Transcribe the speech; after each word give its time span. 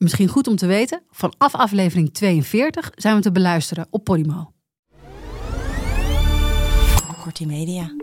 Misschien 0.00 0.28
goed 0.28 0.46
om 0.46 0.56
te 0.56 0.66
weten, 0.66 1.02
vanaf 1.10 1.54
aflevering 1.54 2.12
42 2.14 2.90
zijn 2.94 3.16
we 3.16 3.22
te 3.22 3.32
beluisteren 3.32 3.86
op 3.90 4.04
Podimo. 4.04 4.52
Kortie 7.22 7.46
Media. 7.46 7.94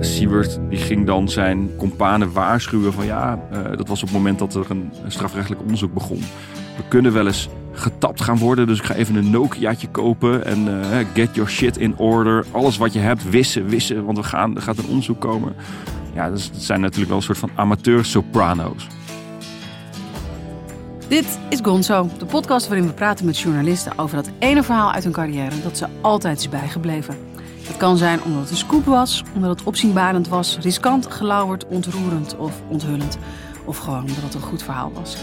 Siebert 0.00 0.58
die 0.68 0.78
ging 0.78 1.06
dan 1.06 1.28
zijn 1.28 1.76
companen 1.76 2.32
waarschuwen 2.32 2.92
van 2.92 3.04
ja, 3.04 3.48
eh, 3.50 3.76
dat 3.76 3.88
was 3.88 4.02
op 4.02 4.08
het 4.08 4.16
moment 4.16 4.38
dat 4.38 4.54
er 4.54 4.70
een, 4.70 4.90
een 5.04 5.12
strafrechtelijk 5.12 5.62
onderzoek 5.62 5.94
begon. 5.94 6.20
We 6.76 6.88
kunnen 6.88 7.12
wel 7.12 7.26
eens 7.26 7.48
getapt 7.72 8.20
gaan 8.20 8.38
worden, 8.38 8.66
dus 8.66 8.78
ik 8.78 8.84
ga 8.84 8.94
even 8.94 9.14
een 9.14 9.30
Nokiaatje 9.30 9.88
kopen 9.88 10.44
en 10.44 10.82
eh, 10.82 11.06
get 11.14 11.34
your 11.34 11.50
shit 11.50 11.76
in 11.76 11.96
order. 11.96 12.44
Alles 12.50 12.76
wat 12.76 12.92
je 12.92 12.98
hebt, 12.98 13.30
wissen, 13.30 13.66
wissen, 13.66 14.04
want 14.04 14.18
we 14.18 14.24
gaan, 14.24 14.56
er 14.56 14.62
gaat 14.62 14.78
een 14.78 14.88
onderzoek 14.88 15.20
komen. 15.20 15.54
Ja, 16.14 16.30
het 16.30 16.50
zijn 16.52 16.80
natuurlijk 16.80 17.08
wel 17.08 17.18
een 17.18 17.24
soort 17.24 17.38
van 17.38 17.50
amateur 17.54 18.04
soprano's. 18.04 18.86
Dit 21.12 21.38
is 21.48 21.58
Gonzo, 21.62 22.08
de 22.18 22.24
podcast 22.24 22.68
waarin 22.68 22.86
we 22.86 22.92
praten 22.92 23.26
met 23.26 23.38
journalisten 23.38 23.98
over 23.98 24.16
dat 24.16 24.30
ene 24.38 24.62
verhaal 24.62 24.92
uit 24.92 25.04
hun 25.04 25.12
carrière 25.12 25.62
dat 25.62 25.76
ze 25.76 25.86
altijd 26.00 26.38
is 26.38 26.48
bijgebleven. 26.48 27.16
Het 27.62 27.76
kan 27.76 27.96
zijn 27.96 28.22
omdat 28.22 28.40
het 28.40 28.50
een 28.50 28.56
scoop 28.56 28.84
was, 28.84 29.22
omdat 29.34 29.50
het 29.50 29.62
opzienbarend 29.62 30.28
was, 30.28 30.58
riskant, 30.60 31.06
gelauwerd, 31.06 31.66
ontroerend 31.66 32.36
of 32.36 32.62
onthullend. 32.68 33.18
Of 33.64 33.78
gewoon 33.78 34.00
omdat 34.00 34.22
het 34.22 34.34
een 34.34 34.40
goed 34.40 34.62
verhaal 34.62 34.92
was. 34.92 35.16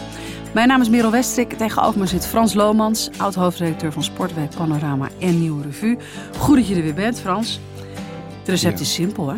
Mijn 0.54 0.68
naam 0.68 0.82
is 0.82 0.90
Merel 0.90 1.12
Westrik. 1.12 1.54
Tegenover 1.54 2.00
me 2.00 2.06
zit 2.06 2.28
Frans 2.28 2.54
Lomans, 2.54 3.10
oud-hoofdredacteur 3.18 3.92
van 3.92 4.04
Sportweek, 4.04 4.56
Panorama 4.56 5.10
en 5.20 5.40
Nieuwe 5.40 5.64
Revue. 5.64 5.98
Goed 6.38 6.56
dat 6.56 6.68
je 6.68 6.76
er 6.76 6.84
weer 6.84 6.94
bent, 6.94 7.20
Frans. 7.20 7.60
Het 8.40 8.48
recept 8.48 8.80
is 8.80 8.94
simpel, 8.94 9.30
hè? 9.30 9.36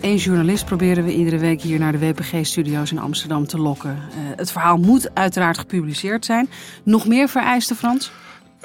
Eén 0.00 0.16
journalist 0.16 0.64
proberen 0.64 1.04
we 1.04 1.14
iedere 1.14 1.38
week 1.38 1.60
hier 1.60 1.78
naar 1.78 1.92
de 1.92 1.98
WPG-studio's 1.98 2.90
in 2.90 2.98
Amsterdam 2.98 3.46
te 3.46 3.58
lokken. 3.58 3.90
Eh, 3.90 4.16
het 4.36 4.52
verhaal 4.52 4.76
moet 4.76 5.14
uiteraard 5.14 5.58
gepubliceerd 5.58 6.24
zijn. 6.24 6.48
Nog 6.84 7.06
meer 7.06 7.28
vereisten, 7.28 7.76
Frans? 7.76 8.12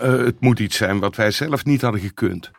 Uh, 0.04 0.18
het 0.18 0.40
moet 0.40 0.60
iets 0.60 0.78
zijn 0.78 1.00
wat 1.00 1.16
wij 1.16 1.32
zelf 1.32 1.66
niet 1.66 1.82
hadden 1.82 2.02
gekund. 2.02 2.52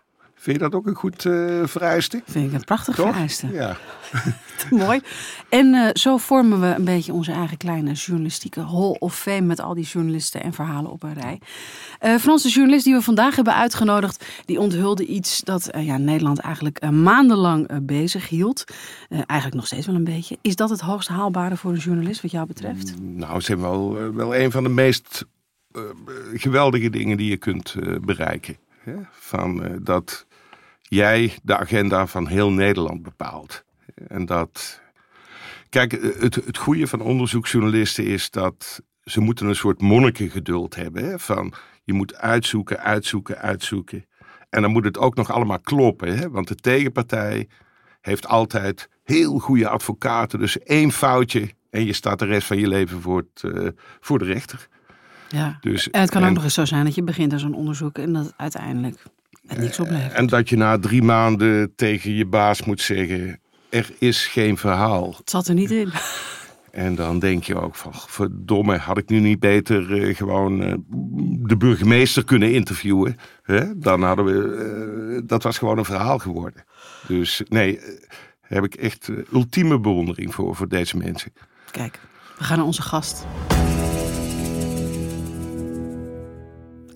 Vind 0.47 0.59
je 0.59 0.65
dat 0.65 0.75
ook 0.75 0.87
een 0.87 0.95
goed 0.95 1.25
uh, 1.25 1.67
vereiste? 1.67 2.23
Vind 2.27 2.47
ik 2.47 2.53
een 2.53 2.65
prachtig 2.65 2.95
Toch? 2.95 3.07
vereiste. 3.07 3.49
Ja. 3.53 3.77
Mooi. 4.71 5.01
En 5.49 5.75
uh, 5.75 5.89
zo 5.93 6.17
vormen 6.17 6.61
we 6.61 6.67
een 6.67 6.85
beetje 6.85 7.13
onze 7.13 7.33
eigen 7.33 7.57
kleine 7.57 7.93
journalistieke 7.93 8.61
hall 8.61 8.97
of 8.99 9.19
fame 9.19 9.41
met 9.41 9.61
al 9.61 9.75
die 9.75 9.85
journalisten 9.85 10.43
en 10.43 10.53
verhalen 10.53 10.91
op 10.91 11.03
een 11.03 11.15
rij. 11.15 11.41
Uh, 12.05 12.17
Frans, 12.17 12.43
de 12.43 12.49
journalist 12.49 12.85
die 12.85 12.95
we 12.95 13.03
vandaag 13.03 13.37
hebben 13.37 13.55
uitgenodigd, 13.55 14.25
die 14.45 14.61
onthulde 14.61 15.07
iets 15.07 15.41
dat 15.41 15.71
ja, 15.79 15.97
Nederland 15.97 16.39
eigenlijk 16.39 16.91
maandenlang 16.91 17.87
bezig 17.87 18.29
hield. 18.29 18.65
eigenlijk 19.09 19.55
nog 19.55 19.67
steeds 19.67 19.87
wel 19.87 19.95
een 19.95 20.05
beetje. 20.05 20.39
Is 20.41 20.57
dat 20.57 20.71
het 20.71 20.81
hoogst 20.81 21.09
haalbare 21.09 21.57
voor 21.57 21.71
een 21.71 21.79
journalist 21.79 22.23
wat 22.23 22.31
jou 22.31 22.47
betreft? 22.47 23.01
Nou, 23.01 23.41
ze 23.41 23.53
hebben 23.53 23.71
wel, 23.71 24.13
wel 24.13 24.37
een 24.37 24.51
van 24.51 24.63
de 24.63 24.69
meest 24.69 25.25
geweldige 26.35 26.91
dingen 26.91 27.17
die 27.17 27.31
je 27.31 27.37
kunt 27.37 27.75
bereiken. 28.01 28.57
Hè? 28.83 28.95
Van 29.11 29.79
dat 29.83 30.27
jij 30.89 31.39
de 31.43 31.57
agenda 31.57 32.07
van 32.07 32.27
heel 32.27 32.53
Nederland 32.53 33.03
bepaalt. 33.03 33.65
En 34.09 34.27
dat. 34.27 34.81
Kijk, 35.69 35.93
het, 36.21 36.35
het 36.35 36.57
goede 36.57 36.87
van 36.87 37.01
onderzoeksjournalisten 37.01 38.05
is 38.05 38.31
dat 38.31 38.83
ze 39.03 39.21
moeten 39.21 39.47
een 39.47 39.57
soort 39.57 39.81
monnikengeduld 39.81 40.75
hebben. 40.75 41.05
Hè? 41.05 41.19
Van 41.19 41.55
je 41.85 41.93
moet 41.93 42.15
uitzoeken, 42.15 42.81
uitzoeken, 42.81 43.39
uitzoeken. 43.39 44.07
En 44.51 44.63
dan 44.63 44.71
moet 44.71 44.85
het 44.85 44.99
ook 44.99 45.15
nog 45.15 45.31
allemaal 45.31 45.61
kloppen. 45.61 46.19
Hè? 46.19 46.31
Want 46.31 46.49
de 46.49 46.55
tegenpartij 46.55 47.49
heeft 48.01 48.27
altijd 48.27 48.89
heel 49.05 49.39
goede 49.39 49.69
advocaten. 49.69 50.39
Dus 50.39 50.59
één 50.59 50.93
foutje 50.93 51.51
en 51.71 51.85
je 51.85 51.93
staat 51.93 52.19
de 52.19 52.25
rest 52.25 52.47
van 52.47 52.59
je 52.59 52.69
leven 52.69 53.01
voor, 53.01 53.25
het, 53.33 53.43
uh, 53.55 53.69
voor 54.01 54.19
de 54.19 54.25
rechter. 54.25 54.69
Ja. 55.29 55.59
Dus, 55.61 55.91
en 55.91 56.01
het 56.01 56.11
kan 56.11 56.23
en, 56.23 56.29
ook 56.29 56.35
nog 56.35 56.45
eens 56.45 56.55
zo 56.55 56.65
zijn 56.65 56.85
dat 56.85 56.95
je 56.95 57.03
begint 57.03 57.33
aan 57.33 57.39
zo'n 57.39 57.55
onderzoek 57.55 57.99
en 57.99 58.13
dat 58.13 58.33
uiteindelijk 58.37 59.03
niks 59.57 59.81
oplevert. 59.81 60.13
En 60.13 60.27
dat 60.27 60.49
je 60.49 60.57
na 60.57 60.79
drie 60.79 61.03
maanden 61.03 61.73
tegen 61.75 62.15
je 62.15 62.27
baas 62.27 62.65
moet 62.65 62.81
zeggen: 62.81 63.41
er 63.69 63.91
is 63.99 64.27
geen 64.27 64.57
verhaal. 64.57 65.15
Het 65.17 65.31
zat 65.31 65.49
er 65.49 65.55
niet 65.55 65.71
in. 65.71 65.91
En 66.77 66.95
dan 66.95 67.19
denk 67.19 67.45
je 67.45 67.61
ook 67.61 67.75
van, 67.75 67.93
verdomme, 67.95 68.77
had 68.77 68.99
ik 68.99 69.09
nu 69.09 69.21
niet 69.21 69.41
beter 69.41 69.91
uh, 69.91 70.17
gewoon 70.17 70.63
uh, 70.63 70.75
de 71.49 71.57
burgemeester 71.57 72.25
kunnen 72.25 72.53
interviewen? 72.53 73.17
Hè? 73.43 73.79
Dan 73.79 74.03
hadden 74.03 74.25
we, 74.25 75.15
uh, 75.15 75.23
dat 75.27 75.43
was 75.43 75.59
gewoon 75.59 75.79
een 75.79 75.85
verhaal 75.85 76.19
geworden. 76.19 76.65
Dus 77.07 77.43
nee, 77.49 77.81
heb 78.41 78.65
ik 78.65 78.75
echt 78.75 79.11
ultieme 79.33 79.81
bewondering 79.81 80.35
voor, 80.35 80.57
voor 80.57 80.69
deze 80.69 80.97
mensen. 80.97 81.33
Kijk, 81.71 82.01
we 82.39 82.45
gaan 82.45 82.57
naar 82.57 82.67
onze 82.67 82.83
gast. 82.83 83.27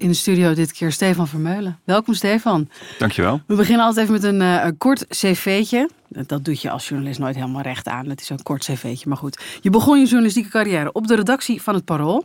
In 0.00 0.09
de 0.09 0.15
studio 0.15 0.55
dit 0.55 0.72
keer 0.72 0.93
Stefan 0.93 1.28
Vermeulen. 1.28 1.78
Welkom 1.84 2.15
Stefan. 2.15 2.69
Dankjewel. 2.99 3.41
We 3.47 3.55
beginnen 3.55 3.87
altijd 3.87 4.09
even 4.09 4.21
met 4.21 4.33
een, 4.33 4.41
uh, 4.41 4.66
kort 4.78 5.06
cv'tje. 5.06 5.88
Dat 6.09 6.44
doet 6.44 6.62
je 6.62 6.71
als 6.71 6.88
journalist 6.88 7.19
nooit 7.19 7.34
helemaal 7.34 7.62
recht 7.62 7.88
aan. 7.88 8.09
Het 8.09 8.21
is 8.21 8.28
een 8.28 8.43
kort 8.43 8.65
cv'tje, 8.65 9.09
maar 9.09 9.16
goed. 9.16 9.43
Je 9.61 9.71
begon 9.71 9.99
je 9.99 10.05
journalistieke 10.05 10.49
carrière 10.49 10.93
op 10.93 11.06
de 11.06 11.15
redactie 11.15 11.62
van 11.62 11.75
het 11.75 11.84
Parool. 11.84 12.25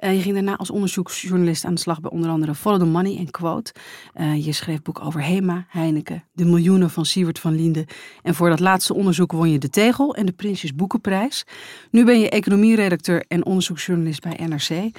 Uh, 0.00 0.14
je 0.14 0.20
ging 0.20 0.34
daarna 0.34 0.56
als 0.56 0.70
onderzoeksjournalist 0.70 1.64
aan 1.64 1.74
de 1.74 1.80
slag 1.80 2.00
bij 2.00 2.10
onder 2.10 2.30
andere 2.30 2.54
Follow 2.54 2.80
the 2.80 2.86
Money 2.86 3.16
en 3.16 3.30
Quote. 3.30 3.74
Uh, 4.14 4.44
je 4.44 4.52
schreef 4.52 4.82
boek 4.82 5.04
over 5.04 5.22
Hema, 5.22 5.66
Heineken, 5.68 6.24
de 6.32 6.44
miljoenen 6.44 6.90
van 6.90 7.06
Siewert 7.06 7.38
van 7.38 7.54
Liende. 7.54 7.86
En 8.22 8.34
voor 8.34 8.48
dat 8.48 8.60
laatste 8.60 8.94
onderzoek 8.94 9.32
won 9.32 9.50
je 9.50 9.58
de 9.58 9.70
Tegel 9.70 10.14
en 10.14 10.26
de 10.26 10.32
Prinsjes 10.32 10.74
Boekenprijs. 10.74 11.44
Nu 11.90 12.04
ben 12.04 12.20
je 12.20 12.30
economieredacteur 12.30 13.24
en 13.28 13.44
onderzoeksjournalist 13.44 14.22
bij 14.22 14.46
NRC. 14.46 14.98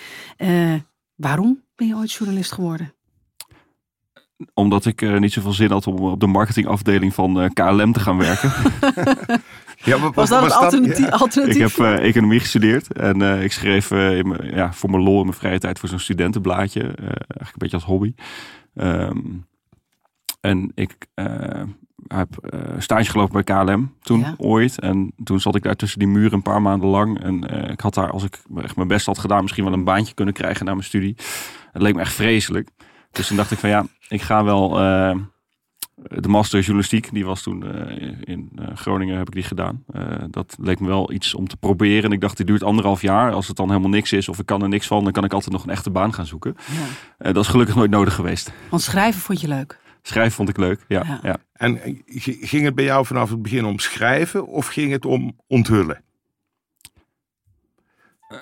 waarom 1.15 1.64
ben 1.75 1.87
je 1.87 1.95
ooit 1.95 2.11
journalist 2.11 2.51
geworden? 2.51 2.93
Omdat 4.53 4.85
ik 4.85 5.01
uh, 5.01 5.19
niet 5.19 5.33
zoveel 5.33 5.51
zin 5.51 5.71
had 5.71 5.87
om 5.87 5.95
op 5.97 6.19
de 6.19 6.27
marketingafdeling 6.27 7.13
van 7.13 7.41
uh, 7.41 7.49
KLM 7.53 7.91
te 7.91 7.99
gaan 7.99 8.17
werken. 8.17 8.51
ja, 9.89 9.97
maar, 9.97 10.11
was 10.11 10.29
dat 10.29 10.43
het 10.43 10.53
alternatief, 10.53 11.05
ja. 11.05 11.09
alternatief? 11.09 11.55
Ik 11.55 11.61
heb 11.61 11.85
uh, 11.85 12.07
economie 12.07 12.39
gestudeerd 12.39 12.93
en 12.93 13.21
ik 13.21 13.51
schreef 13.51 13.91
in 13.91 14.37
ja, 14.43 14.73
voor 14.73 14.89
mijn 14.89 15.03
lol 15.03 15.19
in 15.19 15.25
mijn 15.25 15.37
vrije 15.37 15.59
tijd 15.59 15.79
voor 15.79 15.89
zo'n 15.89 15.99
studentenblaadje. 15.99 16.81
eigenlijk 16.81 17.39
een 17.39 17.51
beetje 17.57 17.75
als 17.75 17.85
hobby. 17.85 18.13
Um, 18.73 19.45
en 20.41 20.71
ik 20.75 21.07
heb 22.07 22.29
stage 22.77 23.11
gelopen 23.11 23.43
bij 23.43 23.55
KLM 23.55 23.93
toen 24.01 24.19
ja. 24.19 24.33
ooit. 24.37 24.79
En 24.79 25.11
toen 25.23 25.39
zat 25.39 25.55
ik 25.55 25.63
daar 25.63 25.75
tussen 25.75 25.99
die 25.99 26.07
muren 26.07 26.33
een 26.33 26.41
paar 26.41 26.61
maanden 26.61 26.89
lang. 26.89 27.21
En 27.23 27.43
ik 27.71 27.79
had 27.79 27.93
daar, 27.93 28.11
als 28.11 28.23
ik 28.23 28.41
echt 28.57 28.75
mijn 28.75 28.87
best 28.87 29.05
had 29.05 29.17
gedaan, 29.17 29.41
misschien 29.41 29.63
wel 29.63 29.73
een 29.73 29.83
baantje 29.83 30.13
kunnen 30.13 30.33
krijgen 30.33 30.65
na 30.65 30.71
mijn 30.71 30.83
studie. 30.83 31.15
Het 31.75 31.83
leek 31.83 31.95
me 31.95 32.01
echt 32.01 32.13
vreselijk. 32.13 32.69
Dus 33.11 33.27
toen 33.27 33.37
dacht 33.37 33.51
ik 33.51 33.57
van 33.57 33.69
ja, 33.69 33.85
ik 34.07 34.21
ga 34.21 34.43
wel 34.43 34.81
uh, 34.81 35.15
de 35.95 36.27
master 36.27 36.59
journalistiek, 36.59 37.09
die 37.11 37.25
was 37.25 37.41
toen 37.41 37.63
uh, 37.65 38.11
in 38.23 38.51
uh, 38.59 38.67
Groningen, 38.75 39.17
heb 39.17 39.27
ik 39.27 39.33
die 39.33 39.43
gedaan. 39.43 39.83
dat 40.29 40.55
leek 40.59 40.79
me 40.79 40.87
wel 40.87 41.11
iets 41.11 41.33
om 41.33 41.47
te 41.47 41.57
proberen. 41.57 42.03
En 42.03 42.11
ik 42.11 42.21
dacht, 42.21 42.37
die 42.37 42.45
duurt 42.45 42.63
anderhalf 42.63 43.01
jaar. 43.01 43.31
Als 43.31 43.47
het 43.47 43.57
dan 43.57 43.67
helemaal 43.67 43.89
niks 43.89 44.11
is 44.11 44.29
of 44.29 44.39
ik 44.39 44.45
kan 44.45 44.61
er 44.61 44.69
niks 44.69 44.87
van, 44.87 45.03
dan 45.03 45.11
kan 45.11 45.23
ik 45.23 45.33
altijd 45.33 45.51
nog 45.51 45.63
een 45.63 45.69
echte 45.69 45.89
baan 45.89 46.13
gaan 46.13 46.25
zoeken. 46.25 46.55
Ja. 47.17 47.31
dat 47.31 47.43
is 47.43 47.49
gelukkig 47.49 47.75
nooit 47.75 47.91
nodig 47.91 48.13
geweest. 48.13 48.51
Want 48.69 48.81
schrijven 48.81 49.21
vond 49.21 49.41
je 49.41 49.47
leuk? 49.47 49.79
Schrijven 50.01 50.33
vond 50.33 50.49
ik 50.49 50.57
leuk, 50.57 50.85
ja. 50.87 51.03
ja. 51.05 51.19
ja. 51.23 51.37
En 51.53 52.03
ging 52.41 52.63
het 52.63 52.75
bij 52.75 52.85
jou 52.85 53.05
vanaf 53.05 53.29
het 53.29 53.41
begin 53.41 53.65
om 53.65 53.79
schrijven 53.79 54.47
of 54.47 54.67
ging 54.67 54.91
het 54.91 55.05
om 55.05 55.39
onthullen? 55.47 56.03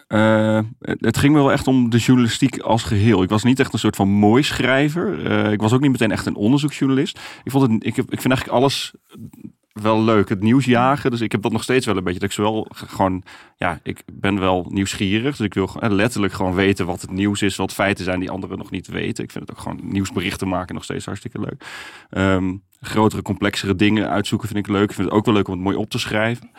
Uh, 0.07 0.59
het 0.81 1.17
ging 1.17 1.33
me 1.33 1.39
wel 1.39 1.51
echt 1.51 1.67
om 1.67 1.89
de 1.89 1.97
journalistiek 1.97 2.59
als 2.59 2.83
geheel. 2.83 3.23
Ik 3.23 3.29
was 3.29 3.43
niet 3.43 3.59
echt 3.59 3.73
een 3.73 3.79
soort 3.79 3.95
van 3.95 4.09
mooi 4.09 4.43
schrijver. 4.43 5.31
Uh, 5.31 5.51
ik 5.51 5.61
was 5.61 5.73
ook 5.73 5.81
niet 5.81 5.91
meteen 5.91 6.11
echt 6.11 6.25
een 6.25 6.35
onderzoeksjournalist. 6.35 7.19
Ik, 7.43 7.51
vond 7.51 7.71
het, 7.71 7.85
ik, 7.85 7.97
ik 7.97 8.21
vind 8.21 8.33
eigenlijk 8.33 8.47
alles 8.57 8.93
wel 9.73 10.03
leuk. 10.03 10.29
Het 10.29 10.41
nieuws 10.41 10.65
jagen. 10.65 11.11
Dus 11.11 11.21
ik 11.21 11.31
heb 11.31 11.41
dat 11.41 11.51
nog 11.51 11.63
steeds 11.63 11.85
wel 11.85 11.97
een 11.97 12.03
beetje. 12.03 12.19
Dat 12.19 12.29
ik 12.29 12.35
zowel 12.35 12.67
gewoon, 12.69 13.23
ja, 13.57 13.79
ik 13.83 14.03
ben 14.13 14.39
wel 14.39 14.67
nieuwsgierig. 14.69 15.37
Dus 15.37 15.45
ik 15.45 15.53
wil 15.53 15.69
letterlijk 15.79 16.33
gewoon 16.33 16.53
weten 16.53 16.85
wat 16.85 17.01
het 17.01 17.11
nieuws 17.11 17.41
is. 17.41 17.55
Wat 17.55 17.73
feiten 17.73 18.05
zijn 18.05 18.19
die 18.19 18.31
anderen 18.31 18.57
nog 18.57 18.71
niet 18.71 18.87
weten. 18.87 19.23
Ik 19.23 19.31
vind 19.31 19.47
het 19.47 19.57
ook 19.57 19.63
gewoon 19.63 19.79
nieuwsberichten 19.83 20.47
maken 20.47 20.75
nog 20.75 20.83
steeds 20.83 21.05
hartstikke 21.05 21.39
leuk. 21.39 21.65
Um, 22.09 22.63
grotere, 22.79 23.21
complexere 23.21 23.75
dingen 23.75 24.09
uitzoeken 24.09 24.47
vind 24.47 24.59
ik 24.59 24.71
leuk. 24.73 24.89
Ik 24.89 24.95
vind 24.95 25.07
het 25.07 25.17
ook 25.17 25.25
wel 25.25 25.33
leuk 25.33 25.47
om 25.47 25.53
het 25.53 25.63
mooi 25.63 25.75
op 25.75 25.89
te 25.89 25.99
schrijven. 25.99 26.51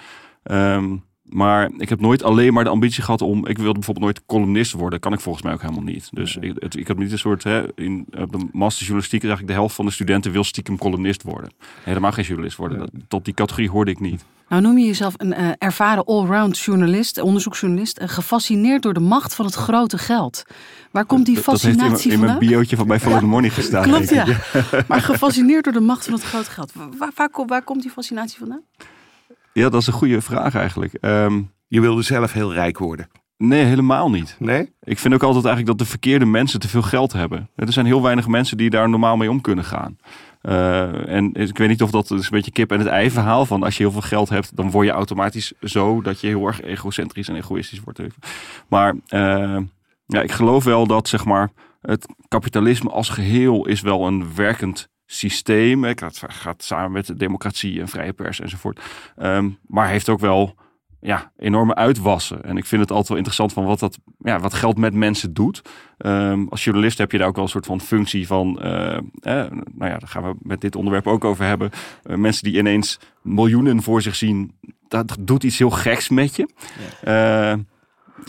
Um, 0.42 1.04
maar 1.24 1.70
ik 1.78 1.88
heb 1.88 2.00
nooit 2.00 2.22
alleen 2.22 2.52
maar 2.52 2.64
de 2.64 2.70
ambitie 2.70 3.02
gehad 3.02 3.22
om. 3.22 3.46
Ik 3.46 3.58
wilde 3.58 3.72
bijvoorbeeld 3.72 4.06
nooit 4.06 4.26
columnist 4.26 4.72
worden. 4.72 4.90
Dat 4.90 5.00
kan 5.00 5.12
ik 5.12 5.20
volgens 5.20 5.44
mij 5.44 5.52
ook 5.52 5.60
helemaal 5.60 5.82
niet. 5.82 6.08
Dus 6.12 6.36
ik, 6.36 6.52
het, 6.58 6.76
ik 6.76 6.88
heb 6.88 6.98
niet 6.98 7.12
een 7.12 7.18
soort. 7.18 7.42
Hè, 7.42 7.80
in 7.80 8.06
op 8.18 8.32
de 8.32 8.48
masterjournalistiek 8.52 9.22
is 9.22 9.28
eigenlijk 9.28 9.46
de 9.46 9.60
helft 9.60 9.74
van 9.74 9.84
de 9.84 9.90
studenten 9.92 10.32
wil 10.32 10.44
stiekem 10.44 10.78
columnist 10.78 11.22
worden. 11.22 11.50
Helemaal 11.82 12.12
geen 12.12 12.24
journalist 12.24 12.56
worden. 12.56 12.78
Dat, 12.78 12.90
tot 13.08 13.24
die 13.24 13.34
categorie 13.34 13.70
hoorde 13.70 13.90
ik 13.90 14.00
niet. 14.00 14.24
Nou 14.48 14.62
noem 14.62 14.78
je 14.78 14.86
jezelf 14.86 15.14
een 15.16 15.40
uh, 15.40 15.48
ervaren 15.58 16.04
allround 16.04 16.58
journalist, 16.58 17.20
onderzoeksjournalist, 17.20 18.00
uh, 18.00 18.08
gefascineerd 18.08 18.82
door 18.82 18.94
de 18.94 19.00
macht 19.00 19.34
van 19.34 19.44
het 19.44 19.54
grote 19.54 19.98
geld. 19.98 20.44
Waar 20.90 21.04
komt 21.04 21.26
die 21.26 21.36
fascinatie 21.36 21.80
dat 21.80 21.90
heeft 21.90 22.04
in, 22.04 22.10
in 22.10 22.18
vandaan? 22.18 22.36
mijn 22.36 22.48
biootje 22.48 22.76
van 22.76 22.86
bij 22.86 23.00
Follow 23.00 23.18
the 23.18 23.26
Money 23.26 23.50
gestaan. 23.50 23.82
Klopt, 23.82 24.10
ja. 24.10 24.26
ik. 24.26 24.38
Maar 24.88 25.00
gefascineerd 25.00 25.64
door 25.64 25.72
de 25.72 25.80
macht 25.80 26.04
van 26.04 26.14
het 26.14 26.22
grote 26.22 26.50
geld. 26.50 26.72
Waar, 26.72 26.88
waar, 26.98 27.10
waar, 27.14 27.46
waar 27.46 27.62
komt 27.62 27.82
die 27.82 27.90
fascinatie 27.90 28.38
vandaan? 28.38 28.62
Ja, 29.54 29.68
dat 29.68 29.80
is 29.80 29.86
een 29.86 29.92
goede 29.92 30.20
vraag 30.20 30.54
eigenlijk. 30.54 30.92
Ehm, 30.94 31.42
Je 31.66 31.80
wilde 31.80 32.02
zelf 32.02 32.32
heel 32.32 32.52
rijk 32.52 32.78
worden. 32.78 33.08
nee, 33.36 33.64
helemaal 33.64 34.10
niet. 34.10 34.36
Nee? 34.38 34.72
Ik 34.82 34.98
vind 34.98 35.14
ook 35.14 35.22
altijd 35.22 35.44
eigenlijk 35.44 35.78
dat 35.78 35.86
de 35.86 35.90
verkeerde 35.92 36.24
mensen 36.24 36.60
te 36.60 36.68
veel 36.68 36.82
geld 36.82 37.12
hebben. 37.12 37.50
Er 37.56 37.72
zijn 37.72 37.86
heel 37.86 38.02
weinig 38.02 38.26
mensen 38.26 38.56
die 38.56 38.70
daar 38.70 38.88
normaal 38.88 39.16
mee 39.16 39.30
om 39.30 39.40
kunnen 39.40 39.64
gaan. 39.64 39.98
Uh, 40.42 41.08
en 41.08 41.34
ik 41.34 41.58
weet 41.58 41.68
niet 41.68 41.82
of 41.82 41.90
dat 41.90 42.10
is 42.10 42.24
een 42.24 42.30
beetje 42.30 42.50
kip 42.50 42.72
en 42.72 42.78
het 42.78 42.88
ei 42.88 43.10
verhaal 43.10 43.46
van 43.46 43.62
als 43.62 43.76
je 43.76 43.82
heel 43.82 43.92
veel 43.92 44.00
geld 44.00 44.28
hebt, 44.28 44.56
dan 44.56 44.70
word 44.70 44.86
je 44.86 44.92
automatisch 44.92 45.52
zo 45.60 46.02
dat 46.02 46.20
je 46.20 46.26
heel 46.26 46.46
erg 46.46 46.62
egocentrisch 46.62 47.28
en 47.28 47.36
egoïstisch 47.36 47.80
wordt. 47.80 48.00
Maar 48.68 48.94
uh, 48.94 49.58
ja, 50.06 50.22
ik 50.22 50.32
geloof 50.32 50.64
wel 50.64 50.86
dat 50.86 51.08
zeg 51.08 51.24
maar 51.24 51.50
het 51.80 52.06
kapitalisme 52.28 52.90
als 52.90 53.08
geheel 53.08 53.66
is 53.66 53.80
wel 53.80 54.06
een 54.06 54.34
werkend 54.34 54.88
systeem. 55.06 55.84
Het 55.84 56.22
gaat 56.26 56.62
samen 56.62 56.92
met 56.92 57.06
de 57.06 57.16
democratie 57.16 57.80
en 57.80 57.88
vrije 57.88 58.12
pers 58.12 58.40
enzovoort. 58.40 58.80
Um, 59.18 59.58
maar 59.66 59.88
heeft 59.88 60.08
ook 60.08 60.20
wel 60.20 60.54
ja, 61.04 61.32
enorme 61.36 61.74
uitwassen. 61.74 62.44
En 62.44 62.56
ik 62.56 62.64
vind 62.64 62.80
het 62.80 62.90
altijd 62.90 63.08
wel 63.08 63.16
interessant 63.16 63.52
van 63.52 63.64
wat, 63.64 63.78
dat, 63.78 63.98
ja, 64.18 64.40
wat 64.40 64.54
geld 64.54 64.78
met 64.78 64.94
mensen 64.94 65.34
doet. 65.34 65.62
Um, 65.98 66.48
als 66.48 66.64
journalist 66.64 66.98
heb 66.98 67.12
je 67.12 67.18
daar 67.18 67.28
ook 67.28 67.34
wel 67.34 67.44
een 67.44 67.50
soort 67.50 67.66
van 67.66 67.80
functie 67.80 68.26
van. 68.26 68.58
Uh, 68.62 68.96
eh, 68.96 69.02
nou 69.74 69.90
ja, 69.90 69.98
daar 69.98 70.08
gaan 70.08 70.22
we 70.22 70.34
met 70.38 70.60
dit 70.60 70.76
onderwerp 70.76 71.06
ook 71.06 71.24
over 71.24 71.44
hebben. 71.44 71.70
Uh, 72.04 72.16
mensen 72.16 72.44
die 72.44 72.58
ineens 72.58 73.00
miljoenen 73.22 73.82
voor 73.82 74.02
zich 74.02 74.14
zien, 74.14 74.54
dat 74.88 75.16
doet 75.20 75.44
iets 75.44 75.58
heel 75.58 75.70
geks 75.70 76.08
met 76.08 76.36
je. 76.36 76.48
Ja. 77.02 77.52
Uh, 77.52 77.58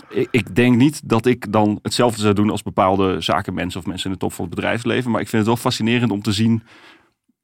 ik, 0.08 0.28
ik, 0.30 0.54
denk 0.54 0.76
niet 0.76 1.08
dat 1.08 1.26
ik 1.26 1.52
dan 1.52 1.78
hetzelfde 1.82 2.20
zou 2.20 2.34
doen 2.34 2.50
als 2.50 2.62
bepaalde 2.62 3.20
zakenmensen 3.20 3.80
of 3.80 3.86
mensen 3.86 4.06
in 4.06 4.12
de 4.12 4.18
top 4.18 4.32
van 4.32 4.44
het 4.44 4.54
bedrijfsleven. 4.54 5.10
Maar 5.10 5.20
ik 5.20 5.28
vind 5.28 5.42
het 5.42 5.52
wel 5.52 5.62
fascinerend 5.62 6.10
om 6.10 6.22
te 6.22 6.32
zien 6.32 6.62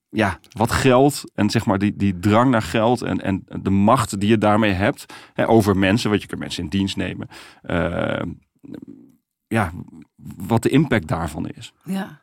ja, 0.08 0.38
wat 0.50 0.70
geld 0.70 1.24
en 1.34 1.50
zeg 1.50 1.66
maar 1.66 1.78
die, 1.78 1.96
die 1.96 2.18
drang 2.18 2.50
naar 2.50 2.62
geld 2.62 3.02
en, 3.02 3.20
en 3.20 3.44
de 3.62 3.70
macht 3.70 4.20
die 4.20 4.28
je 4.28 4.38
daarmee 4.38 4.72
hebt 4.72 5.14
hè, 5.32 5.48
over 5.48 5.76
mensen, 5.76 6.10
want 6.10 6.22
je 6.22 6.28
kunt 6.28 6.40
mensen 6.40 6.62
in 6.62 6.68
dienst 6.68 6.96
nemen. 6.96 7.28
Uh, 7.62 8.22
ja, 9.46 9.72
wat 10.36 10.62
de 10.62 10.68
impact 10.68 11.08
daarvan 11.08 11.48
is. 11.48 11.72
Ja. 11.84 12.22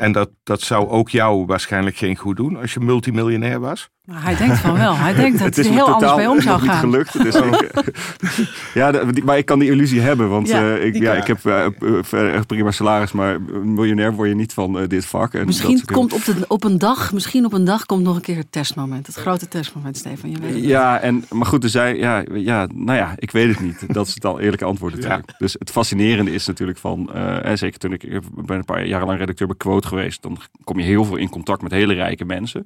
En 0.00 0.12
dat, 0.12 0.30
dat 0.42 0.60
zou 0.60 0.88
ook 0.88 1.08
jou 1.08 1.46
waarschijnlijk 1.46 1.96
geen 1.96 2.16
goed 2.16 2.36
doen 2.36 2.56
als 2.56 2.74
je 2.74 2.80
multimiljonair 2.80 3.60
was? 3.60 3.90
Maar 4.10 4.22
hij 4.22 4.36
denkt 4.36 4.58
van 4.58 4.74
wel. 4.74 4.96
Hij 4.96 5.14
denkt 5.14 5.38
dat 5.38 5.46
het, 5.46 5.58
is 5.58 5.66
er 5.66 5.72
heel 5.72 5.92
anders 5.92 6.14
bij 6.14 6.26
om 6.26 6.40
zou 6.40 6.60
gaan. 6.60 6.78
gelukt. 6.78 7.22
Dus 7.22 7.34
ik, 7.34 7.70
ja, 8.74 9.02
maar 9.24 9.38
ik 9.38 9.46
kan 9.46 9.58
die 9.58 9.70
illusie 9.70 10.00
hebben. 10.00 10.28
Want 10.28 10.48
Ja, 10.48 10.62
uh, 10.62 10.84
ik, 10.84 10.96
ja, 10.96 11.14
ik 11.14 11.26
heb 11.26 11.44
uh, 11.44 12.40
prima 12.46 12.70
salaris, 12.70 13.12
maar 13.12 13.40
miljonair 13.64 14.12
word 14.12 14.28
je 14.28 14.34
niet 14.34 14.52
van 14.52 14.80
uh, 14.80 14.88
dit 14.88 15.06
vak. 15.06 15.34
En 15.34 15.46
Misschien 15.46 15.74
is 15.74 15.84
komt 15.84 16.12
op, 16.12 16.24
de, 16.24 16.44
op 16.48 16.64
een 16.64 16.78
dag, 16.78 17.12
misschien 17.12 17.44
op 17.44 17.52
een 17.52 17.64
dag 17.64 17.86
komt 17.86 18.02
nog 18.02 18.16
een 18.16 18.22
keer 18.22 18.36
het 18.36 18.52
testmoment. 18.52 19.06
Het 19.06 19.16
grote 19.16 19.48
testmoment, 19.48 19.96
Stefan. 19.96 20.30
Je 20.30 20.38
weet 20.40 20.54
het. 20.54 20.64
Ja, 20.64 21.00
en, 21.00 21.24
maar 21.30 21.46
goed, 21.46 21.64
er 21.64 21.70
zijn, 21.70 21.96
ja, 21.96 22.24
ja, 22.32 22.66
nou 22.74 22.98
ja, 22.98 23.14
ik 23.16 23.30
weet 23.30 23.48
het 23.48 23.60
niet. 23.60 23.94
Dat 23.94 24.06
is 24.06 24.14
het 24.14 24.24
al 24.24 24.40
eerlijke 24.40 24.64
antwoord 24.64 24.94
natuurlijk. 24.96 25.34
Dus 25.38 25.56
het 25.58 25.70
fascinerende 25.70 26.32
is 26.32 26.46
natuurlijk 26.46 26.78
van, 26.78 27.10
uh, 27.14 27.44
en 27.46 27.58
zeker 27.58 27.78
toen 27.78 27.92
ik, 27.92 28.02
ik 28.02 28.20
ben 28.46 28.56
een 28.56 28.64
paar 28.64 28.86
jaar 28.86 29.06
lang 29.06 29.18
redacteur 29.18 29.46
bij 29.46 29.56
Quote 29.56 29.88
geweest, 29.88 30.22
dan 30.22 30.38
kom 30.64 30.78
je 30.78 30.84
heel 30.84 31.04
veel 31.04 31.16
in 31.16 31.28
contact 31.28 31.62
met 31.62 31.72
hele 31.72 31.94
rijke 31.94 32.24
mensen. 32.24 32.64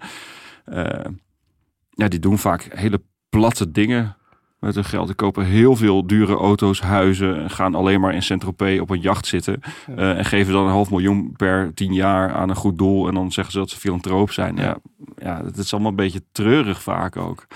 Ja, 1.95 2.09
die 2.09 2.19
doen 2.19 2.39
vaak 2.39 2.69
hele 2.71 3.03
platte 3.29 3.71
dingen 3.71 4.17
met 4.59 4.75
hun 4.75 4.85
geld. 4.85 5.07
Die 5.07 5.17
kopen 5.17 5.45
heel 5.45 5.77
veel 5.77 6.07
dure 6.07 6.35
auto's, 6.35 6.81
huizen 6.81 7.43
en 7.43 7.51
gaan 7.51 7.75
alleen 7.75 8.01
maar 8.01 8.15
in 8.15 8.23
Saint-Tropez 8.23 8.81
op 8.81 8.91
een 8.91 9.01
jacht 9.01 9.27
zitten. 9.27 9.61
Uh, 9.89 10.19
en 10.19 10.25
geven 10.25 10.53
dan 10.53 10.65
een 10.65 10.73
half 10.73 10.91
miljoen 10.91 11.33
per 11.37 11.75
tien 11.75 11.93
jaar 11.93 12.35
aan 12.35 12.49
een 12.49 12.57
goed 12.57 12.79
doel. 12.79 13.09
En 13.09 13.15
dan 13.15 13.33
zeggen 13.33 13.53
ze 13.53 13.59
dat 13.59 13.71
ze 13.71 13.79
filantroop 13.79 14.31
zijn. 14.31 14.57
Ja, 14.57 14.77
ja 15.17 15.45
het 15.45 15.57
is 15.57 15.73
allemaal 15.73 15.91
een 15.91 15.97
beetje 15.97 16.23
treurig 16.33 16.83
vaak 16.83 17.17
ook. 17.17 17.47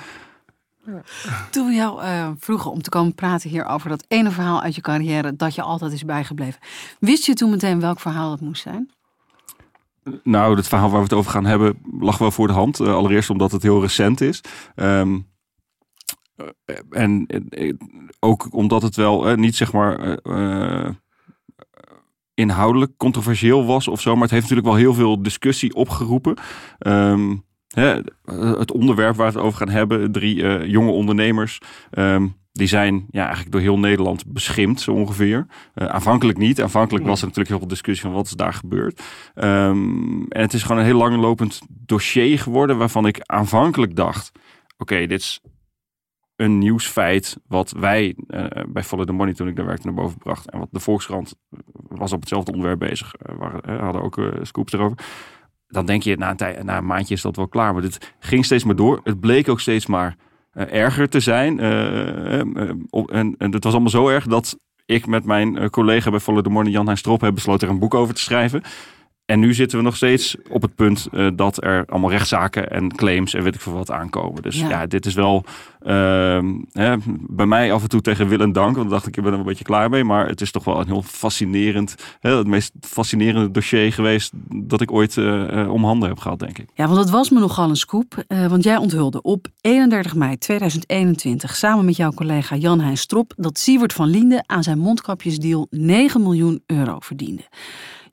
Toen 1.51 1.67
we 1.67 1.75
jou 1.75 2.03
uh, 2.03 2.31
vroegen 2.39 2.71
om 2.71 2.83
te 2.83 2.91
komen 2.91 3.15
praten 3.15 3.51
hier 3.51 3.65
over 3.65 3.89
dat 3.89 4.05
ene 4.09 4.31
verhaal 4.31 4.63
uit 4.63 4.75
je 4.75 4.81
carrière 4.81 5.37
dat 5.37 5.55
je 5.55 5.63
altijd 5.63 5.93
is 5.93 6.05
bijgebleven. 6.05 6.61
Wist 7.01 7.27
je 7.27 7.35
toen 7.35 7.51
meteen 7.51 7.81
welk 7.81 8.01
verhaal 8.01 8.31
het 8.31 8.41
moest 8.41 8.63
zijn? 8.63 8.91
Nou, 10.23 10.57
het 10.57 10.69
verhaal 10.69 10.89
waar 10.91 10.99
we 10.99 11.05
het 11.05 11.13
over 11.13 11.31
gaan 11.31 11.47
hebben 11.47 11.79
lag 12.01 12.19
wel 12.19 12.31
voor 12.31 12.47
de 12.47 12.53
hand. 12.53 12.81
Uh, 12.81 12.95
allereerst 12.95 13.31
omdat 13.31 13.53
het 13.53 13.63
heel 13.63 13.81
recent 13.81 14.21
is. 14.21 14.41
Um, 14.77 15.27
en 16.91 17.27
uh, 17.51 17.75
ook 18.19 18.53
omdat 18.55 18.83
het 18.83 18.97
wel 18.97 19.35
niet 19.35 19.57
zeg 19.57 19.73
maar 19.73 20.19
inhoudelijk 22.35 22.97
controversieel 22.97 23.67
was 23.67 23.89
of 23.89 24.01
zo. 24.01 24.13
Maar 24.13 24.23
het 24.23 24.31
heeft 24.31 24.43
natuurlijk 24.43 24.69
wel 24.69 24.79
heel 24.79 24.95
veel 24.95 25.23
discussie 25.23 25.75
opgeroepen. 25.75 26.37
Um, 26.79 27.45
hè, 27.69 28.01
het 28.59 28.73
onderwerp 28.73 29.17
waar 29.17 29.33
we 29.33 29.39
het 29.39 29.47
over 29.47 29.59
gaan 29.59 29.75
hebben, 29.75 30.13
drie 30.13 30.69
jonge 30.69 30.91
ondernemers. 30.91 31.61
Um, 31.91 32.37
die 32.59 32.67
zijn 32.67 33.07
ja, 33.11 33.23
eigenlijk 33.23 33.53
door 33.53 33.61
heel 33.61 33.79
Nederland 33.79 34.27
beschimd, 34.27 34.81
zo 34.81 34.93
ongeveer. 34.93 35.47
Uh, 35.75 35.87
aanvankelijk 35.87 36.39
niet. 36.39 36.63
Aanvankelijk 36.63 37.07
was 37.07 37.19
er 37.21 37.27
natuurlijk 37.27 37.49
heel 37.49 37.59
veel 37.59 37.69
discussie 37.69 38.07
van 38.07 38.15
wat 38.15 38.27
is 38.27 38.33
daar 38.33 38.53
gebeurd. 38.53 39.03
Um, 39.35 40.27
en 40.29 40.41
het 40.41 40.53
is 40.53 40.63
gewoon 40.63 40.79
een 40.79 40.85
heel 40.85 40.99
langlopend 40.99 41.61
dossier 41.69 42.39
geworden 42.39 42.79
waarvan 42.79 43.07
ik 43.07 43.21
aanvankelijk 43.21 43.97
dacht... 43.97 44.33
oké, 44.33 44.43
okay, 44.79 45.07
dit 45.07 45.21
is 45.21 45.41
een 46.37 46.59
nieuwsfeit 46.59 47.37
wat 47.47 47.71
wij 47.71 48.17
uh, 48.29 48.47
bij 48.69 48.85
Follow 48.85 49.07
the 49.07 49.13
Money 49.13 49.35
toen 49.35 49.49
ik 49.49 49.57
daar 49.57 49.67
werkte 49.67 49.87
naar 49.87 49.95
boven 49.95 50.19
bracht. 50.19 50.51
En 50.51 50.59
wat 50.59 50.69
de 50.71 50.81
Volkskrant 50.81 51.35
was 51.89 52.13
op 52.13 52.21
hetzelfde 52.21 52.53
onderwerp 52.53 52.79
bezig. 52.79 53.15
Uh, 53.31 53.37
waren, 53.37 53.81
hadden 53.81 54.03
ook 54.03 54.21
scoops 54.43 54.73
erover. 54.73 54.99
Dan 55.69 55.87
denk 55.87 56.03
je, 56.03 56.17
na 56.17 56.31
een, 56.31 56.37
tijd, 56.37 56.63
na 56.63 56.79
een 56.79 56.87
maandje 56.87 57.15
is 57.15 57.23
dat 57.23 57.37
wel 57.37 57.49
klaar. 57.49 57.73
Maar 57.73 57.83
dit 57.83 58.15
ging 58.19 58.45
steeds 58.45 58.65
maar 58.65 58.77
door. 58.77 59.01
Het 59.05 59.21
bleek 59.21 59.49
ook 59.49 59.61
steeds 59.61 59.87
maar 59.87 60.17
erger 60.67 61.09
te 61.09 61.21
zijn. 61.21 61.59
Uh, 61.59 62.39
uh, 62.39 62.71
en, 63.07 63.35
het 63.39 63.65
was 63.65 63.73
allemaal 63.73 63.91
zo 63.91 64.09
erg 64.09 64.27
dat 64.27 64.57
ik 64.87 65.07
met 65.07 65.25
mijn 65.25 65.71
collega 65.71 66.11
bij 66.11 66.21
Follow 66.21 66.43
the 66.43 66.51
Money, 66.51 66.73
Jan 66.73 66.87
Hein 66.87 66.97
Strop, 66.97 67.21
heb 67.21 67.35
besloten 67.35 67.67
er 67.67 67.75
een 67.75 67.81
boek 67.81 67.95
over 67.95 68.15
te 68.15 68.21
schrijven. 68.21 68.63
En 69.31 69.41
nu 69.41 69.55
zitten 69.55 69.79
we 69.79 69.85
nog 69.85 69.97
steeds 69.97 70.37
op 70.51 70.63
het 70.63 70.75
punt 70.75 71.09
uh, 71.13 71.29
dat 71.35 71.65
er 71.65 71.85
allemaal 71.87 72.11
rechtszaken 72.11 72.71
en 72.71 72.95
claims 72.97 73.35
en 73.35 73.43
weet 73.43 73.55
ik 73.55 73.61
veel 73.61 73.73
wat 73.73 73.91
aankomen. 73.91 74.43
Dus 74.43 74.59
ja, 74.59 74.69
ja 74.69 74.87
dit 74.87 75.07
is 75.07 75.15
wel 75.15 75.45
uh, 75.83 76.43
hè, 76.73 76.97
bij 77.29 77.47
mij 77.47 77.73
af 77.73 77.83
en 77.83 77.89
toe 77.89 78.01
tegen 78.01 78.29
wil 78.29 78.41
en 78.41 78.53
dank. 78.53 78.77
Want 78.77 78.91
dacht 78.91 79.07
ik, 79.07 79.17
ik 79.17 79.23
ben 79.23 79.33
er 79.33 79.39
een 79.39 79.45
beetje 79.45 79.65
klaar 79.65 79.91
mee. 79.91 80.05
Maar 80.05 80.29
het 80.29 80.41
is 80.41 80.51
toch 80.51 80.65
wel 80.65 80.81
een 80.81 80.87
heel 80.87 81.03
fascinerend, 81.03 81.95
hè, 82.21 82.37
het 82.37 82.47
meest 82.47 82.73
fascinerende 82.81 83.51
dossier 83.51 83.93
geweest 83.93 84.33
dat 84.55 84.81
ik 84.81 84.93
ooit 84.93 85.17
uh, 85.17 85.73
om 85.73 85.85
handen 85.85 86.09
heb 86.09 86.19
gehad, 86.19 86.39
denk 86.39 86.59
ik. 86.59 86.69
Ja, 86.75 86.85
want 86.85 86.97
dat 86.97 87.11
was 87.11 87.31
me 87.31 87.41
nogal 87.41 87.69
een 87.69 87.77
scoop. 87.77 88.25
Uh, 88.29 88.47
want 88.47 88.65
jij 88.65 88.77
onthulde 88.77 89.23
op 89.23 89.47
31 89.61 90.15
mei 90.15 90.39
2021 90.39 91.57
samen 91.57 91.85
met 91.85 91.97
jouw 91.97 92.13
collega 92.13 92.57
Jan 92.57 92.81
Hein 92.81 92.97
Strop 92.97 93.33
dat 93.37 93.59
Siewert 93.59 93.93
van 93.93 94.09
Liende 94.09 94.43
aan 94.47 94.63
zijn 94.63 94.79
mondkapjesdeal 94.79 95.67
9 95.71 96.23
miljoen 96.23 96.63
euro 96.67 96.97
verdiende. 96.99 97.43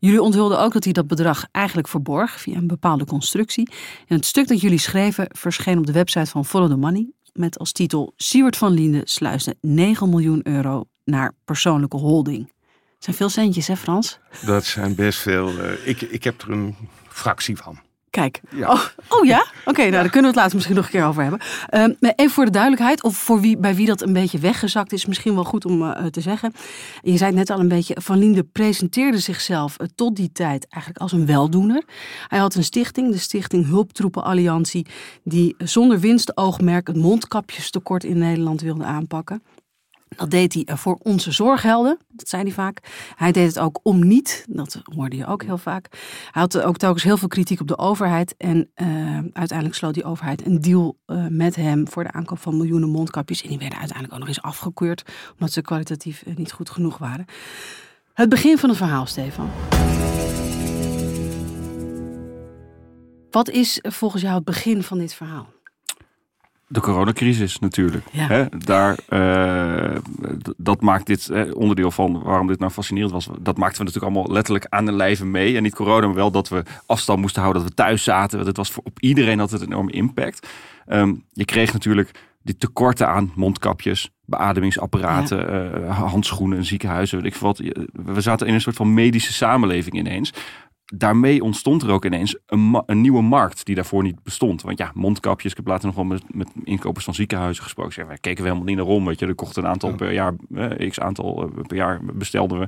Jullie 0.05 0.21
onthulden 0.21 0.59
ook 0.59 0.74
dat 0.74 0.83
hij 0.83 0.93
dat 0.93 1.07
bedrag 1.07 1.47
eigenlijk 1.51 1.88
verborg 1.88 2.39
via 2.39 2.57
een 2.57 2.67
bepaalde 2.67 3.05
constructie. 3.05 3.69
En 4.07 4.15
het 4.15 4.25
stuk 4.25 4.47
dat 4.47 4.62
jullie 4.62 4.77
schreven 4.77 5.27
verscheen 5.31 5.77
op 5.77 5.85
de 5.85 5.91
website 5.91 6.25
van 6.25 6.45
Follow 6.45 6.69
the 6.69 6.75
Money 6.75 7.12
met 7.33 7.59
als 7.59 7.71
titel 7.71 8.13
Siewert 8.15 8.57
van 8.57 8.71
Liende 8.71 9.01
sluisde 9.03 9.55
9 9.62 10.09
miljoen 10.09 10.39
euro 10.43 10.83
naar 11.03 11.31
persoonlijke 11.45 11.97
holding. 11.97 12.47
Dat 12.47 13.03
zijn 13.03 13.15
veel 13.15 13.29
centjes, 13.29 13.67
hè 13.67 13.75
Frans? 13.75 14.19
Dat 14.45 14.65
zijn 14.65 14.95
best 14.95 15.19
veel. 15.19 15.51
Uh, 15.51 15.88
ik, 15.88 16.01
ik 16.01 16.24
heb 16.24 16.41
er 16.41 16.51
een 16.51 16.75
fractie 17.07 17.57
van. 17.57 17.79
Kijk. 18.15 18.41
Ja. 18.50 18.72
Oh, 18.72 18.81
oh, 19.10 19.25
ja? 19.25 19.39
Oké, 19.39 19.69
okay, 19.69 19.89
nou 19.89 20.01
daar 20.01 20.12
kunnen 20.12 20.22
we 20.22 20.27
het 20.27 20.36
later 20.36 20.55
misschien 20.55 20.75
nog 20.75 20.86
een 20.86 20.91
keer 20.91 21.05
over 21.05 21.22
hebben. 21.22 21.39
Uh, 22.01 22.12
even 22.15 22.34
voor 22.34 22.45
de 22.45 22.51
duidelijkheid, 22.51 23.03
of 23.03 23.17
voor 23.17 23.41
wie, 23.41 23.57
bij 23.57 23.75
wie 23.75 23.86
dat 23.86 24.01
een 24.01 24.13
beetje 24.13 24.39
weggezakt 24.39 24.93
is, 24.93 25.05
misschien 25.05 25.36
wel 25.36 25.43
goed 25.43 25.65
om 25.65 25.81
uh, 25.81 26.05
te 26.05 26.22
zeggen. 26.22 26.53
Je 27.01 27.17
zei 27.17 27.29
het 27.29 27.39
net 27.39 27.50
al 27.50 27.60
een 27.60 27.67
beetje, 27.67 27.95
Van 28.01 28.17
Linde 28.17 28.43
presenteerde 28.43 29.19
zichzelf 29.19 29.75
uh, 29.81 29.88
tot 29.95 30.15
die 30.15 30.31
tijd 30.31 30.67
eigenlijk 30.69 31.03
als 31.03 31.12
een 31.12 31.25
weldoener. 31.25 31.84
Hij 32.27 32.39
had 32.39 32.55
een 32.55 32.63
stichting, 32.63 33.12
de 33.12 33.17
Stichting 33.17 33.67
Hulptroepen 33.67 34.24
Alliantie, 34.24 34.86
die 35.24 35.55
zonder 35.57 36.00
winstoogmerk 36.00 36.88
het 36.88 36.98
mondkapjestekort 36.98 38.03
in 38.03 38.17
Nederland 38.17 38.62
wilde 38.62 38.84
aanpakken. 38.84 39.41
Dat 40.07 40.31
deed 40.31 40.53
hij 40.53 40.63
eh, 40.63 40.77
voor 40.77 40.97
onze 41.01 41.31
zorghelden, 41.31 41.97
dat 42.07 42.29
zei 42.29 42.43
hij 42.43 42.51
vaak. 42.51 42.79
Hij 43.15 43.31
deed 43.31 43.47
het 43.47 43.59
ook 43.59 43.79
om 43.83 44.07
niet, 44.07 44.45
dat 44.50 44.81
hoorde 44.83 45.15
je 45.15 45.25
ook 45.25 45.43
heel 45.43 45.57
vaak. 45.57 45.88
Hij 46.31 46.41
had 46.41 46.62
ook 46.62 46.77
telkens 46.77 47.03
heel 47.03 47.17
veel 47.17 47.27
kritiek 47.27 47.59
op 47.59 47.67
de 47.67 47.77
overheid. 47.77 48.35
En 48.38 48.71
uh, 48.75 48.88
uiteindelijk 49.33 49.77
sloot 49.77 49.93
die 49.93 50.03
overheid 50.03 50.45
een 50.45 50.62
deal 50.62 50.97
uh, 51.07 51.25
met 51.29 51.55
hem 51.55 51.88
voor 51.88 52.03
de 52.03 52.12
aankoop 52.12 52.39
van 52.39 52.57
miljoenen 52.57 52.89
mondkapjes. 52.89 53.41
En 53.41 53.50
die 53.50 53.57
werden 53.57 53.79
uiteindelijk 53.79 54.13
ook 54.13 54.27
nog 54.27 54.35
eens 54.35 54.45
afgekeurd, 54.45 55.03
omdat 55.31 55.51
ze 55.51 55.62
kwalitatief 55.62 56.24
niet 56.35 56.51
goed 56.51 56.69
genoeg 56.69 56.97
waren. 56.97 57.25
Het 58.13 58.29
begin 58.29 58.57
van 58.57 58.69
het 58.69 58.77
verhaal, 58.77 59.05
Stefan. 59.05 59.50
Wat 63.29 63.50
is 63.50 63.79
volgens 63.81 64.21
jou 64.21 64.35
het 64.35 64.43
begin 64.43 64.83
van 64.83 64.97
dit 64.97 65.13
verhaal? 65.13 65.54
De 66.67 66.79
coronacrisis 66.79 67.60
natuurlijk. 67.60 68.05
Ja. 68.12 68.27
Hè, 68.27 68.45
daar, 68.57 68.98
uh, 69.10 69.95
dat 70.57 70.81
maakt 70.81 71.05
dit 71.05 71.27
hè, 71.27 71.51
onderdeel 71.51 71.91
van 71.91 72.24
waarom 72.24 72.48
dit 72.48 72.60
nou 72.60 72.72
fascinerend 72.72 73.12
was. 73.12 73.29
Dat 73.39 73.57
maakten 73.57 73.77
we 73.77 73.84
natuurlijk 73.84 74.15
allemaal 74.15 74.34
letterlijk 74.34 74.65
aan 74.69 74.86
de 74.86 74.91
lijve 74.91 75.25
mee. 75.25 75.55
En 75.55 75.63
niet 75.63 75.75
corona, 75.75 76.05
maar 76.05 76.15
wel 76.15 76.31
dat 76.31 76.50
we 76.50 76.63
afstand 76.86 77.19
moesten 77.19 77.41
houden, 77.41 77.62
dat 77.62 77.72
we 77.72 77.77
thuis 77.77 78.03
zaten. 78.03 78.36
Want 78.36 78.48
het 78.48 78.57
was 78.57 78.72
voor, 78.72 78.84
op 78.86 79.00
iedereen 79.00 79.39
had 79.39 79.51
het 79.51 79.62
een 79.62 79.67
enorme 79.67 79.91
impact. 79.91 80.48
Um, 80.88 81.24
je 81.31 81.45
kreeg 81.45 81.74
natuurlijk 81.74 82.12
die 82.43 82.57
tekorten 82.57 83.07
aan 83.07 83.31
mondkapjes, 83.36 84.12
beademingsapparaten, 84.25 85.38
ja. 85.38 85.79
uh, 85.79 86.00
handschoenen, 86.12 86.65
ziekenhuizen. 86.65 87.22
Weet 87.22 87.34
ik 87.34 87.39
wat. 87.39 87.57
We 87.91 88.22
zaten 88.22 88.48
in 88.48 88.53
een 88.53 88.62
soort 88.62 88.75
van 88.75 88.93
medische 88.93 89.34
samenleving 89.34 89.95
ineens 89.95 90.34
daarmee 90.85 91.43
ontstond 91.43 91.83
er 91.83 91.91
ook 91.91 92.05
ineens 92.05 92.37
een, 92.45 92.83
een, 92.85 93.01
nieuwe 93.01 93.21
markt 93.21 93.65
die 93.65 93.75
daarvoor 93.75 94.03
niet 94.03 94.23
bestond. 94.23 94.61
Want 94.61 94.77
ja, 94.77 94.91
mondkapjes, 94.93 95.51
ik 95.51 95.57
heb 95.57 95.67
later 95.67 95.85
nog 95.85 95.95
wel 95.95 96.05
met, 96.05 96.23
met 96.27 96.49
inkopers 96.63 97.05
van 97.05 97.13
ziekenhuizen 97.13 97.63
gesproken. 97.63 97.93
Zeg, 97.93 98.05
wij 98.05 98.17
keken 98.17 98.43
we 98.43 98.49
helemaal 98.49 98.67
niet 98.67 98.77
naar 98.77 98.85
om, 98.85 99.05
weet 99.05 99.19
je. 99.19 99.25
Er 99.25 99.35
kochten 99.35 99.63
een 99.63 99.69
aantal 99.69 99.95
per 99.95 100.11
jaar, 100.11 100.33
eh, 100.53 100.89
x 100.89 100.99
aantal 100.99 101.43
uh, 101.43 101.63
per 101.67 101.77
jaar 101.77 101.99
bestelden 102.13 102.59
we. 102.59 102.67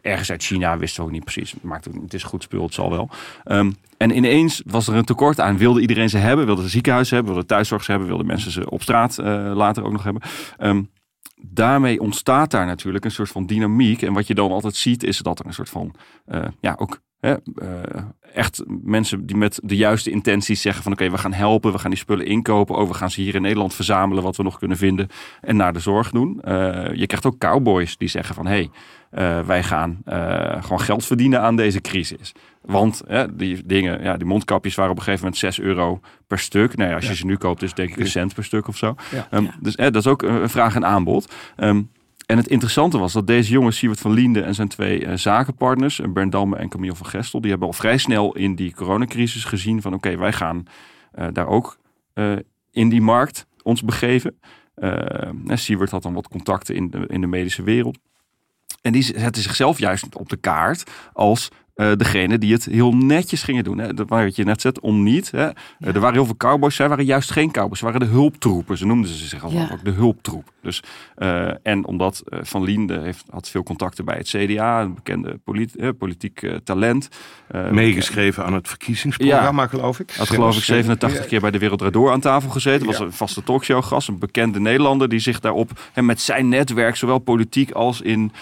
Ergens 0.00 0.30
uit 0.30 0.42
China 0.42 0.78
wisten 0.78 1.00
we 1.00 1.06
ook 1.06 1.14
niet 1.14 1.24
precies. 1.24 1.54
Maakt 1.60 1.88
ook, 1.88 1.94
het 2.02 2.14
is 2.14 2.22
goed 2.22 2.42
spul, 2.42 2.62
het 2.62 2.74
zal 2.74 2.90
wel. 2.90 3.10
Um, 3.44 3.76
en 3.96 4.16
ineens 4.16 4.62
was 4.66 4.88
er 4.88 4.94
een 4.94 5.04
tekort 5.04 5.40
aan. 5.40 5.56
Wilde 5.56 5.80
iedereen 5.80 6.08
ze 6.08 6.18
hebben? 6.18 6.46
Wilde 6.46 6.62
de 6.62 6.68
ziekenhuizen 6.68 7.14
hebben? 7.14 7.32
Wilde 7.32 7.48
thuiszorg 7.48 7.86
hebben? 7.86 8.08
Wilde 8.08 8.24
mensen 8.24 8.50
ze 8.50 8.70
op 8.70 8.82
straat 8.82 9.18
uh, 9.18 9.52
later 9.54 9.84
ook 9.84 9.92
nog 9.92 10.02
hebben? 10.02 10.22
Um, 10.58 10.90
daarmee 11.42 12.00
ontstaat 12.00 12.50
daar 12.50 12.66
natuurlijk 12.66 13.04
een 13.04 13.10
soort 13.10 13.28
van 13.28 13.46
dynamiek. 13.46 14.02
En 14.02 14.12
wat 14.12 14.26
je 14.26 14.34
dan 14.34 14.50
altijd 14.50 14.76
ziet, 14.76 15.02
is 15.02 15.18
dat 15.18 15.38
er 15.38 15.46
een 15.46 15.54
soort 15.54 15.70
van, 15.70 15.94
uh, 16.28 16.44
ja, 16.60 16.74
ook 16.78 17.00
Hè, 17.22 17.34
uh, 17.62 17.68
echt 18.34 18.62
mensen 18.66 19.26
die 19.26 19.36
met 19.36 19.60
de 19.62 19.76
juiste 19.76 20.10
intenties 20.10 20.60
zeggen 20.60 20.82
van 20.82 20.92
oké, 20.92 21.02
okay, 21.02 21.14
we 21.14 21.22
gaan 21.22 21.32
helpen, 21.32 21.72
we 21.72 21.78
gaan 21.78 21.90
die 21.90 21.98
spullen 21.98 22.26
inkopen, 22.26 22.76
oh, 22.76 22.88
we 22.88 22.94
gaan 22.94 23.10
ze 23.10 23.20
hier 23.20 23.34
in 23.34 23.42
Nederland 23.42 23.74
verzamelen 23.74 24.22
wat 24.22 24.36
we 24.36 24.42
nog 24.42 24.58
kunnen 24.58 24.76
vinden 24.76 25.08
en 25.40 25.56
naar 25.56 25.72
de 25.72 25.80
zorg 25.80 26.10
doen. 26.10 26.40
Uh, 26.44 26.52
je 26.94 27.06
krijgt 27.06 27.26
ook 27.26 27.38
cowboys 27.38 27.96
die 27.96 28.08
zeggen 28.08 28.34
van 28.34 28.46
hé, 28.46 28.52
hey, 28.52 28.70
uh, 29.40 29.46
wij 29.46 29.62
gaan 29.62 30.02
gewoon 30.60 30.80
geld 30.80 31.04
verdienen 31.04 31.40
aan 31.40 31.56
deze 31.56 31.80
crisis. 31.80 32.32
Want 32.60 33.02
die 33.32 33.66
dingen, 33.66 34.02
ja, 34.02 34.16
die 34.16 34.26
mondkapjes 34.26 34.74
waren 34.74 34.90
op 34.90 34.96
een 34.96 35.02
gegeven 35.02 35.24
moment 35.24 35.40
6 35.40 35.60
euro 35.60 36.00
per 36.26 36.38
stuk. 36.38 36.76
Nou 36.76 36.88
ja, 36.88 36.94
als 36.94 37.04
je 37.04 37.10
ja. 37.10 37.16
ze 37.16 37.26
nu 37.26 37.36
koopt, 37.36 37.62
is 37.62 37.68
het 37.68 37.76
denk 37.76 37.90
ik 37.90 37.96
een 37.96 38.06
cent 38.06 38.34
per 38.34 38.44
stuk 38.44 38.68
of 38.68 38.76
zo. 38.76 38.94
Ja. 39.10 39.28
Um, 39.30 39.50
dus 39.60 39.76
dat 39.76 39.96
is 39.96 40.06
ook 40.06 40.22
een 40.22 40.48
vraag 40.48 40.74
en 40.74 40.84
aanbod. 40.84 41.32
Um, 41.56 41.90
en 42.32 42.38
het 42.38 42.48
interessante 42.48 42.98
was 42.98 43.12
dat 43.12 43.26
deze 43.26 43.52
jongens, 43.52 43.76
Siewert 43.76 44.00
van 44.00 44.12
Liende 44.12 44.42
en 44.42 44.54
zijn 44.54 44.68
twee 44.68 45.04
uh, 45.04 45.12
zakenpartners, 45.14 46.00
Bernd 46.08 46.32
Damme 46.32 46.56
en 46.56 46.68
Camille 46.68 46.94
van 46.94 47.06
Gestel, 47.06 47.40
die 47.40 47.50
hebben 47.50 47.68
al 47.68 47.74
vrij 47.74 47.98
snel 47.98 48.36
in 48.36 48.54
die 48.54 48.74
coronacrisis 48.74 49.44
gezien 49.44 49.82
van 49.82 49.94
oké, 49.94 50.16
wij 50.16 50.32
gaan 50.32 50.62
uh, 51.14 51.26
daar 51.32 51.46
ook 51.46 51.78
in 52.70 52.88
die 52.88 53.00
markt 53.00 53.46
ons 53.62 53.82
begeven. 53.82 54.40
Siewert 55.46 55.90
had 55.90 56.02
dan 56.02 56.14
wat 56.14 56.28
contacten 56.28 56.74
in 56.74 56.90
de, 56.90 57.06
in 57.06 57.20
de 57.20 57.26
medische 57.26 57.62
wereld. 57.62 57.98
En 58.82 58.92
die 58.92 59.02
zetten 59.02 59.42
zichzelf 59.42 59.78
juist 59.78 60.16
op 60.16 60.28
de 60.28 60.36
kaart 60.36 60.90
als 61.12 61.48
uh, 61.76 61.92
degene 61.96 62.38
die 62.38 62.52
het 62.52 62.64
heel 62.64 62.92
netjes 62.92 63.42
gingen 63.42 63.64
doen. 63.64 63.78
Hè. 63.78 63.94
Dat 63.94 64.08
wat 64.08 64.36
je 64.36 64.44
net 64.44 64.60
zet, 64.60 64.80
om 64.80 65.02
niet. 65.02 65.30
Hè. 65.30 65.42
Ja. 65.42 65.54
Uh, 65.78 65.94
er 65.94 66.00
waren 66.00 66.14
heel 66.14 66.24
veel 66.24 66.36
cowboys, 66.36 66.74
zij 66.74 66.88
waren 66.88 67.04
juist 67.04 67.30
geen 67.30 67.50
cowboys. 67.50 67.78
Ze 67.78 67.84
waren 67.84 68.00
de 68.00 68.06
hulptroepen. 68.06 68.78
Ze 68.78 68.86
noemden 68.86 69.10
ze 69.10 69.26
zich 69.26 69.44
al 69.44 69.50
ja. 69.50 69.68
ook 69.72 69.84
de 69.84 69.90
hulptroep. 69.90 70.52
Dus, 70.62 70.82
uh, 71.18 71.50
en 71.62 71.84
omdat 71.84 72.22
Van 72.26 72.64
Liende 72.64 72.98
heeft, 72.98 73.24
had 73.30 73.48
veel 73.48 73.62
contacten 73.62 74.04
bij 74.04 74.16
het 74.16 74.28
CDA, 74.28 74.80
een 74.80 74.94
bekende 74.94 75.40
polit, 75.44 75.98
politiek 75.98 76.50
talent. 76.64 77.08
Meegeschreven 77.70 78.44
aan 78.44 78.54
het 78.54 78.68
verkiezingsprogramma, 78.68 79.62
ja, 79.62 79.68
geloof 79.68 80.00
ik. 80.00 80.10
Had 80.10 80.28
geloof 80.28 80.56
ik 80.56 80.62
87 80.62 81.26
keer 81.26 81.40
bij 81.40 81.50
de 81.50 81.58
Wereld 81.58 81.78
Draait 81.78 81.94
Door 81.94 82.10
aan 82.10 82.20
tafel 82.20 82.50
gezeten. 82.50 82.86
Was 82.86 82.98
een 82.98 83.12
vaste 83.12 83.42
talkshowgast, 83.42 84.08
een 84.08 84.18
bekende 84.18 84.60
Nederlander 84.60 85.08
die 85.08 85.18
zich 85.18 85.40
daarop 85.40 85.70
hè, 85.92 86.02
met 86.02 86.20
zijn 86.20 86.48
netwerk, 86.48 86.96
zowel 86.96 87.18
politiek 87.18 87.70
als 87.70 88.00
in. 88.00 88.32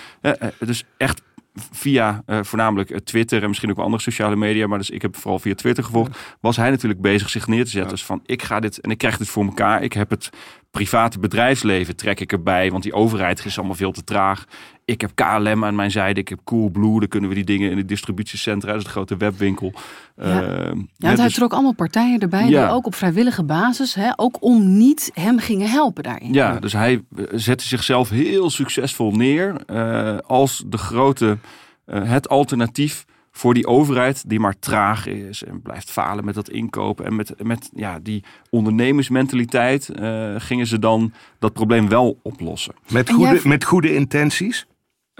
dus 0.58 0.84
echt 0.96 1.22
via 1.54 2.22
uh, 2.26 2.38
voornamelijk 2.42 3.00
Twitter 3.04 3.42
en 3.42 3.48
misschien 3.48 3.70
ook 3.70 3.76
wel 3.76 3.84
andere 3.84 4.02
sociale 4.02 4.36
media, 4.36 4.66
maar 4.66 4.78
dus 4.78 4.90
ik 4.90 5.02
heb 5.02 5.16
vooral 5.16 5.38
via 5.38 5.54
Twitter 5.54 5.84
gevolgd, 5.84 6.18
was 6.40 6.56
hij 6.56 6.70
natuurlijk 6.70 7.00
bezig 7.00 7.30
zich 7.30 7.46
neer 7.46 7.64
te 7.64 7.70
zetten. 7.70 7.90
Ja. 7.90 7.96
Dus 7.96 8.04
van 8.04 8.22
ik 8.26 8.42
ga 8.42 8.60
dit 8.60 8.78
en 8.80 8.90
ik 8.90 8.98
krijg 8.98 9.16
dit 9.16 9.28
voor 9.28 9.44
elkaar. 9.44 9.82
Ik 9.82 9.92
heb 9.92 10.10
het 10.10 10.30
private 10.70 11.18
bedrijfsleven 11.18 11.96
trek 11.96 12.20
ik 12.20 12.32
erbij, 12.32 12.70
want 12.70 12.82
die 12.82 12.92
overheid 12.92 13.44
is 13.44 13.58
allemaal 13.58 13.76
veel 13.76 13.92
te 13.92 14.04
traag. 14.04 14.44
Ik 14.84 15.00
heb 15.00 15.10
KLM 15.14 15.64
aan 15.64 15.74
mijn 15.74 15.90
zijde, 15.90 16.20
ik 16.20 16.28
heb 16.28 16.38
Coolblue, 16.44 16.98
dan 16.98 17.08
kunnen 17.08 17.28
we 17.28 17.34
die 17.34 17.44
dingen 17.44 17.70
in 17.70 17.76
de 17.76 17.84
distributiecentra, 17.84 18.68
dat 18.70 18.78
is 18.78 18.84
de 18.84 18.90
grote 18.90 19.16
webwinkel. 19.16 19.72
Ja, 20.16 20.26
uh, 20.26 20.38
ja 20.38 20.72
want 20.96 21.18
hij 21.18 21.26
dus, 21.26 21.34
trok 21.34 21.52
allemaal 21.52 21.74
partijen 21.74 22.20
erbij 22.20 22.48
ja. 22.48 22.64
die 22.66 22.74
ook 22.74 22.86
op 22.86 22.94
vrijwillige 22.94 23.44
basis, 23.44 23.94
hè, 23.94 24.10
ook 24.16 24.36
om 24.40 24.76
niet 24.76 25.10
hem 25.14 25.38
gingen 25.38 25.70
helpen 25.70 26.02
daarin. 26.02 26.32
Ja, 26.32 26.58
dus 26.58 26.72
hij 26.72 27.04
zette 27.30 27.66
zichzelf 27.66 28.08
heel 28.08 28.50
succesvol 28.50 29.10
neer 29.10 29.54
uh, 29.66 30.18
als 30.26 30.62
de 30.66 30.78
grote, 30.78 31.38
uh, 31.86 32.10
het 32.10 32.28
alternatief 32.28 33.04
voor 33.30 33.54
die 33.54 33.66
overheid 33.66 34.28
die 34.28 34.40
maar 34.40 34.58
traag 34.58 35.06
is 35.06 35.44
en 35.44 35.62
blijft 35.62 35.90
falen 35.90 36.24
met 36.24 36.34
dat 36.34 36.50
inkopen. 36.50 37.04
En 37.04 37.16
met, 37.16 37.34
met 37.42 37.70
ja, 37.74 37.98
die 37.98 38.24
ondernemersmentaliteit 38.50 39.90
uh, 40.00 40.34
gingen 40.38 40.66
ze 40.66 40.78
dan 40.78 41.12
dat 41.38 41.52
probleem 41.52 41.88
wel 41.88 42.18
oplossen. 42.22 42.74
Met 42.88 43.10
goede, 43.10 43.40
met 43.44 43.64
goede 43.64 43.94
intenties? 43.94 44.66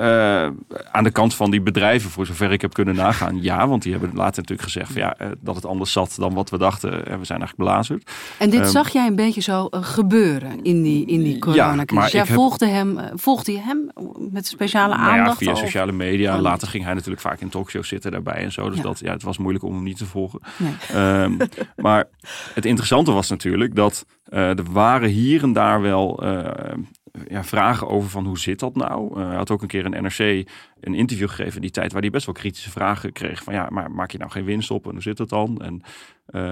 Uh, 0.01 0.49
aan 0.93 1.05
de 1.05 1.11
kant 1.11 1.35
van 1.35 1.51
die 1.51 1.61
bedrijven, 1.61 2.11
voor 2.11 2.27
zover 2.27 2.53
ik 2.53 2.61
heb 2.61 2.73
kunnen 2.73 2.95
nagaan, 2.95 3.43
ja. 3.43 3.69
Want 3.69 3.83
die 3.83 3.93
hebben 3.93 4.11
later 4.15 4.43
natuurlijk 4.43 4.63
gezegd 4.63 4.93
van, 4.93 5.01
ja, 5.01 5.17
uh, 5.21 5.29
dat 5.41 5.55
het 5.55 5.67
anders 5.67 5.93
zat 5.93 6.15
dan 6.19 6.35
wat 6.35 6.51
we 6.51 6.59
dachten. 6.59 6.91
En 6.91 7.19
we 7.19 7.25
zijn 7.25 7.39
eigenlijk 7.39 7.57
belazerd. 7.57 8.11
En 8.39 8.51
dit 8.51 8.61
um, 8.61 8.67
zag 8.67 8.89
jij 8.89 9.07
een 9.07 9.17
beetje 9.17 9.41
zo 9.41 9.69
gebeuren 9.71 10.63
in 10.63 10.83
die, 10.83 11.07
in 11.07 11.23
die 11.23 11.39
coronacrisis? 11.39 12.13
Ja, 12.13 12.25
jij 12.25 12.35
volgde, 12.35 12.67
heb... 12.67 12.75
hem, 12.75 13.19
volgde 13.19 13.53
je 13.53 13.61
hem 13.61 13.91
met 14.31 14.47
speciale 14.47 14.95
aandacht? 14.95 15.41
Nou 15.41 15.51
ja, 15.51 15.55
via 15.55 15.55
sociale 15.55 15.93
media. 15.93 16.37
Oh. 16.37 16.43
Later 16.43 16.69
ging 16.69 16.85
hij 16.85 16.95
natuurlijk 16.95 17.21
vaak 17.21 17.41
in 17.41 17.49
talkshows 17.49 17.89
zitten 17.89 18.11
daarbij 18.11 18.43
en 18.43 18.53
zo. 18.53 18.69
Dus 18.69 18.77
ja. 18.77 18.83
Dat, 18.83 18.99
ja, 18.99 19.13
het 19.13 19.23
was 19.23 19.39
moeilijk 19.39 19.65
om 19.65 19.75
hem 19.75 19.83
niet 19.83 19.99
te 19.99 20.07
volgen. 20.07 20.41
Nee. 20.57 21.23
Um, 21.23 21.37
maar 21.77 22.09
het 22.55 22.65
interessante 22.65 23.13
was 23.13 23.29
natuurlijk 23.29 23.75
dat 23.75 24.07
er 24.31 24.73
waren 24.73 25.09
hier 25.09 25.43
en 25.43 25.53
daar 25.53 25.81
wel 25.81 26.23
ja, 27.29 27.45
vragen 27.45 27.89
over 27.89 28.11
van 28.11 28.27
hoe 28.27 28.39
zit 28.39 28.59
dat 28.59 28.75
nou? 28.75 29.21
Uh, 29.21 29.27
hij 29.27 29.37
had 29.37 29.51
ook 29.51 29.63
een 29.63 29.69
keer 29.69 29.85
een 29.85 30.03
NRC 30.03 30.49
een 30.81 30.95
interview 30.95 31.29
gegeven 31.29 31.55
in 31.55 31.61
die 31.61 31.71
tijd 31.71 31.93
waar 31.93 32.01
hij 32.01 32.11
best 32.11 32.27
wel 32.27 32.35
kritische 32.35 32.71
vragen 32.71 33.13
kreeg. 33.13 33.43
Van 33.43 33.55
ja, 33.55 33.67
maar 33.71 33.91
maak 33.91 34.11
je 34.11 34.19
nou 34.19 34.31
geen 34.31 34.45
winst 34.45 34.71
op 34.71 34.85
en 34.87 34.93
hoe 34.93 35.03
zit 35.03 35.17
dat 35.17 35.29
dan? 35.29 35.63
En, 35.63 35.83
uh, 36.31 36.43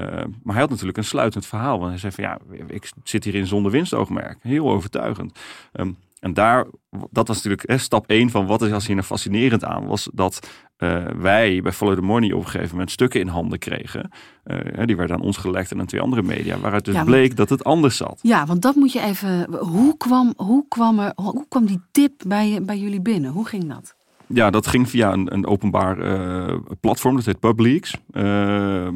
maar 0.43 0.55
hij 0.55 0.61
had 0.61 0.71
natuurlijk 0.71 0.99
een 0.99 1.05
sluitend 1.05 1.47
verhaal. 1.47 1.79
Want 1.79 1.91
hij 1.91 1.99
zei 1.99 2.13
van 2.13 2.25
ja, 2.25 2.39
ik 2.67 2.91
zit 3.03 3.25
hierin 3.25 3.47
zonder 3.47 3.73
winstoogmerk. 3.73 4.39
Heel 4.43 4.71
overtuigend. 4.71 5.39
Um, 5.73 5.97
en 6.21 6.35
daar, 6.35 6.67
dat 7.11 7.29
was 7.29 7.37
natuurlijk 7.37 7.69
hè, 7.69 7.79
stap 7.79 8.07
1 8.07 8.31
van 8.31 8.47
wat 8.47 8.63
is 8.63 8.73
als 8.73 8.87
hier 8.87 8.95
nou 8.95 9.07
fascinerend 9.07 9.65
aan 9.65 9.87
was. 9.87 10.09
Dat 10.13 10.49
uh, 10.79 11.05
wij 11.05 11.63
bij 11.63 11.73
Follow 11.73 11.95
the 11.95 12.03
Money 12.03 12.33
op 12.33 12.41
een 12.41 12.49
gegeven 12.49 12.71
moment 12.71 12.91
stukken 12.91 13.21
in 13.21 13.27
handen 13.27 13.59
kregen. 13.59 14.11
Uh, 14.45 14.87
die 14.87 14.97
werden 14.97 15.17
aan 15.17 15.23
ons 15.23 15.37
gelekt 15.37 15.71
en 15.71 15.81
aan 15.81 15.87
twee 15.87 16.01
andere 16.01 16.23
media. 16.23 16.59
Waaruit 16.59 16.85
dus 16.85 16.95
ja, 16.95 17.05
bleek 17.05 17.37
dat 17.37 17.49
het 17.49 17.65
anders 17.65 17.97
zat. 17.97 18.19
Ja, 18.23 18.47
want 18.47 18.63
dat 18.63 18.75
moet 18.75 18.93
je 18.93 19.01
even. 19.01 19.55
Hoe 19.55 19.97
kwam, 19.97 20.33
hoe 20.37 20.65
kwam, 20.69 20.99
er, 20.99 21.13
hoe 21.15 21.47
kwam 21.49 21.67
die 21.67 21.81
tip 21.91 22.13
bij, 22.27 22.63
bij 22.63 22.79
jullie 22.79 23.01
binnen? 23.01 23.31
Hoe 23.31 23.47
ging 23.47 23.69
dat? 23.69 23.97
Ja, 24.29 24.51
dat 24.51 24.67
ging 24.67 24.89
via 24.89 25.13
een, 25.13 25.35
een 25.35 25.47
openbaar 25.47 25.99
uh, 25.99 26.57
platform, 26.81 27.17
dat 27.17 27.25
heet 27.25 27.41
Publix. 27.41 27.97
Uh, 28.13 28.89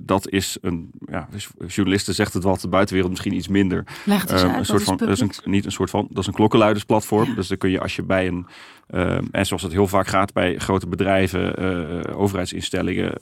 dat 0.00 0.28
is 0.28 0.58
een, 0.60 0.90
ja, 1.06 1.28
journalisten 1.66 2.14
zegt 2.14 2.32
het 2.32 2.42
wat, 2.42 2.60
de 2.60 2.68
buitenwereld 2.68 3.12
misschien 3.12 3.34
iets 3.34 3.48
minder. 3.48 3.84
Leg 4.04 4.20
het 4.20 4.30
eens 4.30 4.42
uit, 4.42 4.56
een 4.56 4.64
soort 4.64 4.82
van, 4.82 4.96
dat 4.96 5.08
is 5.08 5.20
een, 5.20 5.32
niet 5.44 5.64
een 5.64 5.72
soort 5.72 5.90
van, 5.90 6.06
dat 6.10 6.18
is 6.18 6.26
een 6.26 6.32
klokkenluidersplatform. 6.32 7.28
Ja. 7.28 7.34
Dus 7.34 7.48
dan 7.48 7.58
kun 7.58 7.70
je 7.70 7.80
als 7.80 7.96
je 7.96 8.02
bij 8.02 8.26
een, 8.26 8.46
uh, 8.90 9.18
en 9.30 9.46
zoals 9.46 9.62
het 9.62 9.72
heel 9.72 9.86
vaak 9.86 10.06
gaat 10.06 10.32
bij 10.32 10.58
grote 10.58 10.86
bedrijven, 10.86 12.14
overheidsinstellingen, 12.14 13.18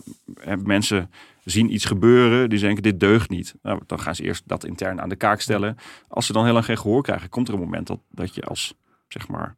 mensen 0.63 1.11
zien 1.45 1.73
iets 1.75 1.85
gebeuren, 1.85 2.51
die 2.51 2.59
denken 2.59 2.83
dit 2.83 3.01
deugt 3.01 3.31
niet. 3.31 3.55
Nou, 3.63 3.81
dan 3.87 4.01
gaan 4.01 4.15
ze 4.15 4.23
eerst 4.23 4.43
dat 4.47 4.65
intern 4.65 5.01
aan 5.01 5.09
de 5.09 5.17
kaak 5.17 5.41
stellen. 5.41 5.77
Als 6.09 6.27
ze 6.27 6.33
dan 6.33 6.45
heel 6.45 6.53
lang 6.53 6.65
geen 6.65 6.79
gehoor 6.79 7.03
krijgen, 7.03 7.29
komt 7.29 7.49
er 7.49 7.55
een 7.55 7.61
moment 7.61 7.87
dat, 7.87 8.01
dat 8.11 8.35
je 8.35 8.43
als, 8.43 8.75
zeg 9.09 9.29
maar 9.29 9.57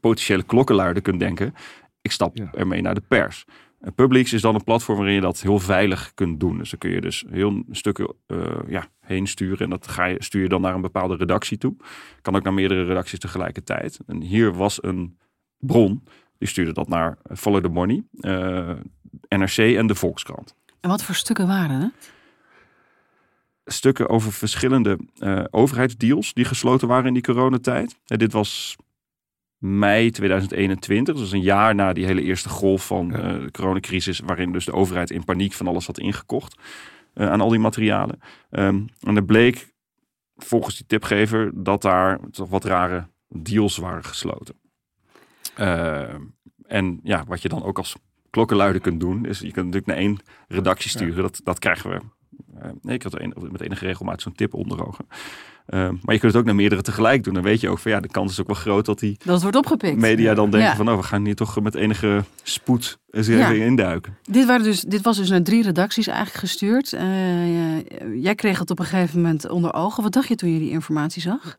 potentiële 0.00 0.42
klokkenluider 0.42 1.02
kunt 1.02 1.20
denken. 1.20 1.54
Ik 2.02 2.12
stap 2.12 2.36
ja. 2.36 2.52
ermee 2.52 2.82
naar 2.82 2.94
de 2.94 3.02
pers. 3.08 3.44
Publix 3.94 4.32
is 4.32 4.40
dan 4.40 4.54
een 4.54 4.64
platform 4.64 4.96
waarin 4.96 5.14
je 5.14 5.20
dat 5.20 5.40
heel 5.40 5.58
veilig 5.58 6.12
kunt 6.14 6.40
doen. 6.40 6.58
Dus 6.58 6.70
dan 6.70 6.78
kun 6.78 6.90
je 6.90 7.00
dus 7.00 7.24
heel 7.30 7.62
stukken 7.70 8.14
uh, 8.26 8.46
ja, 8.66 8.86
heen 9.00 9.26
sturen. 9.26 9.58
En 9.58 9.70
dat 9.70 9.88
ga 9.88 10.04
je, 10.04 10.16
stuur 10.18 10.42
je 10.42 10.48
dan 10.48 10.60
naar 10.60 10.74
een 10.74 10.80
bepaalde 10.80 11.16
redactie 11.16 11.58
toe. 11.58 11.76
Kan 12.22 12.36
ook 12.36 12.42
naar 12.42 12.54
meerdere 12.54 12.84
redacties 12.84 13.18
tegelijkertijd. 13.18 13.98
En 14.06 14.20
hier 14.20 14.54
was 14.54 14.82
een 14.82 15.18
bron. 15.58 16.04
Die 16.38 16.48
stuurde 16.48 16.72
dat 16.72 16.88
naar 16.88 17.18
Follow 17.34 17.62
the 17.62 17.68
Money, 17.68 18.04
NRC 19.28 19.56
en 19.56 19.86
de 19.86 19.94
Volkskrant. 19.94 20.54
En 20.80 20.90
wat 20.90 21.04
voor 21.04 21.14
stukken 21.14 21.46
waren 21.46 21.80
het? 21.80 22.12
Stukken 23.64 24.08
over 24.08 24.32
verschillende 24.32 24.98
overheidsdeals 25.50 26.32
die 26.32 26.44
gesloten 26.44 26.88
waren 26.88 27.06
in 27.06 27.12
die 27.12 27.22
coronatijd. 27.22 27.98
En 28.06 28.18
dit 28.18 28.32
was 28.32 28.76
mei 29.66 30.10
2021. 30.10 31.16
Dus 31.16 31.32
een 31.32 31.40
jaar 31.40 31.74
na 31.74 31.92
die 31.92 32.06
hele 32.06 32.22
eerste 32.22 32.48
golf 32.48 32.86
van 32.86 33.08
ja. 33.12 33.34
uh, 33.34 33.40
de 33.42 33.50
coronacrisis. 33.50 34.20
Waarin 34.20 34.52
dus 34.52 34.64
de 34.64 34.72
overheid 34.72 35.10
in 35.10 35.24
paniek 35.24 35.52
van 35.52 35.66
alles 35.66 35.86
had 35.86 35.98
ingekocht. 35.98 36.58
Uh, 37.14 37.30
aan 37.30 37.40
al 37.40 37.48
die 37.48 37.58
materialen. 37.58 38.18
Um, 38.50 38.86
en 39.00 39.16
er 39.16 39.24
bleek 39.24 39.72
volgens 40.36 40.76
die 40.76 40.86
tipgever 40.86 41.50
dat 41.54 41.82
daar 41.82 42.20
toch 42.30 42.48
wat 42.48 42.64
rare 42.64 43.06
deals 43.28 43.76
waren 43.76 44.04
gesloten. 44.04 44.54
Uh, 45.58 46.14
en 46.66 47.00
ja, 47.02 47.24
wat 47.26 47.42
je 47.42 47.48
dan 47.48 47.62
ook 47.62 47.78
als 47.78 47.96
klokkenluider 48.30 48.80
kunt 48.80 49.00
doen. 49.00 49.26
Is 49.26 49.38
je 49.38 49.52
kunt 49.52 49.56
natuurlijk 49.66 49.86
naar 49.86 49.96
één 49.96 50.18
redactie 50.48 50.90
sturen. 50.90 51.16
Ja. 51.16 51.22
Dat, 51.22 51.40
dat 51.44 51.58
krijgen 51.58 51.90
we. 51.90 52.00
nee, 52.80 52.94
ik 52.94 53.02
had 53.02 53.20
een, 53.20 53.34
met 53.50 53.60
enige 53.60 53.84
regelmaat 53.84 54.22
zo'n 54.22 54.34
tip 54.34 54.54
onder 54.54 54.86
ogen. 54.86 55.06
Uh, 55.68 55.80
maar 55.80 56.14
je 56.14 56.20
kunt 56.20 56.22
het 56.22 56.36
ook 56.36 56.44
naar 56.44 56.54
meerdere 56.54 56.82
tegelijk 56.82 57.24
doen. 57.24 57.34
Dan 57.34 57.42
weet 57.42 57.60
je 57.60 57.68
ook 57.68 57.78
van 57.78 57.90
ja, 57.90 58.00
de 58.00 58.08
kans 58.08 58.32
is 58.32 58.40
ook 58.40 58.46
wel 58.46 58.56
groot 58.56 58.86
dat 58.86 58.98
die 58.98 59.16
dat 59.24 59.42
wordt 59.42 59.56
opgepikt. 59.56 59.96
media 59.96 60.34
dan 60.34 60.50
denken 60.50 60.70
ja. 60.70 60.76
van 60.76 60.88
oh, 60.88 60.96
we 60.96 61.02
gaan 61.02 61.24
hier 61.24 61.34
toch 61.34 61.60
met 61.60 61.74
enige 61.74 62.24
spoed 62.42 62.98
eens 63.10 63.26
ja. 63.26 63.50
even 63.50 63.66
induiken. 63.66 64.16
Dit, 64.22 64.46
waren 64.46 64.64
dus, 64.64 64.80
dit 64.80 65.02
was 65.02 65.16
dus 65.16 65.28
naar 65.28 65.42
drie 65.42 65.62
redacties 65.62 66.06
eigenlijk 66.06 66.38
gestuurd. 66.38 66.92
Uh, 66.92 67.00
jij 68.22 68.34
kreeg 68.34 68.58
het 68.58 68.70
op 68.70 68.78
een 68.78 68.84
gegeven 68.84 69.20
moment 69.20 69.48
onder 69.48 69.74
ogen. 69.74 70.02
Wat 70.02 70.12
dacht 70.12 70.28
je 70.28 70.34
toen 70.34 70.52
je 70.52 70.58
die 70.58 70.70
informatie 70.70 71.22
zag? 71.22 71.58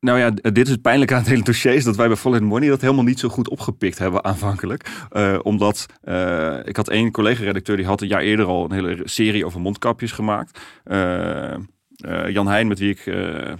Nou 0.00 0.18
ja, 0.18 0.30
dit 0.30 0.66
is 0.66 0.70
het 0.70 0.82
pijnlijke 0.82 1.14
aan 1.14 1.20
het 1.20 1.28
hele 1.28 1.42
dossier. 1.42 1.74
Is 1.74 1.84
dat 1.84 1.96
wij 1.96 2.08
bij 2.08 2.16
the 2.16 2.40
Money 2.40 2.68
dat 2.68 2.80
helemaal 2.80 3.04
niet 3.04 3.18
zo 3.18 3.28
goed 3.28 3.48
opgepikt 3.48 3.98
hebben 3.98 4.24
aanvankelijk. 4.24 5.06
Uh, 5.12 5.38
omdat 5.42 5.86
uh, 6.04 6.58
ik 6.64 6.76
had 6.76 6.88
één 6.88 7.10
collega-redacteur 7.10 7.76
die 7.76 7.86
had 7.86 8.00
een 8.00 8.08
jaar 8.08 8.20
eerder 8.20 8.46
al 8.46 8.64
een 8.64 8.72
hele 8.72 9.00
serie 9.04 9.46
over 9.46 9.60
mondkapjes 9.60 10.12
gemaakt. 10.12 10.60
Uh, 10.84 11.54
uh, 12.02 12.28
Jan 12.28 12.46
Heijn, 12.46 12.68
met 12.68 12.78
wie 12.78 12.90
ik 12.90 13.06
uh, 13.06 13.14
uh, 13.14 13.54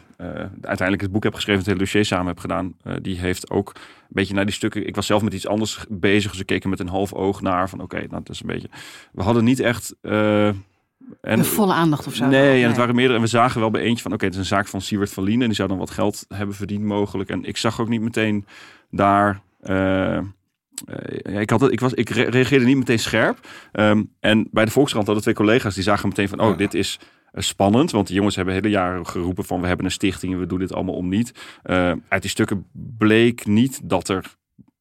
uiteindelijk 0.61 1.01
het 1.01 1.13
boek 1.13 1.25
heb 1.25 1.35
geschreven, 1.35 1.61
het 1.61 1.69
hele 1.69 1.79
dossier 1.79 2.05
samen 2.05 2.27
heb 2.27 2.39
gedaan, 2.39 2.75
die 3.03 3.19
heeft 3.19 3.51
ook 3.51 3.73
een 3.75 3.83
beetje 4.09 4.35
naar 4.35 4.45
die 4.45 4.55
stukken. 4.55 4.87
Ik 4.87 4.95
was 4.95 5.07
zelf 5.07 5.23
met 5.23 5.35
iets 5.35 5.47
anders 5.47 5.85
bezig, 5.89 6.31
dus 6.31 6.41
ik 6.41 6.47
keek 6.47 6.63
er 6.63 6.69
met 6.69 6.81
een 6.81 6.89
half 6.89 7.13
oog 7.13 7.41
naar 7.41 7.69
van 7.69 7.81
oké, 7.81 7.97
okay, 7.97 8.07
nou, 8.11 8.23
dat 8.25 8.35
is 8.35 8.41
een 8.41 8.47
beetje. 8.47 8.69
We 9.13 9.23
hadden 9.23 9.45
niet 9.45 9.61
echt. 9.61 9.95
En, 11.21 11.39
de 11.39 11.45
volle 11.45 11.73
aandacht 11.73 12.07
of 12.07 12.15
zo. 12.15 12.27
Nee, 12.27 12.63
en 12.63 12.69
het 12.69 12.77
waren 12.77 12.95
meerdere. 12.95 13.17
En 13.17 13.25
we 13.25 13.31
zagen 13.31 13.61
wel 13.61 13.71
bij 13.71 13.83
eentje 13.83 14.03
van 14.03 14.13
oké, 14.13 14.25
okay, 14.25 14.29
het 14.29 14.39
is 14.39 14.51
een 14.51 14.57
zaak 14.57 14.69
van 14.69 14.81
Siewert 14.81 15.13
van 15.13 15.25
Lien 15.25 15.41
en 15.41 15.47
die 15.47 15.57
zou 15.57 15.69
dan 15.69 15.79
wat 15.79 15.91
geld 15.91 16.25
hebben 16.29 16.57
verdiend 16.57 16.83
mogelijk. 16.83 17.31
En 17.31 17.45
ik 17.45 17.57
zag 17.57 17.81
ook 17.81 17.89
niet 17.89 18.01
meteen 18.01 18.47
daar. 18.91 19.41
ik, 21.23 21.51
had 21.51 21.61
het, 21.61 21.73
ik, 21.73 21.81
was, 21.81 21.95
ik 21.95 22.09
reageerde 22.09 22.65
niet 22.65 22.77
meteen 22.77 22.99
scherp. 22.99 23.49
Um, 23.73 24.13
en 24.21 24.49
bij 24.51 24.65
de 24.65 24.71
Volkskrant 24.71 25.07
hadden 25.07 25.25
twee 25.25 25.35
collega's 25.35 25.75
die 25.75 25.83
zagen 25.83 26.09
meteen 26.09 26.29
van 26.29 26.41
oh, 26.41 26.57
dit 26.57 26.75
is 26.75 26.99
spannend. 27.33 27.91
Want 27.91 28.09
de 28.09 28.15
jongens 28.15 28.37
hebben 28.37 28.55
hele 28.55 28.69
jaren 28.69 29.07
geroepen 29.07 29.45
van 29.45 29.61
we 29.61 29.67
hebben 29.67 29.87
een 29.87 29.93
stichting 29.93 30.33
en 30.33 30.39
we 30.39 30.47
doen 30.47 30.59
dit 30.59 30.73
allemaal 30.73 30.95
om 30.95 31.09
niet. 31.09 31.33
Uh, 31.65 31.93
uit 32.09 32.23
die 32.23 32.31
stukken 32.31 32.67
bleek 32.99 33.47
niet 33.47 33.81
dat 33.85 34.09
er 34.09 34.37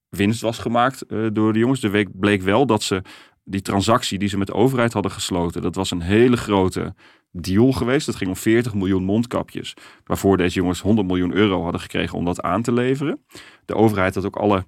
winst 0.09 0.41
was 0.41 0.57
gemaakt 0.57 1.03
uh, 1.07 1.27
door 1.33 1.53
de 1.53 1.59
jongens. 1.59 1.79
De 1.79 1.89
week 1.89 2.19
bleek 2.19 2.41
wel 2.41 2.65
dat 2.65 2.83
ze 2.83 3.01
die 3.43 3.61
transactie 3.61 4.19
die 4.19 4.29
ze 4.29 4.37
met 4.37 4.47
de 4.47 4.53
overheid 4.53 4.93
hadden 4.93 5.11
gesloten, 5.11 5.61
dat 5.61 5.75
was 5.75 5.91
een 5.91 6.01
hele 6.01 6.37
grote 6.37 6.95
deal 7.31 7.71
geweest. 7.71 8.05
Dat 8.05 8.15
ging 8.15 8.29
om 8.29 8.35
40 8.35 8.73
miljoen 8.73 9.03
mondkapjes. 9.03 9.73
Waarvoor 10.03 10.37
deze 10.37 10.55
jongens 10.59 10.81
100 10.81 11.07
miljoen 11.07 11.33
euro 11.33 11.63
hadden 11.63 11.81
gekregen 11.81 12.17
om 12.17 12.25
dat 12.25 12.41
aan 12.41 12.61
te 12.61 12.71
leveren. 12.71 13.25
De 13.65 13.75
overheid 13.75 14.15
had 14.15 14.25
ook 14.25 14.35
alle 14.35 14.65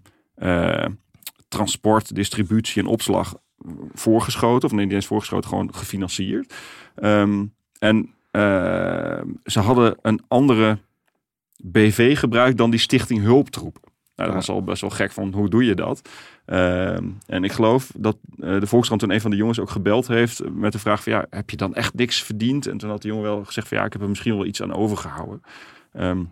transport, 1.48 2.16
distributie 2.16 2.82
en 2.82 2.88
opslag 2.88 3.36
voorgeschoten. 3.94 4.70
Of 4.70 4.76
nee, 4.76 4.86
niet 4.86 4.94
eens 4.94 5.06
voorgeschoten, 5.06 5.50
gewoon 5.50 5.74
gefinancierd. 5.74 6.54
Um, 6.96 7.54
en 7.84 8.14
uh, 8.32 9.22
ze 9.44 9.60
hadden 9.60 9.96
een 10.02 10.22
andere 10.28 10.78
BV 11.58 12.20
gebruikt 12.20 12.58
dan 12.58 12.70
die 12.70 12.80
Stichting 12.80 13.22
Hulptroep. 13.22 13.78
Nou, 14.16 14.30
dat 14.30 14.34
was 14.34 14.50
al 14.50 14.64
best 14.64 14.82
wel 14.82 14.90
gek 14.90 15.12
van 15.12 15.34
hoe 15.34 15.50
doe 15.50 15.66
je 15.66 15.76
dat? 15.76 16.10
Uh, 16.46 16.98
en 17.28 17.44
ik 17.44 17.52
geloof 17.52 17.92
dat 17.96 18.18
uh, 18.38 18.60
de 18.60 18.68
Volkskrant 18.68 19.02
toen 19.02 19.12
een 19.12 19.22
van 19.22 19.32
de 19.32 19.38
jongens 19.38 19.60
ook 19.60 19.70
gebeld 19.70 20.08
heeft 20.08 20.42
met 20.52 20.72
de 20.72 20.80
vraag 20.80 21.04
van 21.04 21.14
ja, 21.14 21.26
heb 21.30 21.50
je 21.50 21.58
dan 21.58 21.76
echt 21.76 21.94
niks 21.94 22.24
verdiend? 22.24 22.68
En 22.68 22.78
toen 22.78 22.90
had 22.90 23.02
de 23.02 23.08
jongen 23.08 23.24
wel 23.24 23.46
gezegd 23.46 23.68
van 23.68 23.78
ja, 23.78 23.86
ik 23.86 23.94
heb 23.94 24.02
er 24.02 24.10
misschien 24.10 24.36
wel 24.36 24.46
iets 24.46 24.62
aan 24.62 24.74
overgehouden. 24.74 25.42
Um, 25.94 26.32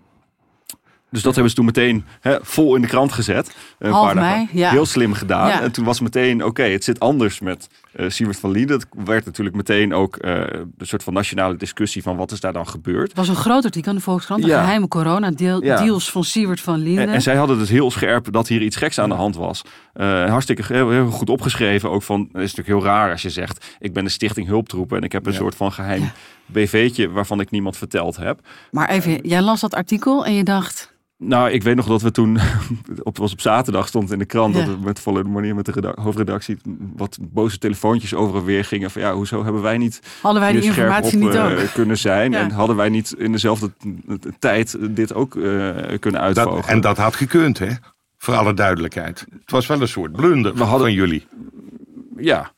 dus 1.11 1.21
dat 1.21 1.33
hebben 1.33 1.49
ze 1.49 1.55
toen 1.55 1.65
meteen 1.65 2.05
hè, 2.19 2.37
vol 2.41 2.75
in 2.75 2.81
de 2.81 2.87
krant 2.87 3.11
gezet. 3.11 3.55
Een 3.79 3.91
Half 3.91 4.05
paar 4.05 4.15
dagen. 4.15 4.37
mei, 4.37 4.47
ja. 4.51 4.69
Heel 4.69 4.85
slim 4.85 5.13
gedaan. 5.13 5.47
Ja. 5.47 5.61
En 5.61 5.71
toen 5.71 5.85
was 5.85 5.99
meteen, 5.99 6.43
oké, 6.45 6.63
het 6.63 6.83
zit 6.83 6.99
anders 6.99 7.39
met 7.39 7.69
uh, 7.95 8.09
Siewert 8.09 8.39
van 8.39 8.51
Lieden. 8.51 8.79
Het 8.79 8.87
werd 9.05 9.25
natuurlijk 9.25 9.55
meteen 9.55 9.93
ook 9.93 10.17
uh, 10.25 10.33
een 10.37 10.73
soort 10.77 11.03
van 11.03 11.13
nationale 11.13 11.55
discussie 11.55 12.01
van 12.03 12.15
wat 12.15 12.31
is 12.31 12.39
daar 12.39 12.53
dan 12.53 12.67
gebeurd. 12.67 13.07
Het 13.07 13.17
was 13.17 13.27
een 13.27 13.35
groot 13.35 13.65
artikel 13.65 13.91
in 13.91 13.97
de 13.97 14.03
Volkskrant. 14.03 14.41
De 14.41 14.47
Ja. 14.47 14.59
geheime 14.61 14.87
corona-deals 14.87 15.63
Ja. 16.05 16.11
van 16.11 16.23
Siewert 16.23 16.61
van 16.61 16.79
Linden. 16.79 17.07
En, 17.07 17.13
en 17.13 17.21
zij 17.21 17.35
hadden 17.35 17.57
dus 17.57 17.69
heel 17.69 17.91
scherp 17.91 18.31
dat 18.31 18.47
hier 18.47 18.61
iets 18.61 18.75
geks 18.75 18.99
aan 18.99 19.09
de 19.09 19.15
hand 19.15 19.35
was. 19.35 19.61
Eh, 19.93 20.29
hartstikke 20.29 20.73
heel, 20.73 20.89
heel 20.89 21.07
goed 21.09 21.29
opgeschreven. 21.29 21.89
Ook 21.91 22.03
van, 22.03 22.19
het 22.19 22.41
is 22.41 22.53
natuurlijk 22.55 22.67
heel 22.67 22.83
raar 22.93 23.11
als 23.11 23.21
je 23.21 23.29
zegt, 23.29 23.75
ik 23.79 23.93
ben 23.93 24.03
de 24.03 24.09
stichting 24.09 24.47
hulptroepen 24.47 24.97
en 24.97 25.03
ik 25.03 25.11
heb 25.11 25.25
een 25.25 25.31
Ja. 25.31 25.37
soort 25.37 25.55
van 25.55 25.71
geheim 25.71 26.11
BV'tje 26.45 27.09
waarvan 27.09 27.39
ik 27.39 27.51
niemand 27.51 27.77
verteld 27.77 28.17
heb. 28.17 28.39
Maar 28.71 28.89
even, 28.89 29.27
jij 29.27 29.41
las 29.41 29.59
dat 29.61 29.73
artikel 29.73 30.25
en 30.25 30.33
je 30.33 30.43
dacht... 30.43 30.93
Nou, 31.23 31.49
ik 31.51 31.63
weet 31.63 31.75
nog 31.75 31.85
dat 31.87 32.01
we 32.01 32.11
toen, 32.11 32.39
op, 33.03 33.17
was 33.17 33.31
op 33.31 33.41
zaterdag 33.41 33.87
stond 33.87 34.11
in 34.11 34.19
de 34.19 34.25
krant 34.25 34.55
Ja. 34.55 34.65
dat 34.65 34.75
we 34.75 34.81
met 34.83 34.99
volle 34.99 35.23
manier 35.23 35.55
met 35.55 35.65
de 35.65 35.71
reda- 35.71 35.93
hoofdredactie 36.01 36.57
wat 36.95 37.17
boze 37.21 37.57
telefoontjes 37.57 38.13
over 38.13 38.35
en 38.37 38.45
weer 38.45 38.65
gingen 38.65 38.91
van 38.91 39.01
ja, 39.01 39.13
hoezo 39.13 39.43
hebben 39.43 39.61
wij 39.61 39.77
niet 39.77 39.99
Hadden 40.21 40.41
wij 40.41 40.51
die 40.51 40.61
informatie 40.61 41.13
op, 41.19 41.23
niet 41.25 41.33
eh, 41.35 41.45
ook? 41.45 41.73
kunnen 41.73 41.97
zijn 41.97 42.31
Ja. 42.31 42.39
en 42.39 42.51
hadden 42.51 42.75
wij 42.75 42.89
niet 42.89 43.15
in 43.17 43.31
dezelfde 43.31 43.71
tijd 44.39 44.77
dit 44.95 45.13
ook 45.13 45.35
eh, 45.35 45.41
kunnen 45.99 45.99
Dat, 46.21 46.37
uitvogelen. 46.37 46.67
en 46.67 46.81
dat 46.81 46.97
had 46.97 47.15
gekund, 47.15 47.59
hè? 47.59 47.69
Voor 48.17 48.35
alle 48.35 48.53
duidelijkheid. 48.53 49.25
Het 49.39 49.51
was 49.51 49.67
wel 49.67 49.81
een 49.81 49.87
soort 49.87 50.11
blunder 50.11 50.53
We 50.53 50.59
hadden- 50.63 50.79
van 50.79 50.93
jullie. 50.93 51.27
Ja, 52.17 52.51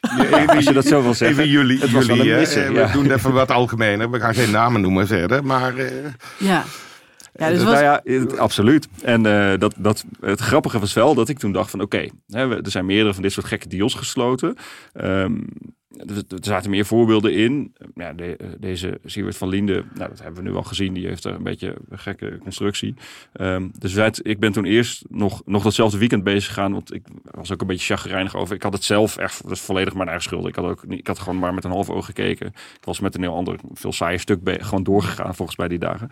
als 0.46 0.64
je 0.64 0.72
dat 0.72 0.86
zo 0.86 1.02
wil 1.02 1.14
zeggen. 1.14 1.38
Even 1.38 1.50
jullie. 1.50 1.78
Het 1.80 1.90
was 1.90 2.06
wel 2.06 2.16
jullie 2.16 2.30
een 2.32 2.36
hè? 2.38 2.42
misser, 2.44 2.66
Eh, 2.66 2.74
ja. 2.74 2.86
We 2.86 2.92
doen 2.92 3.10
even 3.10 3.32
wat 3.32 3.50
algemener. 3.50 4.10
We 4.10 4.20
gaan 4.20 4.34
geen 4.34 4.50
namen 4.50 4.80
noemen 4.80 5.06
verder. 5.06 5.44
Maar 5.44 5.76
eh, 5.76 5.92
Ja. 6.38 6.64
Ja, 7.38 7.48
dus 7.48 7.58
nou 7.58 7.70
was, 7.70 7.80
ja, 7.80 8.00
het- 8.04 8.38
absoluut. 8.38 8.88
En 9.02 9.26
eh, 9.26 9.58
dat, 9.58 9.74
dat, 9.78 10.04
het 10.20 10.40
grappige 10.40 10.78
was 10.78 10.92
wel 10.92 11.14
dat 11.14 11.28
ik 11.28 11.38
toen 11.38 11.52
dacht 11.52 11.70
van 11.70 11.80
oké, 11.80 12.06
we- 12.26 12.60
er 12.64 12.70
zijn 12.70 12.86
meerdere 12.86 13.14
van 13.14 13.22
dit 13.22 13.32
soort 13.32 13.46
gekke 13.46 13.68
deals 13.68 13.94
gesloten. 13.94 14.54
Ehm, 14.92 15.36
er, 15.88 16.22
zaten 16.40 16.70
meer 16.70 16.84
voorbeelden 16.86 17.32
in. 17.34 17.74
Ja, 17.94 18.12
de- 18.12 18.36
eh, 18.36 18.46
deze 18.58 18.98
Siewert 19.04 19.36
van 19.36 19.48
Linde, 19.48 19.84
nou, 19.94 20.08
dat 20.08 20.22
hebben 20.22 20.42
we 20.42 20.48
nu 20.50 20.56
al 20.56 20.62
gezien. 20.62 20.92
Die 20.94 21.06
heeft 21.06 21.24
er 21.24 21.34
een 21.34 21.42
beetje 21.42 21.74
een 21.88 21.98
gekke 21.98 22.38
constructie. 22.42 22.94
Ehm, 23.32 23.68
dus 23.78 23.92
wij, 23.94 24.12
ik 24.22 24.40
ben 24.40 24.52
toen 24.52 24.64
eerst 24.64 25.04
nog, 25.08 25.42
nog 25.44 25.62
datzelfde 25.62 25.98
weekend 25.98 26.24
bezig 26.24 26.46
gegaan. 26.54 26.72
Want 26.72 26.94
ik 26.94 27.02
was 27.24 27.52
ook 27.52 27.60
een 27.60 27.66
beetje 27.66 27.94
chagrijnig 27.96 28.34
over. 28.36 28.54
Ik 28.54 28.62
had 28.62 28.72
het 28.72 28.84
zelf 28.84 29.16
echt, 29.16 29.42
dat 29.42 29.50
is 29.52 29.60
volledig 29.60 29.94
mijn 29.94 30.08
eigen 30.08 30.24
schuld. 30.24 30.46
Ik 30.46 30.54
had, 30.54 30.64
ook, 30.64 30.84
ik 30.88 31.06
had 31.06 31.18
gewoon 31.18 31.38
maar 31.38 31.54
met 31.54 31.64
een 31.64 31.70
half 31.70 31.90
oog 31.90 32.04
gekeken. 32.06 32.46
Ik 32.46 32.84
was 32.84 33.00
met 33.00 33.14
een 33.14 33.22
heel 33.22 33.34
ander, 33.34 33.56
veel 33.72 33.92
saaier 33.92 34.20
stuk 34.20 34.40
gewoon 34.44 34.82
doorgegaan 34.84 35.34
volgens 35.34 35.56
mij 35.58 35.68
die 35.68 35.78
dagen. 35.78 36.08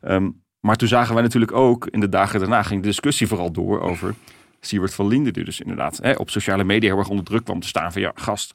Ehm, 0.00 0.28
maar 0.60 0.76
toen 0.76 0.88
zagen 0.88 1.14
wij 1.14 1.22
natuurlijk 1.22 1.52
ook, 1.52 1.86
in 1.86 2.00
de 2.00 2.08
dagen 2.08 2.40
daarna 2.40 2.62
ging 2.62 2.80
de 2.80 2.88
discussie 2.88 3.26
vooral 3.26 3.50
door 3.52 3.80
over 3.80 4.14
Siewert 4.60 4.94
van 4.94 5.06
Linden. 5.06 5.32
Die 5.32 5.44
dus 5.44 5.60
inderdaad 5.60 5.98
hè, 6.02 6.12
op 6.12 6.30
sociale 6.30 6.64
media 6.64 6.88
heel 6.90 6.98
erg 6.98 7.08
onder 7.08 7.24
druk 7.24 7.44
kwam 7.44 7.60
te 7.60 7.68
staan 7.68 7.92
van 7.92 8.00
ja, 8.02 8.12
gast, 8.14 8.54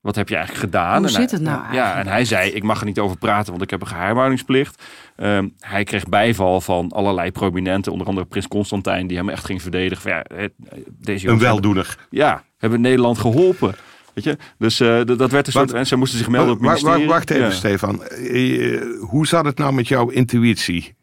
wat 0.00 0.14
heb 0.16 0.28
je 0.28 0.34
eigenlijk 0.36 0.64
gedaan? 0.64 0.96
Hoe 0.96 1.06
En 1.06 1.12
zit 1.12 1.30
hij- 1.30 1.38
het 1.40 1.48
nou 1.48 1.58
Ja, 1.62 1.68
eigenlijk? 1.68 2.06
en 2.06 2.12
hij 2.12 2.24
zei, 2.24 2.50
ik 2.50 2.62
mag 2.62 2.80
er 2.80 2.86
niet 2.86 2.98
over 2.98 3.16
praten, 3.16 3.50
want 3.50 3.62
ik 3.62 3.70
heb 3.70 3.80
een 3.80 3.86
geheimhoudingsplicht. 3.86 4.82
Ehm, 5.16 5.48
hij 5.60 5.84
kreeg 5.84 6.06
bijval 6.08 6.60
van 6.60 6.90
allerlei 6.90 7.30
prominenten, 7.32 7.92
onder 7.92 8.06
andere 8.06 8.26
Prins 8.26 8.48
Constantijn, 8.48 9.06
die 9.06 9.16
hem 9.16 9.28
echt 9.28 9.44
ging 9.44 9.62
verdedigen. 9.62 10.02
Van, 10.02 10.10
ja, 10.12 10.24
hè, 10.34 10.46
deze 10.86 11.24
een 11.24 11.30
hebben- 11.30 11.38
weldoener. 11.48 11.96
ja, 12.10 12.42
hebben 12.58 12.80
Nederland 12.80 13.18
geholpen. 13.18 13.74
Weet 14.14 14.24
je? 14.24 14.36
Dus 14.58 14.80
eh, 14.80 14.88
dat- 15.04 15.18
dat 15.18 15.30
werd 15.30 15.46
een 15.46 15.52
soort... 15.52 15.64
Want- 15.70 15.78
En 15.78 15.86
ze 15.86 15.96
moesten 15.96 16.18
zich 16.18 16.28
melden 16.28 16.54
op 16.54 16.60
ministerie. 16.60 17.06
wacht 17.06 17.30
even, 17.30 17.44
Ja. 17.44 17.50
Stefan. 17.50 18.02
Eh, 18.04 18.74
eh, 18.74 18.82
hoe 19.00 19.26
zat 19.26 19.44
het 19.44 19.58
nou 19.58 19.72
met 19.72 19.88
jouw 19.88 20.08
intuïtie? 20.08 20.94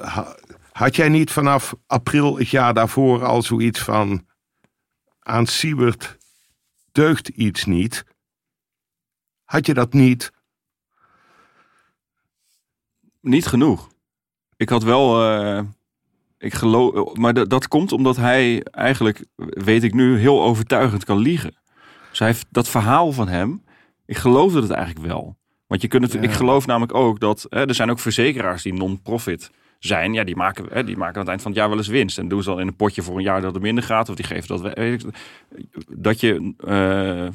Ha- 0.00 0.36
Had 0.72 0.96
jij 0.96 1.08
niet 1.08 1.30
vanaf 1.30 1.74
april 1.86 2.38
het 2.38 2.48
jaar 2.48 2.74
daarvoor 2.74 3.24
al 3.24 3.42
zoiets 3.42 3.80
van... 3.80 4.26
aan 5.20 5.46
Siebert 5.46 6.16
deugt 6.92 7.28
iets 7.28 7.64
niet? 7.64 8.04
Had 9.44 9.66
je 9.66 9.74
dat 9.74 9.92
niet? 9.92 10.32
Niet 13.20 13.46
genoeg. 13.46 13.88
Ik 14.56 14.68
had 14.68 14.82
wel... 14.82 15.30
eh, 15.32 15.62
ik 16.38 16.54
geloof, 16.54 17.16
maar 17.16 17.34
dat, 17.34 17.50
dat 17.50 17.68
komt 17.68 17.92
omdat 17.92 18.16
hij 18.16 18.62
eigenlijk, 18.62 19.24
weet 19.36 19.82
ik 19.82 19.94
nu, 19.94 20.18
heel 20.18 20.42
overtuigend 20.42 21.04
kan 21.04 21.18
liegen. 21.18 21.58
Dus 22.10 22.18
hij 22.18 22.28
heeft 22.28 22.46
dat 22.50 22.68
verhaal 22.68 23.12
van 23.12 23.28
hem, 23.28 23.64
ik 24.06 24.16
geloofde 24.16 24.60
het 24.62 24.70
eigenlijk 24.70 25.06
wel. 25.06 25.38
Want 25.66 25.82
je 25.82 25.88
kunt 25.88 26.02
het, 26.02 26.12
Ja. 26.12 26.20
ik 26.20 26.32
geloof 26.32 26.66
namelijk 26.66 26.94
ook 26.94 27.20
dat 27.20 27.46
hè, 27.48 27.66
er 27.66 27.74
zijn 27.74 27.90
ook 27.90 27.98
verzekeraars 27.98 28.62
die 28.62 28.72
non-profit 28.72 29.50
zijn. 29.80 30.12
Ja, 30.12 30.24
die 30.24 30.36
maken, 30.36 30.66
hè, 30.72 30.84
die 30.84 30.96
maken 30.96 31.14
aan 31.14 31.20
het 31.20 31.28
eind 31.28 31.42
van 31.42 31.50
het 31.50 31.60
jaar 31.60 31.68
wel 31.68 31.78
eens 31.78 31.88
winst. 31.88 32.18
En 32.18 32.28
doen 32.28 32.42
ze 32.42 32.48
dan 32.50 32.60
in 32.60 32.66
een 32.66 32.76
potje 32.76 33.02
voor 33.02 33.16
een 33.16 33.22
jaar 33.22 33.40
dat 33.40 33.54
het 33.54 33.62
minder 33.62 33.84
gaat. 33.84 34.08
Of 34.08 34.14
die 34.14 34.24
geven 34.24 34.48
dat. 34.48 34.60
we- 34.60 34.70
weet 34.74 35.04
ik- 35.04 35.14
Dat 35.88 36.20
je 36.20 36.52
eh, 36.66 37.28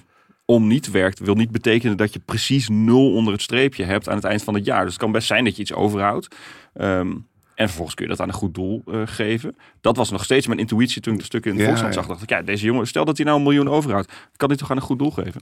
om 0.45 0.67
niet 0.67 0.91
werkt, 0.91 1.19
wil 1.19 1.35
niet 1.35 1.51
betekenen 1.51 1.97
dat 1.97 2.13
je 2.13 2.19
precies 2.19 2.69
nul 2.69 3.13
onder 3.13 3.33
het 3.33 3.41
streepje 3.41 3.83
hebt 3.83 4.09
aan 4.09 4.15
het 4.15 4.23
eind 4.23 4.43
van 4.43 4.53
het 4.53 4.65
jaar. 4.65 4.81
Dus 4.83 4.93
het 4.93 5.01
kan 5.01 5.11
best 5.11 5.27
zijn 5.27 5.43
dat 5.43 5.55
je 5.55 5.61
iets 5.61 5.73
overhoudt. 5.73 6.35
Ehm, 6.73 7.11
en 7.55 7.65
vervolgens 7.67 7.95
kun 7.95 8.05
je 8.05 8.11
dat 8.11 8.21
aan 8.21 8.27
een 8.27 8.33
goed 8.33 8.53
doel 8.53 8.83
eh, 8.87 9.01
geven. 9.05 9.55
Dat 9.81 9.97
was 9.97 10.11
nog 10.11 10.23
steeds 10.23 10.47
mijn 10.47 10.59
intuïtie 10.59 11.01
toen 11.01 11.13
ik 11.13 11.19
de 11.19 11.25
stukken 11.25 11.51
in 11.51 11.57
de 11.57 11.63
Ja, 11.63 11.67
Volkskrant 11.69 11.95
ja. 11.95 12.01
zag. 12.01 12.11
Dacht 12.11 12.31
ik, 12.31 12.37
ja, 12.37 12.45
deze 12.45 12.65
jongen, 12.65 12.87
stel 12.87 13.05
dat 13.05 13.17
hij 13.17 13.25
nou 13.25 13.37
een 13.37 13.43
miljoen 13.43 13.69
overhoudt. 13.69 14.11
Kan 14.35 14.47
hij 14.49 14.57
toch 14.57 14.71
aan 14.71 14.77
een 14.77 14.83
goed 14.83 14.99
doel 14.99 15.11
geven? 15.11 15.41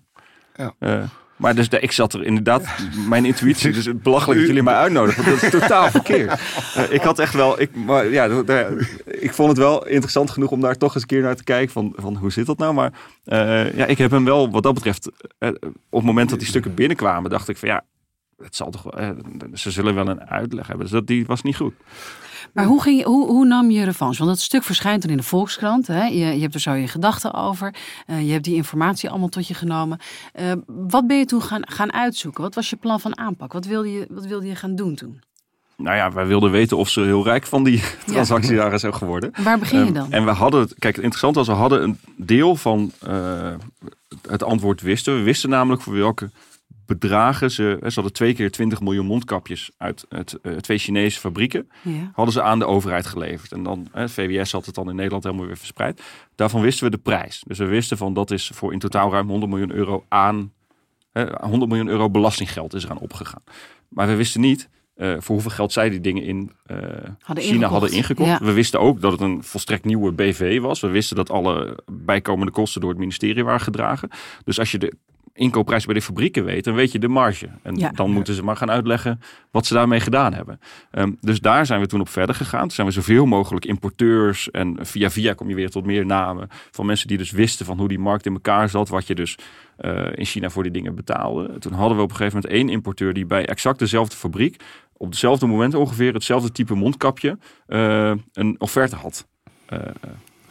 Ja. 0.55 0.73
Eh, 0.79 1.03
maar 1.35 1.55
dus 1.55 1.69
de, 1.69 1.79
ik 1.79 1.91
zat 1.91 2.13
er 2.13 2.23
inderdaad, 2.23 2.65
mijn 3.07 3.25
intuïtie, 3.25 3.71
dus 3.71 3.85
het 3.85 4.03
belachelijk 4.03 4.39
dat 4.39 4.47
jullie 4.47 4.63
mij 4.63 4.73
uitnodigen. 4.73 5.23
Want 5.25 5.41
dat 5.41 5.53
is 5.53 5.59
totaal 5.59 5.89
verkeerd. 5.99 6.39
Eh, 6.75 6.91
ik 6.91 7.01
had 7.01 7.19
echt 7.19 7.33
wel, 7.33 7.61
ik, 7.61 7.75
maar 7.75 8.05
ja, 8.07 8.27
daar- 8.27 8.45
daar- 8.45 8.71
ik 9.05 9.33
vond 9.33 9.49
het 9.49 9.57
wel 9.57 9.87
interessant 9.87 10.29
genoeg 10.31 10.51
om 10.51 10.61
daar 10.61 10.77
toch 10.77 10.93
eens 10.93 11.01
een 11.01 11.07
keer 11.07 11.21
naar 11.21 11.35
te 11.35 11.43
kijken. 11.43 11.71
Van, 11.73 11.93
van 11.95 12.15
hoe 12.15 12.31
zit 12.31 12.45
dat 12.45 12.57
nou? 12.57 12.73
Maar 12.73 12.91
eh, 13.23 13.75
ja, 13.77 13.85
ik 13.85 13.97
heb 13.97 14.11
hem 14.11 14.25
wel, 14.25 14.51
wat 14.51 14.63
dat 14.63 14.73
betreft, 14.73 15.09
eh, 15.37 15.49
op 15.89 15.99
het 15.99 16.03
moment 16.03 16.29
dat 16.29 16.39
die 16.39 16.47
stukken 16.47 16.73
binnenkwamen, 16.73 17.29
dacht 17.29 17.49
ik 17.49 17.57
van 17.57 17.69
ja, 17.69 17.83
het 18.43 18.55
zal 18.55 18.69
toch 18.71 18.83
wel, 18.83 19.15
ze 19.53 19.71
zullen 19.71 19.95
wel 19.95 20.07
een 20.07 20.29
uitleg 20.29 20.67
hebben. 20.67 20.85
Dus 20.85 20.93
dat, 20.95 21.07
die 21.07 21.25
was 21.25 21.41
niet 21.41 21.55
goed. 21.55 21.73
Maar 22.53 22.65
hoe, 22.65 22.81
ging 22.81 22.99
je, 22.99 23.05
hoe, 23.05 23.27
hoe 23.27 23.45
nam 23.45 23.71
je 23.71 23.83
revanche? 23.83 24.17
Want 24.17 24.29
dat 24.29 24.39
stuk 24.39 24.63
verschijnt 24.63 25.01
dan 25.01 25.11
in 25.11 25.17
de 25.17 25.23
Volkskrant. 25.23 25.87
Hè? 25.87 26.03
Je, 26.05 26.13
je 26.17 26.41
hebt 26.41 26.53
er 26.53 26.59
zo 26.59 26.73
je 26.73 26.87
gedachten 26.87 27.33
over. 27.33 27.75
Eh, 28.05 28.25
je 28.25 28.31
hebt 28.31 28.43
die 28.43 28.55
informatie 28.55 29.09
allemaal 29.09 29.27
tot 29.29 29.47
je 29.47 29.53
genomen. 29.53 29.99
Eh, 30.33 30.51
wat 30.67 31.07
ben 31.07 31.17
je 31.17 31.25
toen 31.25 31.41
gaan, 31.41 31.67
gaan 31.67 31.93
uitzoeken? 31.93 32.43
Wat 32.43 32.55
was 32.55 32.69
je 32.69 32.75
plan 32.75 32.99
van 32.99 33.17
aanpak? 33.17 33.53
Wat 33.53 33.65
wilde 33.65 33.91
je, 33.91 34.05
wat 34.09 34.25
wilde 34.25 34.47
je 34.47 34.55
gaan 34.55 34.75
doen 34.75 34.95
toen? 34.95 35.21
Nou 35.77 35.95
ja, 35.95 36.11
wij 36.11 36.25
wilden 36.27 36.51
weten 36.51 36.77
of 36.77 36.89
ze 36.89 37.01
heel 37.01 37.23
rijk 37.23 37.45
van 37.45 37.63
die 37.63 37.83
transactie 38.05 38.57
waren 38.57 38.79
zijn 38.79 38.95
geworden. 38.95 39.33
En 39.33 39.43
waar 39.43 39.59
begin 39.59 39.79
je 39.79 39.85
Ehm, 39.85 39.93
dan? 39.93 40.11
en 40.11 40.25
we 40.25 40.31
hadden, 40.31 40.67
kijk, 40.67 40.95
het 40.95 41.03
interessante 41.03 41.39
was, 41.39 41.47
we 41.47 41.53
hadden 41.53 41.83
een 41.83 41.99
deel 42.17 42.55
van 42.55 42.91
eh, 42.99 43.53
het 44.27 44.43
antwoord 44.43 44.81
wisten. 44.81 45.15
We 45.15 45.21
wisten 45.21 45.49
namelijk 45.49 45.81
voor 45.81 45.93
welke 45.93 46.29
bedragen 46.85 47.51
ze, 47.51 47.77
ze 47.81 47.93
hadden 47.93 48.13
twee 48.13 48.33
keer 48.33 48.51
20 48.51 48.81
miljoen 48.81 49.05
mondkapjes 49.05 49.71
uit 49.77 50.05
het, 50.09 50.39
eh, 50.41 50.53
twee 50.53 50.77
Chinese 50.77 51.19
fabrieken, 51.19 51.69
ja. 51.81 52.11
hadden 52.13 52.33
ze 52.33 52.41
aan 52.41 52.59
de 52.59 52.65
overheid 52.65 53.05
geleverd. 53.05 53.51
En 53.51 53.63
dan, 53.63 53.87
eh, 53.91 54.01
het 54.01 54.11
VWS 54.11 54.51
had 54.51 54.65
het 54.65 54.75
dan 54.75 54.89
in 54.89 54.95
Nederland 54.95 55.23
helemaal 55.23 55.45
weer 55.45 55.57
verspreid. 55.57 56.01
Daarvan 56.35 56.61
wisten 56.61 56.85
we 56.85 56.91
de 56.91 56.97
prijs. 56.97 57.43
Dus 57.47 57.57
we 57.57 57.65
wisten 57.65 57.97
van 57.97 58.13
dat 58.13 58.31
is 58.31 58.51
voor 58.53 58.73
in 58.73 58.79
totaal 58.79 59.11
ruim 59.11 59.27
100 59.27 59.51
miljoen 59.51 59.71
euro 59.71 60.05
aan, 60.07 60.51
eh, 61.11 61.25
100 61.41 61.71
miljoen 61.71 61.87
euro 61.87 62.09
belastinggeld 62.09 62.73
is 62.73 62.83
eraan 62.83 62.99
opgegaan. 62.99 63.43
Maar 63.87 64.07
we 64.07 64.15
wisten 64.15 64.41
niet 64.41 64.69
eh, 64.93 65.13
voor 65.17 65.35
hoeveel 65.35 65.51
geld 65.51 65.71
zij 65.71 65.89
die 65.89 65.99
dingen 65.99 66.23
in 66.23 66.51
eh, 66.65 66.77
China 66.77 67.41
ingekocht. 67.41 67.71
hadden 67.71 67.91
ingekocht. 67.91 68.29
Ja. 68.29 68.39
We 68.39 68.51
wisten 68.51 68.79
ook 68.79 69.01
dat 69.01 69.11
het 69.11 69.21
een 69.21 69.43
volstrekt 69.43 69.85
nieuwe 69.85 70.11
BV 70.11 70.59
was. 70.59 70.79
We 70.79 70.87
wisten 70.87 71.15
dat 71.15 71.29
alle 71.29 71.79
bijkomende 71.91 72.51
kosten 72.51 72.81
door 72.81 72.89
het 72.89 72.99
ministerie 72.99 73.43
waren 73.43 73.61
gedragen. 73.61 74.09
Dus 74.43 74.59
als 74.59 74.71
je 74.71 74.77
de 74.77 74.93
inkoopprijs 75.33 75.85
bij 75.85 75.93
de 75.93 76.01
fabrieken 76.01 76.43
weet, 76.45 76.63
dan 76.63 76.73
weet 76.75 76.91
je 76.91 76.99
de 76.99 77.07
marge. 77.07 77.47
En 77.61 77.75
Ja. 77.75 77.89
dan 77.89 78.11
moeten 78.11 78.33
ze 78.33 78.43
maar 78.43 78.57
gaan 78.57 78.71
uitleggen 78.71 79.19
wat 79.51 79.65
ze 79.65 79.73
daarmee 79.73 79.99
gedaan 79.99 80.33
hebben. 80.33 80.59
Ehm, 80.91 81.11
dus 81.21 81.39
daar 81.39 81.65
zijn 81.65 81.79
we 81.79 81.87
toen 81.87 81.99
op 81.99 82.09
verder 82.09 82.35
gegaan. 82.35 82.61
Toen 82.61 82.71
zijn 82.71 82.87
we 82.87 82.93
zoveel 82.93 83.25
mogelijk 83.25 83.65
importeurs 83.65 84.51
en 84.51 84.77
via 84.81 85.09
via 85.09 85.33
kom 85.33 85.49
je 85.49 85.55
weer 85.55 85.69
tot 85.69 85.85
meer 85.85 86.05
namen 86.05 86.47
van 86.71 86.85
mensen 86.85 87.07
die 87.07 87.17
dus 87.17 87.31
wisten 87.31 87.65
van 87.65 87.77
hoe 87.77 87.87
die 87.87 87.99
markt 87.99 88.25
in 88.25 88.33
elkaar 88.33 88.69
zat, 88.69 88.89
wat 88.89 89.07
je 89.07 89.15
dus 89.15 89.37
eh, 89.77 90.05
in 90.15 90.25
China 90.25 90.49
voor 90.49 90.63
die 90.63 90.71
dingen 90.71 90.95
betaalde. 90.95 91.59
Toen 91.59 91.73
hadden 91.73 91.97
we 91.97 92.03
op 92.03 92.09
een 92.09 92.15
gegeven 92.15 92.39
moment 92.41 92.59
één 92.59 92.69
importeur 92.69 93.13
die 93.13 93.25
bij 93.25 93.45
exact 93.45 93.79
dezelfde 93.79 94.15
fabriek 94.15 94.63
op 94.97 95.09
hetzelfde 95.09 95.45
moment 95.45 95.73
ongeveer 95.73 96.13
hetzelfde 96.13 96.51
type 96.51 96.75
mondkapje 96.75 97.37
eh, 97.67 98.11
een 98.33 98.55
offerte 98.57 98.95
had 98.95 99.27
eh, 99.65 99.79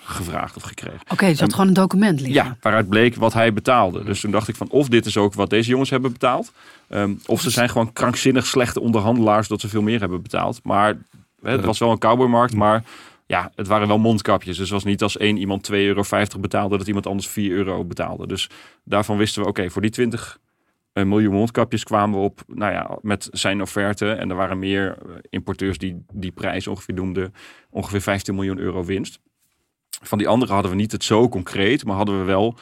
gevraagd 0.04 0.56
of 0.56 0.62
gekregen. 0.62 1.00
Oké, 1.08 1.26
dus 1.26 1.36
je 1.36 1.42
had 1.42 1.52
gewoon 1.52 1.68
een 1.68 1.74
document 1.74 2.20
liggen. 2.20 2.44
Ja, 2.44 2.56
waaruit 2.60 2.88
bleek 2.88 3.14
wat 3.14 3.32
hij 3.32 3.52
betaalde. 3.52 4.04
Dus 4.04 4.20
toen 4.20 4.30
dacht 4.30 4.48
ik 4.48 4.56
van 4.56 4.68
of 4.70 4.88
dit 4.88 5.06
is 5.06 5.16
ook 5.16 5.34
wat 5.34 5.50
deze 5.50 5.70
jongens 5.70 5.90
hebben 5.90 6.12
betaald. 6.12 6.52
ehm, 6.88 7.14
of 7.26 7.40
ze 7.40 7.50
zijn 7.50 7.68
gewoon 7.68 7.92
krankzinnig 7.92 8.46
slechte 8.46 8.80
onderhandelaars 8.80 9.48
dat 9.48 9.60
ze 9.60 9.68
veel 9.68 9.82
meer 9.82 10.00
hebben 10.00 10.22
betaald. 10.22 10.60
Maar 10.62 10.96
hè, 11.42 11.50
het 11.50 11.64
was 11.64 11.78
wel 11.78 11.90
een 11.90 11.98
cowboymarkt, 11.98 12.54
maar 12.54 12.82
ja, 13.26 13.52
het 13.54 13.66
waren 13.66 13.88
wel 13.88 13.98
mondkapjes. 13.98 14.56
Dus 14.56 14.64
het 14.64 14.74
was 14.74 14.84
niet 14.84 15.02
als 15.02 15.16
één 15.16 15.36
iemand 15.36 15.70
2,50 15.72 15.78
euro 15.78 16.02
betaalde 16.40 16.78
dat 16.78 16.86
iemand 16.86 17.06
anders 17.06 17.28
4 17.28 17.50
euro 17.50 17.84
betaalde. 17.84 18.26
Dus 18.26 18.50
daarvan 18.84 19.16
wisten 19.16 19.42
we, 19.42 19.48
oké, 19.48 19.70
voor 19.70 19.82
die 19.82 19.90
20 19.90 20.38
een 20.92 21.08
miljoen 21.08 21.34
mondkapjes 21.34 21.84
kwamen 21.84 22.18
we 22.18 22.24
op, 22.24 22.40
nou 22.46 22.72
ja, 22.72 22.98
met 23.02 23.28
zijn 23.30 23.62
offerte. 23.62 24.10
En 24.10 24.30
er 24.30 24.36
waren 24.36 24.58
meer 24.58 24.96
eh, 24.98 25.14
importeurs 25.30 25.78
die 25.78 26.04
die 26.12 26.32
prijs 26.32 26.66
ongeveer 26.66 26.94
noemden, 26.94 27.34
ongeveer 27.70 28.00
15 28.00 28.34
miljoen 28.34 28.58
euro 28.58 28.84
winst. 28.84 29.18
Van 30.02 30.18
die 30.18 30.28
andere 30.28 30.52
hadden 30.52 30.70
we 30.70 30.76
niet 30.76 30.92
het 30.92 31.04
zo 31.04 31.28
concreet, 31.28 31.84
maar 31.84 31.96
hadden 31.96 32.18
we 32.18 32.24
wel 32.24 32.46
eh, 32.54 32.58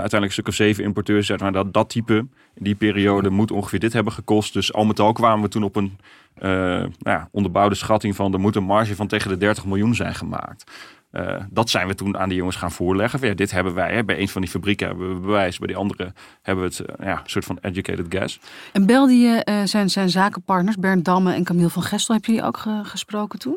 uiteindelijk 0.00 0.24
een 0.24 0.32
stuk 0.32 0.48
of 0.48 0.54
zeven 0.54 0.84
importeurs. 0.84 1.26
Zeg 1.26 1.40
maar, 1.40 1.52
dat, 1.52 1.72
dat 1.72 1.88
type 1.88 2.14
in 2.54 2.64
die 2.64 2.74
periode 2.74 3.30
moet 3.30 3.50
ongeveer 3.50 3.78
dit 3.78 3.92
hebben 3.92 4.12
gekost. 4.12 4.52
Dus 4.52 4.72
al 4.72 4.84
met 4.84 5.00
al 5.00 5.12
kwamen 5.12 5.42
we 5.42 5.48
toen 5.48 5.62
op 5.62 5.76
een 5.76 5.98
eh, 6.34 6.50
nou 6.50 6.88
ja, 7.02 7.28
onderbouwde 7.32 7.74
schatting 7.74 8.16
van 8.16 8.32
er 8.32 8.40
moet 8.40 8.56
een 8.56 8.64
marge 8.64 8.94
van 8.96 9.06
tegen 9.06 9.28
de 9.30 9.36
30 9.36 9.64
miljoen 9.64 9.94
zijn 9.94 10.14
gemaakt. 10.14 10.70
Eh, 11.10 11.36
dat 11.50 11.70
zijn 11.70 11.86
we 11.86 11.94
toen 11.94 12.18
aan 12.18 12.28
die 12.28 12.38
jongens 12.38 12.56
gaan 12.56 12.70
voorleggen. 12.72 13.28
Ja, 13.28 13.34
dit 13.34 13.50
hebben 13.50 13.74
wij. 13.74 13.94
Hè. 13.94 14.04
Bij 14.04 14.20
een 14.20 14.28
van 14.28 14.40
die 14.40 14.50
fabrieken 14.50 14.86
hebben 14.86 15.14
we 15.14 15.20
bewijs. 15.20 15.58
Bij 15.58 15.66
die 15.66 15.76
andere 15.76 16.12
hebben 16.42 16.64
we 16.64 16.74
het 16.76 16.98
ja, 17.06 17.22
soort 17.24 17.44
van 17.44 17.58
educated 17.60 18.06
guess. 18.08 18.40
En 18.72 18.86
belde 18.86 19.12
je 19.14 19.62
zijn, 19.64 19.90
zijn 19.90 20.10
zakenpartners, 20.10 20.76
Bernd 20.76 21.04
Damme 21.04 21.34
en 21.34 21.44
Camille 21.44 21.70
van 21.70 21.82
Gestel, 21.82 22.14
heb 22.14 22.24
je 22.24 22.32
die 22.32 22.42
ook 22.42 22.56
ge- 22.56 22.80
gesproken 22.84 23.38
toen? 23.38 23.56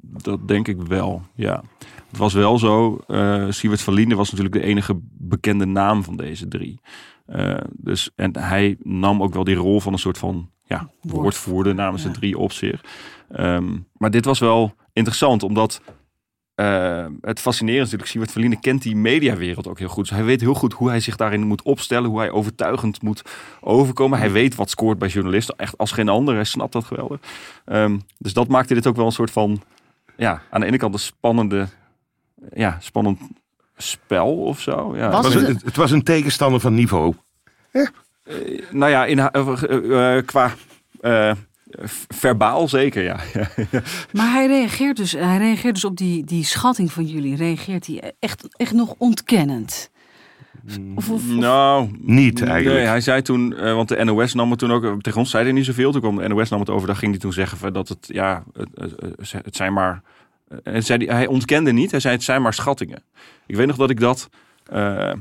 Dat 0.00 0.48
denk 0.48 0.68
ik 0.68 0.82
wel, 0.82 1.22
ja. 1.34 1.62
Het 2.08 2.18
was 2.20 2.32
wel 2.34 2.58
zo, 2.58 2.98
eh 3.06 3.46
Siewert 3.48 3.82
van 3.82 3.94
Liende 3.94 4.14
was 4.14 4.30
natuurlijk 4.30 4.56
de 4.56 4.68
enige 4.68 4.98
bekende 5.02 5.64
naam 5.66 6.04
van 6.04 6.16
deze 6.16 6.48
drie. 6.48 6.80
Eh, 7.26 7.56
dus, 7.70 8.10
en 8.14 8.38
hij 8.38 8.76
nam 8.82 9.22
ook 9.22 9.34
wel 9.34 9.44
die 9.44 9.54
rol 9.54 9.80
van 9.80 9.92
een 9.92 9.98
soort 9.98 10.18
van 10.18 10.50
ja, 10.64 10.90
Woord- 11.00 11.22
woordvoerder 11.22 11.74
namens 11.74 12.02
ja. 12.02 12.08
de 12.08 12.18
drie 12.18 12.38
op 12.38 12.52
zich. 12.52 12.84
Ehm, 13.28 13.78
maar 13.96 14.10
dit 14.10 14.24
was 14.24 14.38
wel 14.38 14.74
interessant, 14.92 15.42
omdat 15.42 15.80
eh, 16.54 17.06
het 17.20 17.40
fascinerend 17.40 17.86
is 17.86 17.90
natuurlijk, 17.90 18.10
Siewert 18.10 18.32
van 18.32 18.40
Liende 18.40 18.60
kent 18.60 18.82
die 18.82 18.96
mediawereld 18.96 19.68
ook 19.68 19.78
heel 19.78 19.88
goed. 19.88 20.08
Dus 20.08 20.16
hij 20.16 20.24
weet 20.24 20.40
heel 20.40 20.54
goed 20.54 20.72
hoe 20.72 20.88
hij 20.88 21.00
zich 21.00 21.16
daarin 21.16 21.46
moet 21.46 21.62
opstellen, 21.62 22.10
hoe 22.10 22.18
hij 22.18 22.30
overtuigend 22.30 23.02
moet 23.02 23.22
overkomen. 23.60 24.18
Hij 24.18 24.30
weet 24.32 24.54
wat 24.54 24.70
scoort 24.70 24.98
bij 24.98 25.08
journalisten, 25.08 25.56
echt 25.56 25.78
als 25.78 25.92
geen 25.92 26.08
ander. 26.08 26.34
Hij 26.34 26.44
snapt 26.44 26.72
dat 26.72 26.84
geweldig. 26.84 27.20
Ehm, 27.64 27.98
dus 28.18 28.32
dat 28.32 28.48
maakte 28.48 28.74
dit 28.74 28.86
ook 28.86 28.96
wel 28.96 29.06
een 29.06 29.12
soort 29.12 29.30
van, 29.30 29.62
ja, 30.16 30.42
aan 30.50 30.60
de 30.60 30.66
ene 30.66 30.76
kant 30.76 30.94
een 30.94 31.00
spannende, 31.00 31.68
ja, 32.52 32.76
spannend 32.80 33.18
spel 33.76 34.36
of 34.36 34.60
zo. 34.60 34.96
Ja, 34.96 35.10
Was 35.10 35.24
Het 35.24 35.34
was, 35.34 35.42
een, 35.42 35.60
het 35.64 35.76
was 35.76 35.90
een 35.90 36.02
tegenstander 36.02 36.60
van 36.60 36.74
niveau. 36.74 37.14
nou 38.70 38.90
ja, 38.90 39.04
in, 39.04 39.18
eh, 39.18 40.16
eh, 40.16 40.26
qua 40.26 40.54
eh, 41.00 41.32
verbaal 42.08 42.68
zeker, 42.68 43.02
ja. 43.02 43.20
Maar 44.12 44.32
hij 44.32 44.46
reageert 44.46 44.96
dus, 44.96 45.12
hij 45.12 45.38
reageert 45.38 45.74
dus 45.74 45.84
op 45.84 45.96
die, 45.96 46.24
die 46.24 46.44
schatting 46.44 46.92
van 46.92 47.04
jullie. 47.04 47.36
Reageert 47.36 47.86
hij 47.86 48.12
echt, 48.18 48.48
echt 48.56 48.72
nog 48.72 48.94
ontkennend? 48.98 49.90
Of, 50.66 50.78
of, 50.96 51.10
of- 51.10 51.26
Nou, 51.28 51.88
Niet 52.00 52.42
eigenlijk. 52.42 52.76
Nee, 52.78 52.86
hij 52.88 53.00
zei 53.00 53.22
toen, 53.22 53.56
eh, 53.56 53.74
want 53.74 53.88
de 53.88 54.04
NOS 54.04 54.34
nam 54.34 54.50
het 54.50 54.58
toen 54.58 54.72
ook, 54.72 55.00
tegen 55.02 55.18
ons 55.18 55.30
zei 55.30 55.44
hij 55.44 55.52
niet 55.52 55.64
zoveel. 55.64 55.92
Toen 55.92 56.00
kwam 56.00 56.16
de 56.16 56.28
NOS 56.28 56.48
nam 56.48 56.60
het 56.60 56.70
over, 56.70 56.86
daar 56.86 56.96
ging 56.96 57.10
hij 57.10 57.20
toen 57.20 57.32
zeggen 57.32 57.58
van 57.58 57.72
dat 57.72 57.88
het, 57.88 58.08
ja, 58.12 58.44
het, 58.52 58.68
het, 58.74 59.32
het 59.44 59.56
zijn 59.56 59.72
maar, 59.72 60.02
eh, 60.48 60.58
en 60.62 60.82
zei 60.82 61.04
hij, 61.06 61.14
hij 61.16 61.26
ontkende 61.26 61.72
niet, 61.72 61.90
hij 61.90 62.00
zei 62.00 62.14
het 62.14 62.22
zijn 62.24 62.42
maar 62.42 62.54
schattingen. 62.54 63.02
Ik 63.46 63.56
weet 63.56 63.66
nog 63.66 63.76
dat 63.76 63.90
ik 63.90 64.00
dat, 64.00 64.28
eh, 64.66 65.12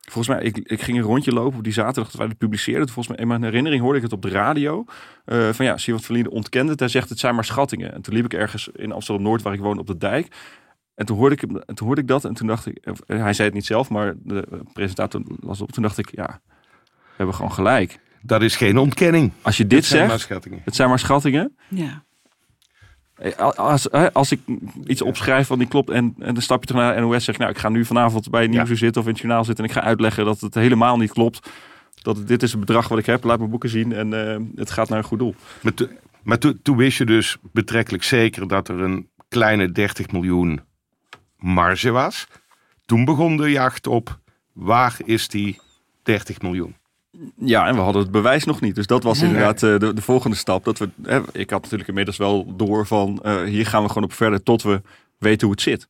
volgens 0.00 0.28
mij, 0.36 0.42
ik, 0.44 0.58
ik 0.58 0.82
ging 0.82 0.98
een 0.98 1.04
rondje 1.04 1.32
lopen 1.32 1.58
op 1.58 1.64
die 1.64 1.72
zaterdag 1.72 2.04
dat 2.10 2.20
wij 2.20 2.26
het 2.26 2.38
publiceerden. 2.38 2.86
Volgens 2.88 3.08
mij, 3.08 3.16
in 3.16 3.28
mijn 3.28 3.42
herinnering 3.42 3.82
hoorde 3.82 3.96
ik 3.98 4.04
het 4.04 4.12
op 4.12 4.22
de 4.22 4.28
radio. 4.28 4.84
eh, 5.24 5.48
van 5.52 5.64
ja, 5.66 5.76
Siewert 5.76 6.04
van 6.06 6.14
Linden 6.14 6.32
ontkende 6.32 6.70
het, 6.70 6.80
hij 6.80 6.88
zegt 6.88 7.08
het 7.08 7.18
zijn 7.18 7.34
maar 7.34 7.44
schattingen. 7.44 7.92
En 7.94 8.02
toen 8.02 8.14
liep 8.14 8.24
ik 8.24 8.34
ergens 8.34 8.68
in 8.74 8.92
Amsterdam-Noord, 8.92 9.42
waar 9.42 9.52
ik 9.52 9.60
woon, 9.60 9.78
op 9.78 9.86
de 9.86 9.96
dijk. 9.96 10.28
En 10.96 11.06
toen 11.06 11.16
hoorde, 11.16 11.34
ik, 11.34 11.40
hem- 11.40 11.56
en 11.58 11.74
toen 11.74 11.86
hoorde 11.86 12.00
ik 12.02 12.08
dat 12.08 12.24
en 12.24 12.34
toen 12.34 12.46
dacht 12.46 12.66
ik, 12.66 12.78
hij 13.06 13.32
zei 13.32 13.48
het 13.48 13.54
niet 13.56 13.66
zelf, 13.66 13.88
maar 13.90 14.14
de 14.22 14.46
presentator 14.72 15.22
las 15.40 15.60
op. 15.60 15.72
Toen 15.72 15.82
dacht 15.82 15.98
ik, 15.98 16.08
ja, 16.16 16.40
we 16.92 17.14
hebben 17.16 17.34
gewoon 17.34 17.52
gelijk. 17.52 17.98
Dat 18.22 18.42
is 18.42 18.56
geen 18.56 18.78
ontkenning. 18.78 19.32
Als 19.42 19.56
je 19.56 19.66
dit 19.66 19.78
Het 19.78 19.86
zegt, 19.86 20.02
het 20.64 20.74
zijn 20.74 20.88
maar 20.88 20.98
schattingen. 20.98 21.56
ja. 21.68 22.04
Als, 23.56 23.90
als 24.12 24.32
ik 24.32 24.40
iets 24.84 25.02
opschrijf 25.02 25.46
van 25.46 25.58
die 25.58 25.68
klopt 25.68 25.90
en, 25.90 26.14
en 26.18 26.34
dan 26.34 26.42
stap 26.42 26.60
je 26.60 26.66
terug 26.66 26.82
naar 26.82 26.94
de 26.94 27.00
NOS 27.00 27.24
zeg 27.24 27.38
nou 27.38 27.50
ik 27.50 27.58
ga 27.58 27.68
nu 27.68 27.84
vanavond 27.84 28.30
bij 28.30 28.46
Nieuwsuur 28.46 28.76
zitten 28.76 29.00
of 29.00 29.06
in 29.06 29.12
het 29.12 29.22
journaal 29.22 29.44
zitten 29.44 29.64
en 29.64 29.70
ik 29.70 29.76
ga 29.76 29.82
uitleggen 29.82 30.24
dat 30.24 30.40
het 30.40 30.54
helemaal 30.54 30.96
niet 30.96 31.12
klopt. 31.12 31.50
Dat 32.02 32.16
het- 32.16 32.28
dit 32.28 32.42
is 32.42 32.50
het 32.50 32.60
bedrag 32.60 32.88
wat 32.88 32.98
ik 32.98 33.06
heb, 33.06 33.24
laat 33.24 33.38
mijn 33.38 33.50
boeken 33.50 33.68
zien 33.68 33.92
en 33.92 34.30
eh, 34.32 34.40
het 34.54 34.70
gaat 34.70 34.88
naar 34.88 34.98
een 34.98 35.04
goed 35.04 35.18
doel. 35.18 35.34
Maar, 35.62 35.74
to- 35.74 35.88
maar 36.22 36.38
to- 36.38 36.52
toen 36.62 36.76
wist 36.76 36.98
je 36.98 37.04
dus 37.04 37.36
betrekkelijk 37.52 38.02
zeker 38.04 38.48
dat 38.48 38.68
er 38.68 38.80
een 38.80 39.08
kleine 39.28 39.72
30 39.72 40.10
miljoen 40.10 40.60
marge 41.38 41.90
was. 41.90 42.26
Toen 42.84 43.04
begon 43.04 43.36
de 43.36 43.50
jacht 43.50 43.86
op 43.86 44.18
waar 44.52 44.96
is 45.04 45.28
die 45.28 45.60
30 46.02 46.40
miljoen? 46.40 46.76
Ja, 47.36 47.66
en 47.66 47.74
we 47.74 47.80
hadden 47.80 48.02
het 48.02 48.10
bewijs 48.10 48.44
nog 48.44 48.60
niet. 48.60 48.74
Dus 48.74 48.86
dat 48.86 49.02
was 49.02 49.22
inderdaad 49.22 49.62
eh, 49.62 49.78
de, 49.78 49.94
de 49.94 50.02
volgende 50.02 50.36
stap. 50.36 50.64
Dat 50.64 50.78
we, 50.78 50.90
hè, 51.02 51.20
ik 51.32 51.50
had 51.50 51.62
natuurlijk 51.62 51.88
inmiddels 51.88 52.16
wel 52.16 52.56
door 52.56 52.86
van 52.86 53.22
eh, 53.22 53.42
hier 53.42 53.66
gaan 53.66 53.82
we 53.82 53.88
gewoon 53.88 54.04
op 54.04 54.12
verder 54.12 54.42
tot 54.42 54.62
we 54.62 54.82
weten 55.18 55.46
hoe 55.46 55.56
het 55.56 55.64
zit. 55.64 55.88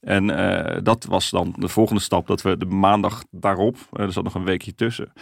En 0.00 0.30
eh, 0.30 0.78
dat 0.82 1.04
was 1.04 1.30
dan 1.30 1.54
de 1.56 1.68
volgende 1.68 2.00
stap. 2.00 2.26
Dat 2.26 2.42
we 2.42 2.56
de 2.56 2.66
maandag 2.66 3.24
daarop, 3.30 3.76
er 3.92 4.12
zat 4.12 4.24
nog 4.24 4.34
een 4.34 4.44
weekje 4.44 4.74
tussen, 4.74 5.12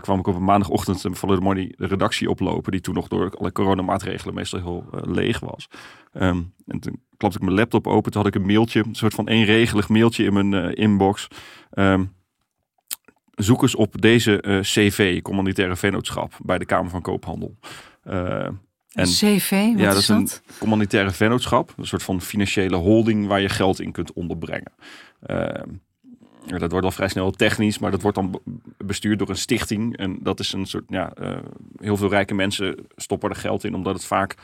kwam 0.00 0.18
ik 0.18 0.26
op 0.26 0.34
een 0.34 0.44
maandagochtend 0.44 1.00
van 1.10 1.28
de 1.28 1.40
Morning 1.40 1.76
de 1.76 1.86
redactie 1.86 2.30
oplopen. 2.30 2.72
Die 2.72 2.80
toen 2.80 2.94
nog 2.94 3.08
door 3.08 3.36
alle 3.38 3.52
coronamaatregelen 3.52 4.34
meestal 4.34 4.60
heel 4.60 4.84
leeg 4.90 5.40
was. 5.40 5.68
Ehm, 6.12 6.42
en 6.66 6.80
toen 6.80 7.02
klapte 7.22 7.38
ik 7.38 7.44
mijn 7.44 7.58
laptop 7.58 7.86
open. 7.86 8.12
Toen 8.12 8.22
had 8.22 8.34
ik 8.34 8.40
een 8.40 8.46
mailtje, 8.46 8.84
een 8.84 8.94
soort 8.94 9.14
van 9.14 9.28
eenregelig 9.28 9.88
mailtje 9.88 10.24
in 10.24 10.32
mijn 10.32 10.54
eh, 10.54 10.84
inbox. 10.84 11.28
Ehm, 11.70 12.04
zoek 13.34 13.62
eens 13.62 13.74
op 13.74 14.00
deze 14.00 14.40
eh, 14.40 14.60
CV, 14.60 15.22
communitaire 15.22 15.76
vennootschap, 15.76 16.32
bij 16.44 16.58
de 16.58 16.64
Kamer 16.64 16.90
van 16.90 17.02
Koophandel. 17.02 17.56
Eh, 18.02 18.46
en 18.92 19.04
CV, 19.04 19.50
wat 19.50 19.80
ja, 19.80 19.88
dat 19.88 19.96
is 19.96 20.08
een 20.08 20.18
dat? 20.18 20.42
communitaire 20.58 21.10
vennootschap, 21.10 21.74
een 21.76 21.86
soort 21.86 22.02
van 22.02 22.20
financiële 22.20 22.76
holding 22.76 23.26
waar 23.26 23.40
je 23.40 23.48
geld 23.48 23.80
in 23.80 23.92
kunt 23.92 24.12
onderbrengen. 24.12 24.72
Eh, 25.20 25.62
ja, 26.46 26.58
dat 26.58 26.70
wordt 26.70 26.86
al 26.86 26.92
vrij 26.92 27.08
snel 27.08 27.30
technisch, 27.30 27.78
maar 27.78 27.90
dat 27.90 28.02
wordt 28.02 28.16
dan 28.16 28.30
be- 28.30 28.40
bestuurd 28.84 29.18
door 29.18 29.28
een 29.28 29.36
stichting. 29.36 29.96
En 29.96 30.18
dat 30.22 30.40
is 30.40 30.52
een 30.52 30.66
soort, 30.66 30.84
ja, 30.88 31.12
heel 31.80 31.96
veel 31.96 32.08
rijke 32.08 32.34
mensen 32.34 32.86
stoppen 32.96 33.30
er 33.30 33.36
geld 33.36 33.64
in, 33.64 33.74
omdat 33.74 33.94
het 33.94 34.04
vaak 34.04 34.34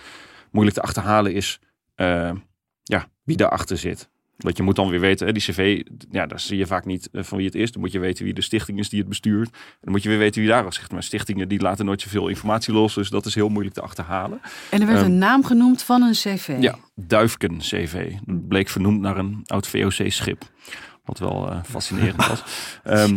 moeilijk 0.51 0.77
te 0.77 0.83
achterhalen 0.83 1.35
is 1.35 1.61
eh, 1.95 2.31
ja, 2.89 3.09
wie 3.25 3.37
daarachter 3.37 3.79
zit. 3.79 4.09
Want 4.37 4.57
je 4.57 4.63
moet 4.63 4.77
dan 4.77 4.89
weer 4.89 5.01
weten, 5.01 5.27
hè, 5.27 5.33
die 5.33 5.43
cv, 5.43 5.83
ja, 6.11 6.27
daar 6.27 6.41
zie 6.41 6.59
je 6.59 6.67
vaak 6.67 6.85
niet 6.85 7.09
eh, 7.13 7.23
van 7.23 7.37
wie 7.37 7.47
het 7.47 7.55
is. 7.55 7.73
Dan 7.73 7.81
moet 7.81 7.93
je 7.93 7.99
weten 7.99 8.25
wie 8.25 8.35
de 8.35 8.43
stichting 8.43 8.79
is 8.79 8.89
die 8.89 8.99
het 8.99 9.09
bestuurt. 9.09 9.49
En 9.51 9.79
dan 9.81 9.93
moet 9.93 10.03
je 10.03 10.09
weer 10.09 10.19
weten 10.19 10.41
wie 10.41 10.51
daar 10.51 10.73
zegt. 10.73 10.93
Maar 10.93 11.03
stichtingen 11.03 11.49
die 11.49 11.61
laten 11.61 11.85
nooit 11.85 12.01
zoveel 12.01 12.29
informatie 12.29 12.73
los, 12.75 12.95
dus 12.95 13.09
dat 13.09 13.27
is 13.27 13.35
heel 13.35 13.49
moeilijk 13.49 13.75
te 13.75 13.81
achterhalen. 13.81 14.41
En 14.71 14.81
er 14.81 14.87
werd 14.87 14.99
Ehm, 14.99 15.07
een 15.07 15.19
naam 15.19 15.45
genoemd 15.45 15.83
van 15.83 16.03
een 16.03 16.13
CV. 16.13 16.57
Ja, 16.61 16.79
Duifken 16.95 17.59
CV. 17.59 18.13
Dat 18.25 18.49
bleek 18.49 18.69
vernoemd 18.69 19.01
naar 19.01 19.17
een 19.17 19.43
oud 19.47 19.69
VOC-schip. 19.69 20.43
Wat 21.05 21.19
wel 21.19 21.51
eh, 21.51 21.63
fascinerend 21.65 22.27
was. 22.27 22.43
Ehm, 22.85 23.17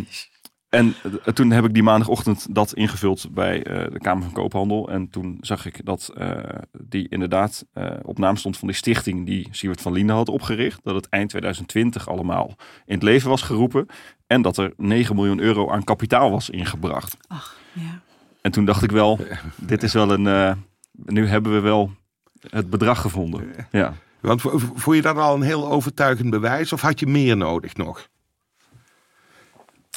en 0.72 0.94
eh, 1.04 1.34
toen 1.34 1.52
heb 1.52 1.66
ik 1.66 1.74
die 1.74 1.84
maandagochtend 1.84 2.48
dat 2.56 2.74
ingevuld 2.74 3.28
bij 3.32 3.64
eh, 3.64 3.92
de 3.92 4.00
Kamer 4.00 4.24
van 4.24 4.32
Koophandel. 4.34 4.90
En 4.90 5.10
toen 5.10 5.38
zag 5.42 5.66
ik 5.66 5.86
dat 5.86 6.12
eh, 6.18 6.38
die 6.82 7.08
inderdaad 7.10 7.66
eh, 7.74 7.92
op 8.02 8.18
naam 8.18 8.36
stond 8.36 8.58
van 8.58 8.68
die 8.68 8.78
stichting 8.78 9.26
die 9.26 9.48
Siewert 9.52 9.82
van 9.82 9.92
Linden 9.94 10.16
had 10.16 10.30
opgericht. 10.30 10.80
Dat 10.84 10.96
het 10.96 11.10
eind 11.10 11.30
2020 11.30 12.10
allemaal 12.10 12.56
in 12.86 12.94
het 12.94 13.04
leven 13.04 13.30
was 13.30 13.42
geroepen. 13.42 13.86
En 14.28 14.42
dat 14.42 14.58
er 14.58 14.74
9 14.78 15.16
miljoen 15.16 15.40
euro 15.40 15.72
aan 15.72 15.84
kapitaal 15.84 16.32
was 16.32 16.50
ingebracht. 16.50 17.18
Ach, 17.28 17.58
ja. 17.74 18.02
En 18.42 18.52
toen 18.52 18.66
dacht 18.66 18.84
ik 18.84 18.92
wel, 18.92 19.20
dit 19.56 19.84
is 19.84 19.94
wel 19.94 20.12
een... 20.12 20.28
eh, 20.28 20.52
nu 20.92 21.28
hebben 21.28 21.52
we 21.54 21.60
wel 21.60 21.92
het 22.50 22.70
bedrag 22.70 23.02
gevonden. 23.02 23.54
Ja. 23.72 23.94
Want 24.22 24.42
vo- 24.42 24.58
vo- 24.58 24.72
vond 24.76 24.96
je 24.96 25.02
dat 25.02 25.18
al 25.18 25.36
een 25.36 25.42
heel 25.42 25.68
overtuigend 25.72 26.30
bewijs 26.30 26.74
of 26.74 26.82
had 26.82 27.00
je 27.00 27.08
meer 27.08 27.38
nodig 27.38 27.76
nog? 27.76 28.08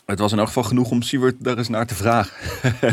Het 0.06 0.18
was 0.18 0.32
in 0.32 0.38
elk 0.38 0.46
geval 0.46 0.62
genoeg 0.62 0.90
om 0.90 1.02
Siewert 1.02 1.44
daar 1.44 1.58
eens 1.58 1.68
naar 1.68 1.86
te 1.86 1.94
vragen. 1.94 2.34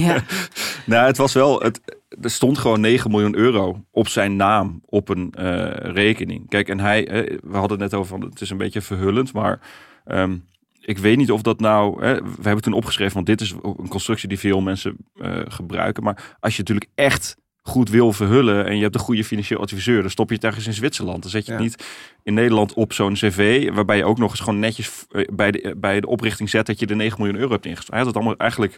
ja. 0.02 0.24
nou, 0.86 1.08
het 1.08 1.18
was 1.18 1.34
wel, 1.34 1.60
het, 1.60 1.82
er 2.22 2.30
stond 2.30 2.58
gewoon 2.58 2.82
9 2.82 3.12
miljoen 3.12 3.36
euro 3.36 3.84
op 3.92 4.08
zijn 4.08 4.36
naam 4.36 4.82
op 4.86 5.10
een 5.10 5.32
eh, 5.32 5.72
rekening. 5.74 6.50
Kijk, 6.50 6.70
en 6.70 6.80
hij, 6.80 7.08
eh, 7.08 7.38
we 7.44 7.58
hadden 7.58 7.80
het 7.82 7.92
net 7.92 8.00
over, 8.00 8.18
van, 8.18 8.30
het 8.30 8.42
is 8.42 8.50
een 8.50 8.58
beetje 8.58 8.82
verhullend, 8.82 9.34
maar 9.34 9.60
ehm, 10.06 10.38
ik 10.80 10.98
weet 10.98 11.18
niet 11.18 11.32
of 11.32 11.42
dat 11.42 11.60
nou, 11.60 12.04
hè, 12.06 12.16
we 12.16 12.42
hebben 12.42 12.62
toen 12.62 12.74
opgeschreven, 12.74 13.14
want 13.14 13.26
dit 13.26 13.42
is 13.42 13.52
een 13.52 13.88
constructie 13.88 14.30
die 14.30 14.40
veel 14.40 14.62
mensen 14.62 14.96
eh, 15.16 15.40
gebruiken. 15.48 16.04
Maar 16.04 16.38
als 16.40 16.54
je 16.54 16.60
natuurlijk 16.60 16.92
echt 16.96 17.38
goed 17.62 17.90
wil 17.90 18.14
verhullen 18.14 18.66
en 18.66 18.76
je 18.76 18.82
hebt 18.84 18.96
een 18.96 19.02
goede 19.02 19.24
financieel 19.24 19.60
adviseur, 19.62 20.02
dan 20.02 20.10
stop 20.12 20.30
je 20.30 20.36
het 20.36 20.44
ergens 20.44 20.68
in 20.68 20.74
Zwitserland. 20.74 21.22
Dan 21.22 21.32
zet 21.32 21.46
je 21.46 21.52
het 21.52 21.62
Ja. 21.62 21.68
niet 21.68 21.86
in 22.24 22.34
Nederland 22.34 22.74
op 22.74 22.94
zo'n 22.94 23.14
cv, 23.14 23.70
waarbij 23.74 23.98
je 23.98 24.06
ook 24.06 24.18
nog 24.18 24.32
eens 24.32 24.40
gewoon 24.40 24.60
netjes 24.60 25.06
eh, 25.10 25.28
bij 25.34 25.52
de, 25.52 25.76
bij 25.78 26.02
de 26.02 26.08
oprichting 26.08 26.50
zet 26.50 26.66
dat 26.66 26.80
je 26.80 26.86
de 26.88 26.96
9 26.96 27.18
miljoen 27.18 27.40
euro 27.40 27.52
hebt 27.52 27.66
ingestoken. 27.66 27.94
Hij 27.96 28.04
had 28.06 28.14
het 28.14 28.24
allemaal 28.24 28.38
eigenlijk 28.40 28.78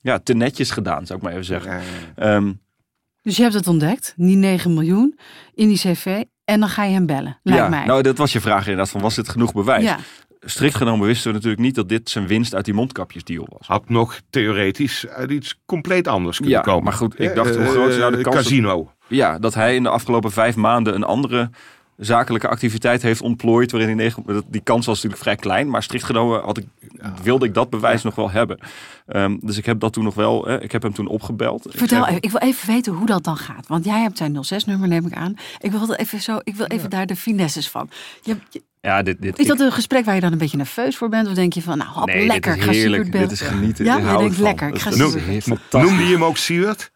ja, 0.00 0.18
te 0.18 0.34
netjes 0.34 0.70
gedaan, 0.70 1.06
zou 1.06 1.18
ik 1.18 1.24
maar 1.24 1.32
even 1.32 1.44
zeggen. 1.44 1.70
Ja, 1.72 1.78
ja. 2.16 2.36
Ehm, 2.36 2.52
Dus 3.22 3.36
je 3.36 3.42
hebt 3.42 3.54
het 3.54 3.66
ontdekt, 3.66 4.12
die 4.16 4.36
9 4.36 4.74
miljoen 4.74 5.18
in 5.54 5.68
die 5.68 5.78
CV. 5.78 6.22
En 6.44 6.60
dan 6.60 6.68
ga 6.68 6.84
je 6.84 6.92
hem 6.92 7.06
bellen, 7.06 7.38
lijkt 7.42 7.62
ja, 7.62 7.68
mij. 7.68 7.84
nou 7.86 8.02
dat 8.02 8.18
was 8.18 8.32
je 8.32 8.40
vraag 8.40 8.60
inderdaad, 8.60 8.90
van 8.90 9.00
was 9.00 9.14
dit 9.14 9.28
genoeg 9.28 9.52
bewijs? 9.52 9.84
ja. 9.84 9.98
Strikt 10.44 10.74
genomen 10.74 11.06
wisten 11.06 11.26
we 11.28 11.32
natuurlijk 11.32 11.62
niet 11.62 11.74
dat 11.74 11.88
dit 11.88 12.10
zijn 12.10 12.26
winst 12.26 12.54
uit 12.54 12.64
die 12.64 12.74
mondkapjesdeal 12.74 13.46
was. 13.58 13.66
Had 13.66 13.88
nog 13.88 14.20
theoretisch 14.30 15.06
uit 15.08 15.30
iets 15.30 15.60
compleet 15.66 16.08
anders 16.08 16.36
kunnen 16.36 16.54
Ja, 16.56 16.60
komen. 16.62 16.84
maar 16.84 16.92
goed, 16.92 17.20
ik 17.20 17.34
dacht, 17.34 17.56
hoe 17.56 17.64
groot 17.66 17.90
is 17.90 17.96
nou 17.96 18.16
de 18.16 18.22
kans 18.22 18.36
dat- 18.36 18.44
Casino. 18.44 18.92
Ja, 19.08 19.38
dat 19.38 19.54
hij 19.54 19.74
in 19.74 19.82
de 19.82 19.88
afgelopen 19.88 20.32
vijf 20.32 20.56
maanden 20.56 20.94
een 20.94 21.04
andere 21.04 21.50
zakelijke 21.96 22.48
activiteit 22.48 23.02
heeft 23.02 23.20
ontplooid. 23.22 23.70
Waarin 23.72 23.96
negen, 23.96 24.42
die 24.48 24.60
kans 24.60 24.86
was 24.86 24.94
natuurlijk 24.94 25.22
vrij 25.22 25.36
klein. 25.36 25.70
Maar 25.70 25.82
strikt 25.82 26.04
genomen 26.04 26.40
had 26.42 26.58
ik, 26.58 26.66
wilde 27.22 27.46
ik 27.46 27.54
dat 27.54 27.70
bewijs 27.70 28.02
nog 28.02 28.14
wel 28.14 28.30
hebben. 28.30 28.58
Ehm, 29.06 29.36
dus 29.40 29.56
ik 29.56 29.66
heb 29.66 29.80
dat 29.80 29.92
toen 29.92 30.04
nog 30.04 30.14
wel, 30.14 30.48
eh, 30.48 30.62
ik 30.62 30.72
heb 30.72 30.82
hem 30.82 30.92
toen 30.94 31.06
opgebeld. 31.06 31.66
Ik 31.66 31.78
Vertel 31.78 31.98
heb- 31.98 32.08
even, 32.08 32.22
ik 32.22 32.30
wil 32.30 32.40
even 32.40 32.66
weten 32.74 32.92
hoe 32.92 33.06
dat 33.06 33.24
dan 33.24 33.36
gaat. 33.36 33.66
Want 33.66 33.84
jij 33.84 34.00
hebt 34.00 34.18
zijn 34.18 34.32
06-nummer, 34.44 34.88
neem 34.88 35.06
ik 35.06 35.12
aan. 35.14 35.34
Ik 35.58 35.70
wil, 35.70 35.86
dat 35.86 35.96
even, 35.98 36.20
zo, 36.20 36.38
ik 36.42 36.54
wil 36.54 36.66
even 36.66 36.90
daar 36.90 37.06
de 37.06 37.16
finesses 37.16 37.68
van. 37.70 37.88
Je, 38.22 38.36
je- 38.50 38.62
Ja, 38.86 39.02
dit, 39.02 39.22
dit, 39.22 39.38
is 39.38 39.42
ik- 39.44 39.50
dat 39.50 39.60
een 39.60 39.72
gesprek 39.72 40.04
waar 40.04 40.14
je 40.14 40.20
dan 40.20 40.32
een 40.32 40.38
beetje 40.38 40.56
nerveus 40.56 40.96
voor 40.96 41.08
bent? 41.08 41.28
Of 41.28 41.34
denk 41.34 41.52
je 41.52 41.62
van, 41.62 41.78
nou, 41.78 41.90
hop, 41.90 42.06
nee, 42.06 42.26
lekker, 42.26 42.52
dit 42.52 42.60
is 42.60 42.66
ga 42.66 42.72
heerlijk. 42.72 43.12
Dit 43.12 43.30
is 43.30 43.40
genieten. 43.40 43.84
Ja, 43.84 43.98
Ik 43.98 44.10
je 44.10 44.16
denkt 44.18 44.38
lekker, 44.38 44.68
ik 44.68 44.78
ga. 44.78 44.90
Noemde 45.70 46.02
je 46.04 46.12
hem 46.12 46.24
ook 46.24 46.36
Siewert? 46.36 46.90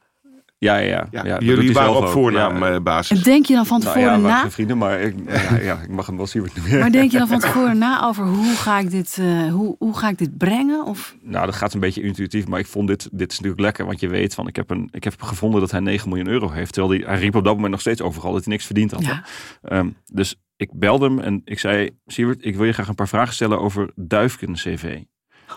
Ja, 0.58 0.76
ja, 0.76 0.86
ja. 0.88 1.06
Ja, 1.10 1.24
ja, 1.24 1.38
jullie 1.38 1.72
waren 1.72 1.94
op 1.96 2.02
ook. 2.02 2.08
voornaam 2.08 2.64
Ja. 2.64 2.80
eh, 3.00 3.22
denk 3.22 3.46
je 3.46 3.54
dan 3.54 3.66
van 3.66 3.80
Nou 3.80 3.92
tevoren 3.94 4.16
ja, 4.16 4.22
we 4.22 4.28
na? 4.28 4.50
vrienden, 4.50 4.78
maar 4.78 5.00
ik, 5.00 5.14
ja, 5.26 5.56
ja, 5.56 5.78
ik 5.82 5.88
mag 5.88 6.06
hem 6.06 6.16
wel 6.16 6.26
Siewert 6.26 6.56
noemen. 6.56 6.78
Maar 6.78 6.90
denk 6.90 7.10
je 7.10 7.18
dan 7.18 7.28
van 7.28 7.38
tevoren 7.48 7.78
na 7.78 8.04
over 8.04 8.24
hoe 8.26 8.54
ga 8.54 8.78
ik 8.78 8.90
dit, 8.90 9.18
eh, 9.20 9.52
hoe, 9.52 9.74
hoe 9.78 9.96
ga 9.98 10.08
ik 10.08 10.18
dit 10.18 10.36
brengen? 10.38 10.84
Of, 10.84 11.16
Nou, 11.22 11.46
dat 11.46 11.54
gaat 11.54 11.74
een 11.74 11.80
beetje 11.80 12.02
intuïtief, 12.02 12.46
maar 12.46 12.58
ik 12.58 12.66
vond 12.66 12.88
dit, 12.88 13.08
dit 13.12 13.30
is 13.30 13.36
natuurlijk 13.36 13.62
lekker. 13.62 13.86
Want 13.86 14.00
je 14.00 14.08
weet 14.08 14.34
van, 14.34 14.46
ik 14.48 14.56
heb, 14.56 14.70
een, 14.70 14.88
ik 14.92 15.04
heb 15.04 15.22
gevonden 15.22 15.60
dat 15.60 15.70
hij 15.70 15.80
9 15.80 16.08
miljoen 16.08 16.28
euro 16.28 16.50
heeft. 16.50 16.72
Terwijl 16.72 17.00
hij, 17.00 17.08
hij 17.10 17.18
riep 17.20 17.34
op 17.34 17.44
dat 17.44 17.54
moment 17.54 17.70
nog 17.72 17.80
steeds 17.80 18.00
overal 18.00 18.32
dat 18.32 18.44
hij 18.44 18.52
niks 18.52 18.64
verdiend 18.66 18.90
had. 18.90 19.04
ja. 19.04 19.22
Ehm, 19.62 19.88
dus 20.12 20.36
ik 20.56 20.70
belde 20.72 21.04
hem 21.06 21.18
en 21.18 21.42
ik 21.44 21.58
zei, 21.58 21.90
Siewert, 22.06 22.44
ik 22.44 22.56
wil 22.56 22.64
je 22.64 22.72
graag 22.72 22.88
een 22.88 22.94
paar 22.94 23.08
vragen 23.08 23.34
stellen 23.34 23.60
over 23.60 23.90
Duifken 23.94 24.52
CV. 24.52 25.00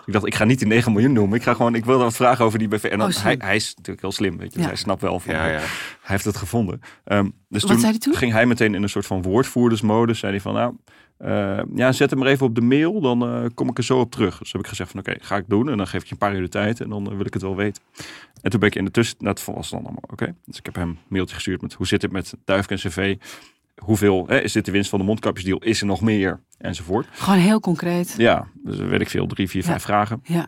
Ik 0.05 0.13
dacht, 0.13 0.25
ik 0.25 0.35
ga 0.35 0.43
niet 0.43 0.59
die 0.59 0.67
9 0.67 0.91
miljoen 0.91 1.13
noemen. 1.13 1.37
Ik 1.37 1.43
ga 1.43 1.53
gewoon, 1.53 1.75
ik 1.75 1.85
wil 1.85 1.97
wat 1.97 2.15
vragen 2.15 2.45
over 2.45 2.59
die 2.59 2.67
BV. 2.67 2.83
En 2.83 2.97
dan, 2.97 3.07
Oh, 3.09 3.15
hij, 3.15 3.35
hij 3.39 3.55
is 3.55 3.67
natuurlijk 3.69 4.01
heel 4.01 4.11
slim, 4.11 4.37
weet 4.37 4.51
je. 4.51 4.57
Dus 4.57 4.67
hij 4.67 4.75
snapt 4.75 5.01
wel 5.01 5.19
van, 5.19 5.33
Ja, 5.33 5.45
ja. 5.47 5.57
hij 5.57 5.67
heeft 6.01 6.25
het 6.25 6.37
gevonden. 6.37 6.81
Ehm, 7.03 7.29
dus 7.47 7.61
Wat 7.61 7.71
toen, 7.71 7.79
zei 7.79 7.91
hij 7.91 7.99
toen? 7.99 8.15
ging 8.15 8.31
hij 8.31 8.45
meteen 8.45 8.75
in 8.75 8.83
een 8.83 8.89
soort 8.89 9.05
van 9.05 9.21
woordvoerdersmodus. 9.21 10.19
Zei 10.19 10.31
hij 10.31 10.41
van, 10.41 10.53
nou, 10.53 10.75
eh, 11.17 11.61
ja, 11.75 11.91
zet 11.91 12.09
hem 12.09 12.19
maar 12.19 12.27
even 12.27 12.45
op 12.45 12.55
de 12.55 12.61
mail. 12.61 13.01
Dan 13.01 13.23
eh, 13.23 13.45
kom 13.53 13.69
ik 13.69 13.77
er 13.77 13.83
zo 13.83 13.99
op 13.99 14.11
terug. 14.11 14.37
Dus 14.37 14.51
heb 14.51 14.61
ik 14.61 14.67
gezegd 14.67 14.91
van, 14.91 14.99
oké, 14.99 15.15
ga 15.19 15.35
ik 15.37 15.45
doen. 15.47 15.69
En 15.69 15.77
dan 15.77 15.87
geef 15.87 16.01
ik 16.01 16.07
je 16.07 16.11
een 16.11 16.17
paar 16.17 16.35
uur 16.35 16.41
de 16.41 16.49
tijd. 16.49 16.81
En 16.81 16.89
dan 16.89 17.09
eh, 17.09 17.17
wil 17.17 17.25
ik 17.25 17.33
het 17.33 17.41
wel 17.41 17.55
weten. 17.55 17.83
En 18.41 18.51
toen 18.51 18.59
ben 18.59 18.69
ik 18.69 18.75
in 18.75 18.85
de 18.85 18.91
tussen... 18.91 19.15
Nou, 19.19 19.35
dat 19.35 19.55
was 19.55 19.69
dan 19.69 19.79
allemaal 19.83 20.03
oké. 20.11 20.35
Dus 20.45 20.57
ik 20.57 20.65
heb 20.65 20.75
hem 20.75 20.89
een 20.89 20.97
mailtje 21.07 21.35
gestuurd 21.35 21.61
met, 21.61 21.73
hoe 21.73 21.87
zit 21.87 22.01
het 22.01 22.11
met 22.11 22.33
Duifken 22.45 22.77
CV? 22.77 23.15
Hoeveel 23.83 24.27
hè, 24.27 24.41
is 24.41 24.51
dit 24.51 24.65
de 24.65 24.71
winst 24.71 24.89
van 24.89 24.99
de 24.99 25.05
mondkapjesdeal? 25.05 25.57
Is 25.59 25.81
er 25.81 25.87
nog 25.87 26.01
meer? 26.01 26.39
Enzovoort. 26.57 27.07
Gewoon 27.11 27.39
heel 27.39 27.59
concreet. 27.59 28.13
Ja, 28.17 28.47
dus 28.63 28.77
weet 28.77 29.01
ik 29.01 29.09
veel, 29.09 29.27
drie, 29.27 29.49
vier, 29.49 29.61
Ja. 29.61 29.67
vijf 29.67 29.81
vragen. 29.83 30.19
Ja, 30.23 30.47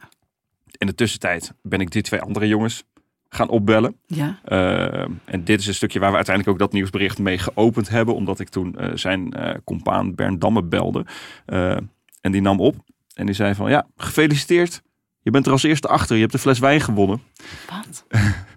In 0.77 0.87
de 0.87 0.95
tussentijd 0.95 1.53
ben 1.61 1.79
ik 1.81 1.91
die 1.91 2.01
twee 2.01 2.21
andere 2.21 2.47
jongens 2.47 2.83
gaan 3.29 3.49
opbellen. 3.49 3.95
ja. 4.05 4.39
Uh, 4.45 5.05
en 5.25 5.43
dit 5.43 5.59
is 5.59 5.67
een 5.67 5.73
stukje 5.73 5.99
waar 5.99 6.09
we 6.09 6.15
uiteindelijk 6.15 6.55
ook 6.55 6.61
dat 6.61 6.73
nieuwsbericht 6.73 7.17
mee 7.19 7.37
geopend 7.37 7.89
hebben. 7.89 8.15
Omdat 8.15 8.39
ik 8.39 8.49
toen 8.49 8.75
uh, 8.79 8.89
zijn 8.93 9.33
uh, 9.37 9.53
compaan 9.63 10.15
Bernd 10.15 10.41
Damme 10.41 10.63
belde. 10.63 11.05
En 12.21 12.31
die 12.31 12.41
nam 12.41 12.59
op. 12.59 12.75
En 13.13 13.25
die 13.25 13.35
zei 13.35 13.55
van 13.55 13.69
ja, 13.69 13.87
gefeliciteerd. 13.97 14.81
Je 15.21 15.31
bent 15.31 15.45
er 15.45 15.51
als 15.51 15.63
eerste 15.63 15.87
achter. 15.87 16.15
Je 16.15 16.21
hebt 16.21 16.33
de 16.33 16.39
fles 16.39 16.59
wijn 16.59 16.81
gewonnen. 16.81 17.21
Wat? 17.69 18.05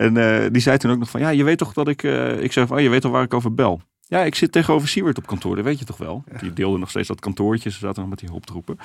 en 0.00 0.16
uh, 0.16 0.46
die 0.52 0.62
zei 0.62 0.78
toen 0.78 0.90
ook 0.90 0.98
nog 0.98 1.10
van 1.10 1.20
ja, 1.20 1.28
je 1.28 1.44
weet 1.44 1.58
toch 1.58 1.72
dat 1.72 1.88
ik... 1.88 2.02
uh, 2.02 2.42
ik 2.42 2.52
zei 2.52 2.66
van 2.66 2.76
oh, 2.76 2.82
je 2.82 2.88
weet 2.88 3.04
al 3.04 3.10
waar 3.10 3.22
ik 3.22 3.34
over 3.34 3.54
bel. 3.54 3.80
Ja, 4.06 4.22
ik 4.24 4.34
zit 4.34 4.52
tegenover 4.52 4.88
Siewert 4.88 5.18
op 5.18 5.26
kantoor. 5.26 5.56
Dat 5.56 5.64
weet 5.64 5.78
je 5.78 5.84
toch 5.84 5.96
wel. 5.96 6.24
Ja. 6.32 6.38
Die 6.38 6.52
deelde 6.52 6.78
nog 6.78 6.90
steeds 6.90 7.08
dat 7.08 7.20
kantoortje. 7.20 7.70
Ze 7.70 7.78
zaten 7.78 8.00
nog 8.00 8.10
met 8.10 8.18
die 8.18 8.28
hulptroepen. 8.28 8.78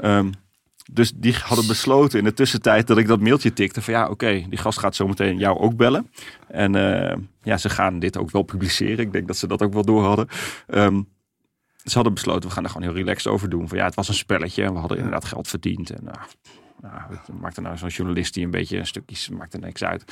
Um, 0.00 0.30
dus 0.92 1.12
die 1.14 1.34
hadden 1.34 1.66
besloten 1.66 2.18
in 2.18 2.24
de 2.24 2.32
tussentijd 2.32 2.86
dat 2.86 2.98
ik 2.98 3.06
dat 3.06 3.20
mailtje 3.20 3.52
tikte 3.52 3.82
van 3.82 3.94
ja, 3.94 4.02
oké, 4.02 4.12
okay, 4.12 4.46
die 4.48 4.58
gast 4.58 4.78
gaat 4.78 4.94
zometeen 4.94 5.38
jou 5.38 5.58
ook 5.58 5.76
bellen. 5.76 6.10
En 6.48 6.74
uh, 6.74 7.14
ja, 7.42 7.56
ze 7.56 7.68
gaan 7.68 7.98
dit 7.98 8.18
ook 8.18 8.30
wel 8.30 8.42
publiceren. 8.42 8.98
Ik 8.98 9.12
denk 9.12 9.26
dat 9.26 9.36
ze 9.36 9.46
dat 9.46 9.62
ook 9.62 9.72
wel 9.72 9.84
door 9.84 10.02
hadden. 10.02 10.28
Um, 10.68 11.08
ze 11.84 11.94
hadden 11.94 12.14
besloten, 12.14 12.48
we 12.48 12.54
gaan 12.54 12.64
er 12.64 12.70
gewoon 12.70 12.86
heel 12.86 12.96
relaxed 12.96 13.32
over 13.32 13.48
doen. 13.48 13.68
Van 13.68 13.78
ja, 13.78 13.84
het 13.84 13.94
was 13.94 14.08
een 14.08 14.14
spelletje 14.14 14.62
en 14.62 14.72
we 14.72 14.78
hadden 14.78 14.96
inderdaad 14.96 15.24
geld 15.24 15.48
verdiend. 15.48 15.90
En 15.90 16.04
uh, 16.04 16.12
nou, 16.92 17.02
het 17.18 17.40
maakt 17.40 17.56
er 17.56 17.62
nou 17.62 17.76
zo'n 17.76 17.88
journalist 17.88 18.34
die 18.34 18.44
een 18.44 18.50
beetje 18.50 18.84
stukjes 18.84 19.28
maakt 19.28 19.54
er 19.54 19.60
niks 19.60 19.84
uit. 19.84 20.04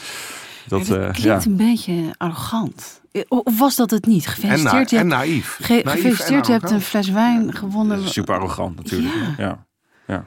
Dat, 0.69 0.81
Het 0.81 0.89
eh, 0.89 0.95
klinkt 1.13 1.45
ja. 1.45 1.51
een 1.51 1.57
beetje 1.57 2.15
arrogant. 2.17 3.03
Eh, 3.13 3.23
Of 3.29 3.59
was 3.59 3.77
dat 3.77 3.91
het 3.91 4.07
niet? 4.07 4.25
En, 4.27 4.31
na, 4.31 4.35
Gefeliciteerd, 4.35 4.91
je 4.91 4.97
en 4.99 5.11
hebt, 5.11 5.21
naïef. 5.23 5.59
ge- 5.63 5.81
Naïef 5.85 6.21
en 6.21 6.37
je 6.45 6.53
hebt 6.53 6.71
een 6.71 6.81
fles 6.81 7.09
wijn 7.11 7.53
gewonnen. 7.55 8.09
Super 8.09 8.35
arrogant 8.35 8.77
natuurlijk. 8.77 9.15
Ja. 9.39 9.67
Ja. 10.07 10.25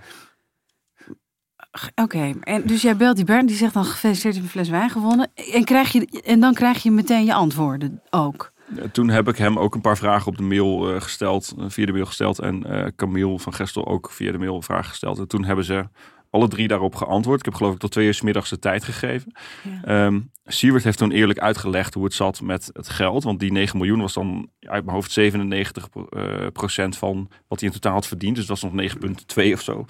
Oké, 1.95 2.33
en 2.41 2.61
dus 2.65 2.81
jij 2.81 2.97
belt 2.97 3.15
die 3.15 3.25
Bernd, 3.25 3.47
die 3.47 3.57
zegt 3.57 3.73
dan 3.73 3.85
gefeliciteerd, 3.85 4.35
je 4.35 4.41
hebt 4.41 4.53
een 4.55 4.61
fles 4.61 4.69
wijn 4.71 4.89
gewonnen. 4.89 5.29
En, 5.53 5.63
krijg 5.63 5.91
je, 5.91 6.21
en 6.25 6.39
dan 6.39 6.53
krijg 6.53 6.83
je 6.83 6.91
meteen 6.91 7.25
je 7.25 7.33
antwoorden 7.33 8.01
ook. 8.09 8.51
Toen 8.91 9.07
heb 9.09 9.27
ik 9.27 9.37
hem 9.37 9.57
ook 9.59 9.75
een 9.75 9.81
paar 9.81 9.97
vragen 9.97 10.27
op 10.27 10.37
de 10.37 10.43
mail 10.43 10.93
eh, 10.93 11.01
gesteld, 11.01 11.53
via 11.67 11.85
de 11.85 11.91
mail 11.91 12.05
gesteld. 12.05 12.39
En 12.39 12.63
eh 12.65 12.87
Camille 12.95 13.39
van 13.39 13.53
Gestel 13.53 13.87
ook 13.87 14.11
via 14.11 14.31
de 14.31 14.37
mail 14.37 14.61
vragen 14.61 14.89
gesteld. 14.89 15.17
En 15.19 15.27
toen 15.27 15.43
hebben 15.45 15.65
ze 15.65 15.87
alle 16.29 16.47
drie 16.47 16.67
daarop 16.67 16.95
geantwoord. 16.95 17.39
Ik 17.39 17.45
heb 17.45 17.53
geloof 17.53 17.73
ik 17.73 17.79
tot 17.79 17.91
twee 17.91 18.05
uur 18.05 18.13
's 18.13 18.21
middags 18.21 18.49
de 18.49 18.59
tijd 18.59 18.83
gegeven. 18.83 19.31
Ja. 19.63 19.83
Ehm 19.83 20.19
Siewert 20.49 20.83
heeft 20.83 20.97
toen 20.97 21.11
eerlijk 21.11 21.39
uitgelegd 21.39 21.93
hoe 21.93 22.03
het 22.03 22.13
zat 22.13 22.41
met 22.41 22.69
het 22.73 22.89
geld. 22.89 23.23
Want 23.23 23.39
die 23.39 23.51
9 23.51 23.77
miljoen 23.77 23.99
was 23.99 24.13
dan 24.13 24.49
uit 24.59 24.83
mijn 24.83 24.95
hoofd 24.95 25.11
97 25.11 25.89
pro- 25.89 26.05
eh, 26.09 26.47
procent 26.53 26.97
van 26.97 27.29
wat 27.47 27.59
hij 27.59 27.69
in 27.69 27.73
totaal 27.75 27.93
had 27.93 28.07
verdiend. 28.07 28.35
Dus 28.35 28.45
dat 28.45 28.59
was 28.59 28.71
nog 28.71 28.81
9,2 28.81 29.53
of 29.53 29.61
zo. 29.61 29.85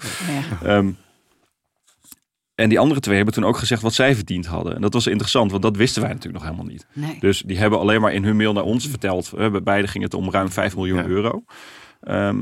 Ja. 0.60 0.66
Ehm, 0.76 0.90
en 2.54 2.68
die 2.68 2.78
andere 2.78 3.00
twee 3.00 3.16
hebben 3.16 3.34
toen 3.34 3.44
ook 3.44 3.56
gezegd 3.56 3.82
wat 3.82 3.92
zij 3.94 4.14
verdiend 4.14 4.46
hadden. 4.46 4.74
En 4.74 4.80
dat 4.80 4.92
was 4.92 5.06
interessant, 5.06 5.50
want 5.50 5.62
dat 5.62 5.76
wisten 5.76 6.02
wij 6.02 6.12
natuurlijk 6.12 6.42
nog 6.44 6.50
helemaal 6.52 6.72
niet. 6.72 6.86
Nee. 6.92 7.16
Dus 7.20 7.42
die 7.46 7.58
hebben 7.58 7.78
alleen 7.78 8.00
maar 8.00 8.12
in 8.12 8.24
hun 8.24 8.36
mail 8.36 8.52
naar 8.52 8.62
ons 8.64 8.88
verteld. 8.88 9.30
Bij 9.36 9.62
beide 9.62 9.88
ging 9.88 10.04
het 10.04 10.14
om 10.14 10.30
ruim 10.30 10.50
5 10.50 10.76
miljoen 10.76 10.98
Ja. 10.98 11.06
euro. 11.06 11.44
Ehm, 12.00 12.38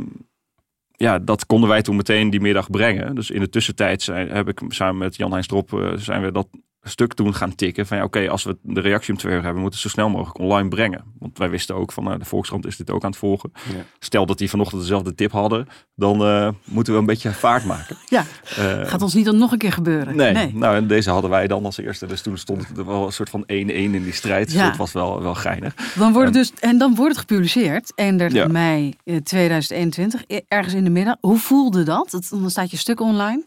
ja, 0.97 1.19
dat 1.19 1.47
konden 1.47 1.69
wij 1.69 1.83
toen 1.83 1.97
meteen 1.97 2.31
die 2.31 2.41
middag 2.41 2.71
brengen. 2.71 3.15
Dus 3.15 3.31
in 3.31 3.41
de 3.41 3.49
tussentijd 3.49 4.03
zijn, 4.03 4.29
heb 4.29 4.49
ik 4.49 4.61
samen 4.69 4.99
met 4.99 5.17
Jan 5.17 5.31
Heijn 5.31 5.45
Strop 5.45 5.73
eh, 5.73 5.93
zijn 5.95 6.23
we 6.23 6.33
dat 6.33 6.49
stuk 6.91 7.15
toen 7.15 7.35
gaan 7.35 7.55
tikken. 7.55 7.87
Van 7.87 7.97
ja, 7.97 8.05
oké, 8.05 8.29
als 8.31 8.45
we 8.45 8.57
de 8.63 8.81
reactie 8.81 9.13
om 9.13 9.19
twee 9.19 9.35
uur 9.35 9.43
hebben, 9.43 9.61
moeten 9.63 9.81
we 9.83 9.89
zo 9.89 9.95
snel 9.95 10.09
mogelijk 10.09 10.39
online 10.39 10.69
brengen. 10.69 11.05
Want 11.19 11.39
wij 11.39 11.51
wisten 11.51 11.75
ook 11.75 11.93
van 11.93 12.05
nou, 12.05 12.19
de 12.19 12.25
Volkskrant 12.25 12.67
is 12.67 12.77
dit 12.77 12.91
ook 12.91 13.05
aan 13.05 13.11
het 13.11 13.19
volgen. 13.19 13.53
Ja. 13.55 13.85
Stel 13.99 14.27
dat 14.27 14.39
die 14.39 14.51
vanochtend 14.51 14.81
dezelfde 14.81 15.15
tip 15.15 15.33
hadden, 15.33 15.69
dan 15.95 16.25
eh, 16.25 16.49
moeten 16.65 16.93
we 16.93 16.99
een 16.99 17.07
beetje 17.07 17.33
vaart 17.33 17.65
maken. 17.65 17.97
Ja, 18.09 18.25
Eh, 18.57 18.81
gaat 18.87 19.03
ons 19.03 19.15
niet 19.15 19.25
dan 19.25 19.39
nog 19.39 19.53
een 19.53 19.59
keer 19.59 19.73
gebeuren. 19.73 20.17
Nee. 20.17 20.55
nou 20.55 20.77
en 20.77 20.87
deze 20.87 21.11
hadden 21.11 21.31
wij 21.31 21.47
dan 21.47 21.65
als 21.65 21.79
eerste. 21.79 22.07
Dus 22.07 22.23
toen 22.23 22.39
stond 22.39 22.69
het 22.69 22.85
wel 22.85 23.07
een 23.07 23.13
soort 23.13 23.31
van 23.31 23.43
1-1 23.43 23.47
in 23.95 24.03
die 24.03 24.13
strijd. 24.13 24.47
Dus 24.47 24.57
Ja. 24.57 24.69
dat 24.69 24.77
was 24.77 24.93
wel, 24.93 25.23
wel 25.23 25.35
geinig. 25.35 25.75
Dan 25.95 26.13
wordt 26.13 26.27
het 26.27 26.35
dus, 26.35 26.53
en 26.61 26.79
dan 26.79 26.95
wordt 26.95 27.11
het 27.17 27.21
gepubliceerd, 27.21 27.93
31 27.95 28.39
Ja. 28.43 28.47
mei 28.49 28.95
eh, 29.05 29.17
2021, 29.17 30.25
e- 30.27 30.41
ergens 30.49 30.75
in 30.75 30.85
de 30.85 30.91
middag. 30.91 31.17
Hoe 31.21 31.39
voelde 31.39 31.83
dat? 31.83 32.13
Het- 32.13 32.29
Dan 32.31 32.51
staat 32.51 32.71
je 32.71 32.77
stuk 32.77 33.01
online. 33.01 33.45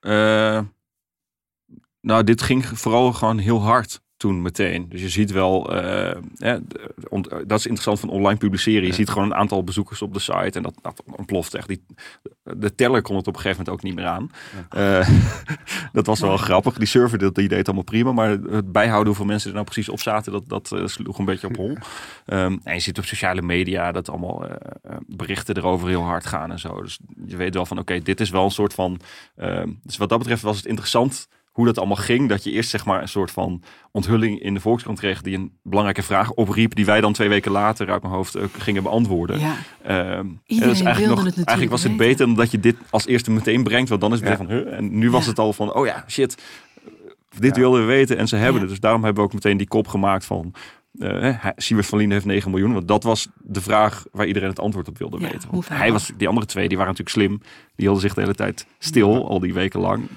Eh, 0.00 0.60
nou, 2.08 2.24
dit 2.24 2.42
ging 2.42 2.66
vooral 2.66 3.12
gewoon 3.12 3.38
heel 3.38 3.62
hard 3.62 4.00
toen 4.16 4.42
meteen. 4.42 4.88
Dus 4.88 5.00
je 5.00 5.08
ziet 5.08 5.30
wel, 5.30 5.74
eh, 5.74 6.20
dat 7.46 7.58
is 7.58 7.66
interessant 7.66 8.00
van 8.00 8.08
online 8.08 8.38
publiceren. 8.38 8.86
Je 8.86 8.94
ziet 8.94 9.08
gewoon 9.08 9.24
een 9.24 9.34
aantal 9.34 9.64
bezoekers 9.64 10.02
op 10.02 10.12
de 10.12 10.18
site 10.18 10.50
en 10.52 10.62
dat, 10.62 10.74
dat 10.82 11.02
ontploft 11.16 11.54
echt. 11.54 11.68
Die, 11.68 11.84
de 12.42 12.74
teller 12.74 13.02
kon 13.02 13.16
het 13.16 13.26
op 13.26 13.34
een 13.34 13.40
gegeven 13.40 13.64
moment 13.64 13.76
ook 13.76 13.82
niet 13.82 13.94
meer 13.94 14.06
aan. 14.06 14.30
Eh, 14.68 15.08
dat 15.92 16.06
was 16.06 16.20
wel 16.20 16.36
grappig. 16.36 16.78
Die 16.78 16.86
server 16.86 17.18
dat, 17.18 17.34
die 17.34 17.48
deed 17.48 17.66
allemaal 17.66 17.84
prima, 17.84 18.12
maar 18.12 18.30
het 18.30 18.72
bijhouden 18.72 19.06
hoeveel 19.06 19.26
mensen 19.26 19.48
er 19.48 19.54
nou 19.54 19.66
precies 19.66 19.88
op 19.88 20.00
zaten, 20.00 20.32
dat, 20.32 20.48
dat 20.48 20.72
eh, 20.72 20.86
sloeg 20.86 21.18
een 21.18 21.24
beetje 21.24 21.46
op 21.46 21.56
hol. 21.56 21.76
Ehm, 22.26 22.56
en 22.62 22.74
je 22.74 22.80
ziet 22.80 22.98
op 22.98 23.04
sociale 23.04 23.42
media 23.42 23.92
dat 23.92 24.10
allemaal 24.10 24.46
berichten 25.06 25.56
erover 25.56 25.88
heel 25.88 26.02
hard 26.02 26.26
gaan 26.26 26.50
en 26.50 26.58
zo. 26.58 26.82
Dus 26.82 26.98
je 27.26 27.36
weet 27.36 27.54
wel 27.54 27.66
van, 27.66 27.78
oké, 27.78 27.98
dit 27.98 28.20
is 28.20 28.30
wel 28.30 28.44
een 28.44 28.50
soort 28.50 28.74
van... 28.74 29.00
ehm, 29.36 29.72
dus 29.82 29.96
wat 29.96 30.08
dat 30.08 30.18
betreft 30.18 30.42
was 30.42 30.56
het 30.56 30.66
interessant 30.66 31.28
hoe 31.58 31.66
dat 31.66 31.78
allemaal 31.78 31.96
ging. 31.96 32.28
Dat 32.28 32.44
je 32.44 32.50
eerst 32.50 32.70
zeg 32.70 32.84
maar 32.84 33.02
een 33.02 33.08
soort 33.08 33.30
van 33.30 33.62
onthulling 33.92 34.40
in 34.40 34.54
de 34.54 34.60
Volkskrant 34.60 34.98
kreeg... 34.98 35.22
die 35.22 35.36
een 35.36 35.52
belangrijke 35.62 36.02
vraag 36.02 36.32
opriep... 36.32 36.74
die 36.74 36.84
wij 36.84 37.00
dan 37.00 37.12
twee 37.12 37.28
weken 37.28 37.52
later 37.52 37.90
uit 37.90 38.02
mijn 38.02 38.14
hoofd 38.14 38.36
ook 38.38 38.50
gingen 38.58 38.82
beantwoorden. 38.82 39.40
Ja. 39.40 39.54
Ehm, 39.82 40.26
dat 40.26 40.56
is 40.58 40.58
eigenlijk, 40.60 40.96
wilde 40.96 41.08
nog, 41.08 41.16
het 41.16 41.24
natuurlijk 41.24 41.46
eigenlijk 41.48 41.70
was 41.70 41.82
het 41.82 41.96
beter 41.96 42.26
dan 42.26 42.34
dat 42.34 42.50
je 42.50 42.60
dit 42.60 42.76
als 42.90 43.06
eerste 43.06 43.30
meteen 43.30 43.62
brengt. 43.62 43.88
Want 43.88 44.00
dan 44.00 44.12
is 44.12 44.20
het 44.20 44.28
Ja. 44.28 44.36
weer 44.36 44.46
van, 44.46 44.56
huh? 44.56 44.76
En 44.76 44.98
nu 44.98 45.10
was 45.10 45.22
Ja. 45.24 45.28
het 45.30 45.38
al 45.38 45.52
van, 45.52 45.74
oh 45.74 45.86
ja, 45.86 46.04
shit. 46.08 46.42
Dit 47.38 47.54
Ja. 47.54 47.60
wilden 47.60 47.80
we 47.80 47.86
weten 47.86 48.16
en 48.18 48.28
ze 48.28 48.36
hebben 48.36 48.54
Ja. 48.54 48.60
het. 48.60 48.68
Dus 48.70 48.80
daarom 48.80 49.04
hebben 49.04 49.22
we 49.22 49.28
ook 49.28 49.34
meteen 49.34 49.56
die 49.56 49.68
kop 49.68 49.88
gemaakt 49.88 50.24
van... 50.24 50.54
eh 50.98 51.44
Siewert 51.56 51.86
van 51.88 51.98
Lien 51.98 52.10
heeft 52.10 52.24
9 52.24 52.50
miljoen. 52.50 52.72
Want 52.72 52.88
dat 52.88 53.02
was 53.02 53.28
de 53.42 53.60
vraag 53.60 54.04
waar 54.12 54.26
iedereen 54.26 54.48
het 54.48 54.60
antwoord 54.60 54.88
op 54.88 54.98
wilde 54.98 55.18
Ja, 55.20 55.30
weten. 55.30 55.48
Hij 55.72 55.92
was, 55.92 56.10
die 56.16 56.28
andere 56.28 56.46
twee 56.46 56.68
die 56.68 56.76
waren 56.76 56.92
natuurlijk 56.92 57.16
slim. 57.18 57.38
Die 57.38 57.48
hielden 57.76 58.00
zich 58.00 58.14
de 58.14 58.20
hele 58.20 58.34
tijd 58.34 58.66
stil, 58.78 59.28
al 59.28 59.40
die 59.40 59.54
weken 59.54 59.80
lang. 59.80 60.08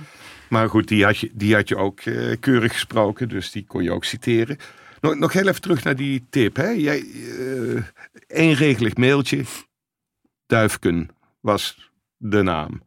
Maar 0.52 0.70
goed, 0.70 0.88
die 0.88 1.04
had 1.04 1.18
je, 1.18 1.32
die 1.34 1.56
had 1.56 1.68
je 1.68 1.78
ook 1.78 2.00
eh, 2.00 2.36
keurig 2.40 2.72
gesproken, 2.72 3.30
dus 3.30 3.52
die 3.52 3.66
kon 3.66 3.84
je 3.84 3.92
ook 3.92 4.04
citeren. 4.04 4.58
Nog, 5.02 5.16
nog 5.16 5.34
heel 5.34 5.48
even 5.48 5.62
terug 5.62 5.84
naar 5.84 5.96
die 5.96 6.26
tip. 6.30 6.56
Hè? 6.56 6.68
Jij, 6.68 7.06
eh 7.40 7.84
eenregelig 8.28 8.96
mailtje, 8.96 9.44
Duifken 10.46 11.10
was 11.40 11.92
de 12.18 12.42
naam. 12.42 12.82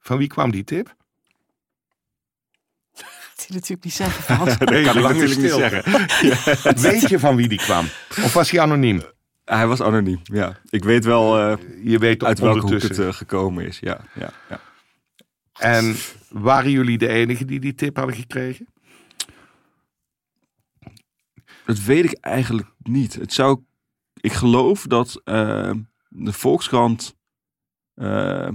Van 0.00 0.18
wie 0.18 0.28
kwam 0.28 0.50
die 0.50 0.64
tip? 0.64 0.86
Dat 2.92 3.46
hij 3.46 3.56
natuurlijk 3.56 3.84
niet 3.84 3.94
zeggen. 3.94 4.22
Frans. 4.22 4.58
Nee, 4.70 4.84
kan 4.84 4.96
ik 4.96 5.02
natuurlijk 5.02 5.40
niet 5.40 5.50
zeggen. 5.50 5.82
Weet 6.90 7.08
je 7.08 7.18
van 7.18 7.36
wie 7.36 7.48
die 7.48 7.58
kwam? 7.58 7.84
Of 8.24 8.32
was 8.32 8.50
hij 8.50 8.60
anoniem? 8.60 9.02
Hij 9.44 9.66
was 9.66 9.80
anoniem, 9.80 10.20
ja. 10.22 10.56
Ik 10.70 10.84
weet 10.84 11.04
wel 11.04 11.38
eh, 11.38 11.56
Je 11.82 11.98
weet 11.98 12.24
uit 12.24 12.38
welke 12.38 12.58
hoek 12.58 12.64
ondertussen. 12.64 13.04
het 13.04 13.12
eh, 13.12 13.18
gekomen 13.18 13.66
is. 13.66 13.78
Ja, 13.78 14.00
ja, 14.14 14.30
ja. 14.48 14.60
En 15.58 15.94
waren 16.28 16.70
jullie 16.70 16.98
de 16.98 17.08
enige 17.08 17.44
die 17.44 17.60
die 17.60 17.74
tip 17.74 17.96
hadden 17.96 18.14
gekregen? 18.16 18.66
Dat 21.66 21.78
weet 21.80 22.04
ik 22.04 22.12
eigenlijk 22.20 22.68
niet. 22.82 23.14
Het 23.14 23.32
zou, 23.32 23.60
ik 24.14 24.32
geloof 24.32 24.82
dat 24.86 25.20
eh, 25.24 25.70
de 26.08 26.32
Volkskrant 26.32 27.16
eh, 27.94 28.48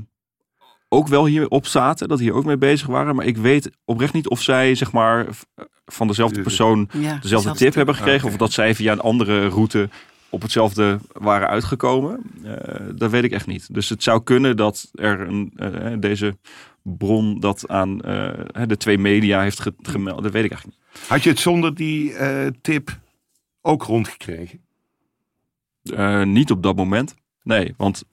ook 0.90 1.08
wel 1.08 1.26
hierop 1.26 1.66
zaten, 1.66 2.08
dat 2.08 2.18
die 2.18 2.28
hier 2.28 2.38
ook 2.38 2.46
mee 2.46 2.58
bezig 2.58 2.88
waren. 2.88 3.16
Maar 3.16 3.26
ik 3.26 3.38
weet 3.38 3.70
oprecht 3.86 4.14
niet 4.14 4.28
of 4.30 4.42
zij 4.42 4.76
zeg 4.76 4.92
maar 4.92 5.26
v- 5.34 5.42
van 5.86 6.08
dezelfde 6.08 6.42
persoon 6.42 6.90
Ja, 6.94 7.18
dezelfde 7.18 7.54
tip 7.54 7.74
hebben 7.74 7.96
gekregen. 7.96 8.24
Oké. 8.24 8.34
Of 8.34 8.40
dat 8.40 8.52
zij 8.52 8.76
via 8.76 8.92
een 8.92 9.00
andere 9.00 9.48
route 9.48 9.90
op 10.30 10.42
hetzelfde 10.42 11.00
waren 11.12 11.48
uitgekomen. 11.48 12.22
Eh, 12.44 12.86
dat 12.96 13.12
weet 13.12 13.24
ik 13.24 13.32
echt 13.32 13.48
niet. 13.48 13.74
Dus 13.74 13.90
het 13.90 14.04
zou 14.04 14.24
kunnen 14.24 14.58
dat 14.58 14.90
er 14.94 15.20
een, 15.22 15.54
eh, 15.56 15.94
deze 16.00 16.38
bron 16.84 17.40
dat 17.40 17.68
aan 17.68 18.02
eh, 18.02 18.32
de 18.68 18.78
twee 18.78 18.98
media 18.98 19.42
heeft 19.42 19.60
ge- 19.60 19.74
gemeld. 19.82 20.24
Dat 20.24 20.32
weet 20.32 20.44
ik 20.44 20.52
eigenlijk 20.52 20.82
niet. 20.82 21.08
Had 21.08 21.24
je 21.24 21.30
het 21.30 21.40
zonder 21.40 21.76
die 21.76 22.14
eh, 22.14 22.48
tip 22.62 23.00
ook 23.62 23.84
rondgekregen? 23.84 24.60
Eh, 25.84 26.24
niet 26.24 26.52
op 26.52 26.64
dat 26.64 26.76
moment. 26.76 27.16
Nee, 27.44 27.74
want 27.78 28.04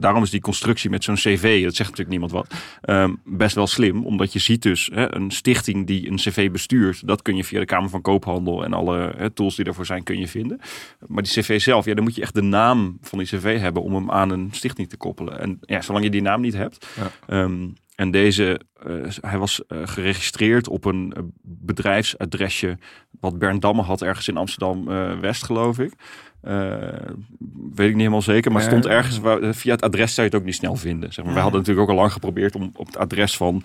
daarom 0.00 0.22
is 0.22 0.30
die 0.30 0.40
constructie 0.40 0.90
met 0.90 1.04
zo'n 1.04 1.14
cv, 1.14 1.62
dat 1.64 1.74
zegt 1.74 1.90
natuurlijk 1.90 2.08
niemand 2.08 2.32
wat, 2.32 2.54
ehm, 2.80 3.14
best 3.24 3.54
wel 3.54 3.66
slim. 3.66 4.04
Omdat 4.06 4.32
je 4.32 4.38
ziet 4.38 4.62
dus 4.62 4.90
hè, 4.94 5.14
een 5.14 5.30
stichting 5.30 5.86
die 5.86 6.08
een 6.10 6.16
cv 6.16 6.50
bestuurt, 6.50 7.06
dat 7.06 7.22
kun 7.22 7.36
je 7.36 7.44
via 7.44 7.58
de 7.58 7.64
Kamer 7.64 7.90
van 7.90 8.00
Koophandel 8.02 8.64
en 8.64 8.72
alle 8.72 9.12
hè, 9.16 9.30
tools 9.30 9.54
die 9.56 9.64
ervoor 9.64 9.86
zijn, 9.86 10.02
kun 10.02 10.18
je 10.18 10.28
vinden. 10.28 10.60
Maar 11.06 11.22
die 11.22 11.32
cv 11.32 11.60
zelf, 11.60 11.84
ja, 11.84 11.94
dan 11.94 12.04
moet 12.04 12.14
je 12.14 12.22
echt 12.22 12.34
de 12.34 12.42
naam 12.42 12.98
van 13.00 13.18
die 13.18 13.26
cv 13.28 13.58
hebben 13.60 13.82
om 13.82 13.94
hem 13.94 14.10
aan 14.10 14.30
een 14.30 14.48
stichting 14.52 14.88
te 14.88 14.96
koppelen. 14.96 15.40
En 15.40 15.58
ja, 15.60 15.80
zolang 15.80 16.04
je 16.04 16.10
die 16.10 16.22
naam 16.22 16.40
niet 16.40 16.54
hebt. 16.54 16.86
Ja. 16.96 17.10
ehm, 17.26 17.68
en 18.00 18.10
deze, 18.10 18.60
eh, 18.82 18.94
hij 19.20 19.38
was 19.38 19.66
eh, 19.66 19.78
geregistreerd 19.84 20.68
op 20.68 20.84
een 20.84 21.12
eh, 21.16 21.22
bedrijfsadresje 21.42 22.78
wat 23.20 23.38
Bernd 23.38 23.62
Damme 23.62 23.82
had 23.82 24.02
ergens 24.02 24.28
in 24.28 24.36
Amsterdam-West, 24.36 25.44
geloof 25.44 25.78
ik. 25.78 25.92
Weet 26.40 27.88
ik 27.88 27.92
niet 27.92 27.96
helemaal 27.96 28.22
zeker, 28.22 28.52
maar 28.52 28.62
stond 28.62 28.86
ergens 28.86 29.18
waar, 29.18 29.54
via 29.54 29.72
het 29.72 29.82
adres 29.82 30.14
zou 30.14 30.26
je 30.26 30.32
het 30.32 30.40
ook 30.40 30.46
niet 30.46 30.56
snel 30.56 30.76
vinden. 30.76 31.12
Zeg 31.12 31.24
maar. 31.24 31.34
Wij 31.34 31.42
hadden 31.42 31.60
natuurlijk 31.60 31.88
ook 31.88 31.94
al 31.94 32.00
lang 32.00 32.12
geprobeerd 32.12 32.54
om 32.54 32.70
op 32.74 32.86
het 32.86 32.96
adres 32.96 33.36
van 33.36 33.62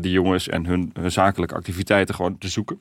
die 0.00 0.10
jongens 0.10 0.48
en 0.48 0.66
hun, 0.66 0.90
hun 0.92 1.12
zakelijke 1.12 1.54
activiteiten 1.54 2.14
gewoon 2.14 2.38
te 2.38 2.48
zoeken. 2.48 2.80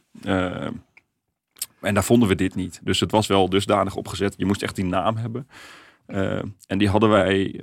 En 1.82 1.94
daar 1.94 2.04
vonden 2.04 2.28
we 2.28 2.36
dit 2.36 2.56
niet. 2.56 2.80
Dus 2.84 3.00
het 3.00 3.12
was 3.12 3.28
wel 3.28 3.50
dusdanig 3.50 3.96
opgezet. 3.96 4.34
Je 4.38 4.46
moest 4.46 4.64
echt 4.64 4.76
die 4.76 4.86
naam 4.86 5.18
hebben. 5.18 5.48
En 6.68 6.78
die 6.78 6.90
hadden 6.90 7.10
wij 7.10 7.62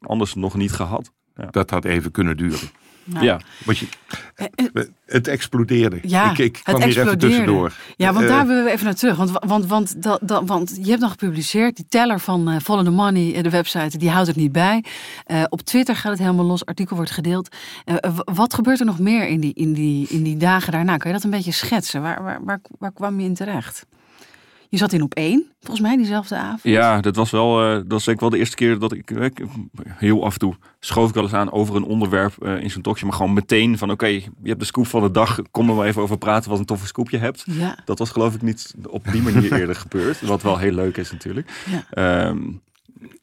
anders 0.00 0.34
nog 0.34 0.54
niet 0.54 0.72
gehad. 0.72 1.12
Dat 1.50 1.70
had 1.70 1.84
even 1.84 2.10
kunnen 2.10 2.36
duren. 2.36 2.58
Nou, 3.06 3.24
Ja, 3.24 3.40
Want 3.64 3.78
je, 3.78 3.86
eh, 4.34 4.46
eh, 4.74 4.84
het 5.06 5.28
explodeerde. 5.28 5.98
Ja, 6.02 6.30
ik, 6.30 6.38
ik 6.38 6.54
het 6.54 6.62
kwam 6.62 6.76
hier 6.76 6.86
even 6.88 7.02
explodeerde. 7.02 7.26
tussendoor. 7.36 7.72
Ja, 7.96 8.12
want 8.12 8.24
Eh, 8.24 8.30
daar 8.30 8.46
willen 8.46 8.64
we 8.64 8.70
even 8.70 8.84
naar 8.84 8.94
terug. 8.94 9.16
Want, 9.16 9.30
want, 9.30 9.66
want, 9.66 10.02
dat, 10.02 10.18
dat, 10.22 10.42
want 10.46 10.78
je 10.82 10.88
hebt 10.88 11.00
dan 11.00 11.10
gepubliceerd, 11.10 11.76
die 11.76 11.86
teller 11.88 12.20
van 12.20 12.48
eh 12.48 12.60
Follow 12.60 12.84
the 12.84 12.90
Money, 12.90 13.34
eh, 13.34 13.42
de 13.42 13.50
website, 13.50 13.98
die 13.98 14.10
houdt 14.10 14.26
het 14.28 14.36
niet 14.36 14.52
bij. 14.52 14.84
Eh, 15.26 15.42
op 15.48 15.60
Twitter 15.60 15.96
gaat 15.96 16.10
het 16.12 16.20
helemaal 16.20 16.44
los, 16.44 16.66
artikel 16.66 16.96
wordt 16.96 17.10
gedeeld. 17.10 17.48
Eh, 17.84 17.94
eh, 18.00 18.18
wat 18.24 18.54
gebeurt 18.54 18.80
er 18.80 18.86
nog 18.86 18.98
meer 18.98 19.26
in 19.28 19.40
die, 19.40 19.54
in, 19.54 19.72
die, 19.72 20.06
in 20.08 20.22
die 20.22 20.36
dagen 20.36 20.72
daarna? 20.72 20.96
Kan 20.96 21.10
je 21.10 21.16
dat 21.16 21.24
een 21.24 21.30
beetje 21.30 21.52
schetsen? 21.52 22.02
Waar, 22.02 22.22
waar, 22.22 22.40
waar, 22.44 22.60
waar 22.78 22.92
kwam 22.92 23.20
je 23.20 23.26
in 23.26 23.34
terecht? 23.34 23.86
Je 24.74 24.80
zat 24.80 24.92
in 24.92 25.02
op 25.02 25.14
één, 25.14 25.46
volgens 25.60 25.80
mij, 25.86 25.96
diezelfde 25.96 26.36
avond. 26.36 26.62
Ja, 26.62 27.00
dat 27.00 27.16
was 27.16 27.30
wel, 27.30 27.62
eh, 27.62 27.74
dat 27.74 27.84
was 27.88 28.06
ik 28.06 28.20
wel 28.20 28.30
de 28.30 28.38
eerste 28.38 28.56
keer 28.56 28.78
dat 28.78 28.92
ik, 28.92 29.10
ik 29.10 29.42
heel 29.88 30.24
af 30.24 30.32
en 30.32 30.38
toe 30.38 30.54
schoof 30.80 31.08
ik 31.08 31.14
wel 31.14 31.22
eens 31.22 31.32
aan 31.32 31.52
over 31.52 31.76
een 31.76 31.84
onderwerp 31.84 32.42
eh, 32.42 32.60
in 32.60 32.70
zo'n 32.70 32.82
talkshow, 32.82 33.08
maar 33.08 33.18
gewoon 33.18 33.32
meteen 33.32 33.78
van 33.78 33.90
oké, 33.90 34.06
je 34.06 34.22
hebt 34.42 34.60
de 34.60 34.66
scoop 34.66 34.86
van 34.86 35.02
de 35.02 35.10
dag, 35.10 35.38
kom 35.50 35.68
er 35.68 35.74
maar 35.74 35.86
even 35.86 36.02
over 36.02 36.18
praten 36.18 36.50
wat 36.50 36.58
een 36.58 36.64
toffe 36.64 36.86
scoop 36.86 37.10
je 37.10 37.18
hebt. 37.18 37.44
Ja. 37.46 37.78
Dat 37.84 37.98
was 37.98 38.10
geloof 38.10 38.34
ik 38.34 38.42
niet 38.42 38.74
op 38.88 39.04
die 39.12 39.22
manier 39.22 39.52
eerder 39.60 39.74
gebeurd, 39.76 40.20
wat 40.20 40.42
wel 40.42 40.58
heel 40.58 40.72
leuk 40.72 40.96
is 40.96 41.12
natuurlijk. 41.12 41.50
Ja. 41.70 41.84
Ehm, 41.90 42.42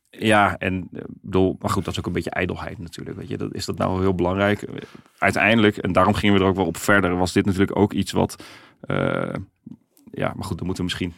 ja, 0.09 0.57
en 0.57 0.87
eh, 0.93 1.01
bedoel, 1.21 1.55
maar 1.59 1.69
goed, 1.71 1.83
dat 1.83 1.93
is 1.93 1.99
ook 1.99 2.05
een 2.05 2.11
beetje 2.13 2.29
ijdelheid 2.29 2.79
natuurlijk. 2.79 3.17
Weet 3.17 3.29
je, 3.29 3.37
dat, 3.37 3.53
is 3.53 3.65
dat 3.65 3.77
nou 3.77 4.01
heel 4.01 4.15
belangrijk? 4.15 4.61
Eh, 4.61 4.75
Uiteindelijk, 5.17 5.77
en 5.77 5.91
daarom 5.91 6.13
gingen 6.13 6.35
we 6.35 6.41
er 6.41 6.47
ook 6.47 6.55
wel 6.55 6.65
op 6.65 6.77
verder, 6.77 7.15
was 7.17 7.33
dit 7.33 7.45
natuurlijk 7.45 7.77
ook 7.77 7.93
iets 7.93 8.11
wat. 8.11 8.43
eh, 8.81 9.33
ja, 10.11 10.33
maar 10.35 10.45
goed, 10.45 10.57
dan 10.57 10.65
moeten 10.65 10.85
we 10.85 10.89
misschien. 10.89 11.13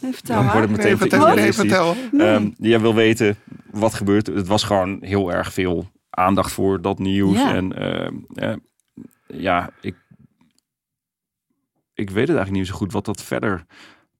Nee, 0.00 0.12
vertel 0.12 0.36
Dan 0.36 0.44
wordt 0.44 0.68
het 0.68 0.76
meteen 0.76 0.98
Nee, 1.34 1.52
vertel, 1.52 1.94
vertel. 1.94 1.96
Ehm, 2.18 2.50
jij 2.58 2.80
wil 2.80 2.94
weten 2.94 3.36
wat 3.70 3.94
gebeurt. 3.94 4.26
Het 4.26 4.46
was 4.46 4.62
gewoon 4.62 4.98
heel 5.00 5.32
erg 5.32 5.52
veel 5.52 5.88
aandacht 6.10 6.52
voor 6.52 6.80
dat 6.80 6.98
nieuws. 6.98 7.36
Ja. 7.36 7.54
En 7.54 7.72
ehm, 7.72 8.14
eh, 8.34 8.56
ja, 9.26 9.70
ik, 9.80 9.94
ik 11.94 12.10
weet 12.10 12.28
het 12.28 12.36
eigenlijk 12.36 12.50
niet 12.50 12.66
zo 12.66 12.74
goed 12.74 12.92
wat 12.92 13.04
dat 13.04 13.22
verder 13.22 13.64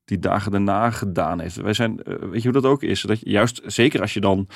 die 0.05 0.18
dagen 0.18 0.51
daarna 0.51 0.91
gedaan 0.91 1.41
heeft. 1.41 1.57
Wij 1.57 1.72
zijn, 1.72 2.03
eh, 2.03 2.14
weet 2.14 2.43
je 2.43 2.49
hoe 2.49 2.61
dat 2.61 2.70
ook 2.70 2.82
is? 2.82 3.01
Dat 3.01 3.20
je 3.20 3.30
juist, 3.30 3.61
zeker 3.64 4.01
als 4.01 4.14
je 4.14 4.20
dan 4.20 4.49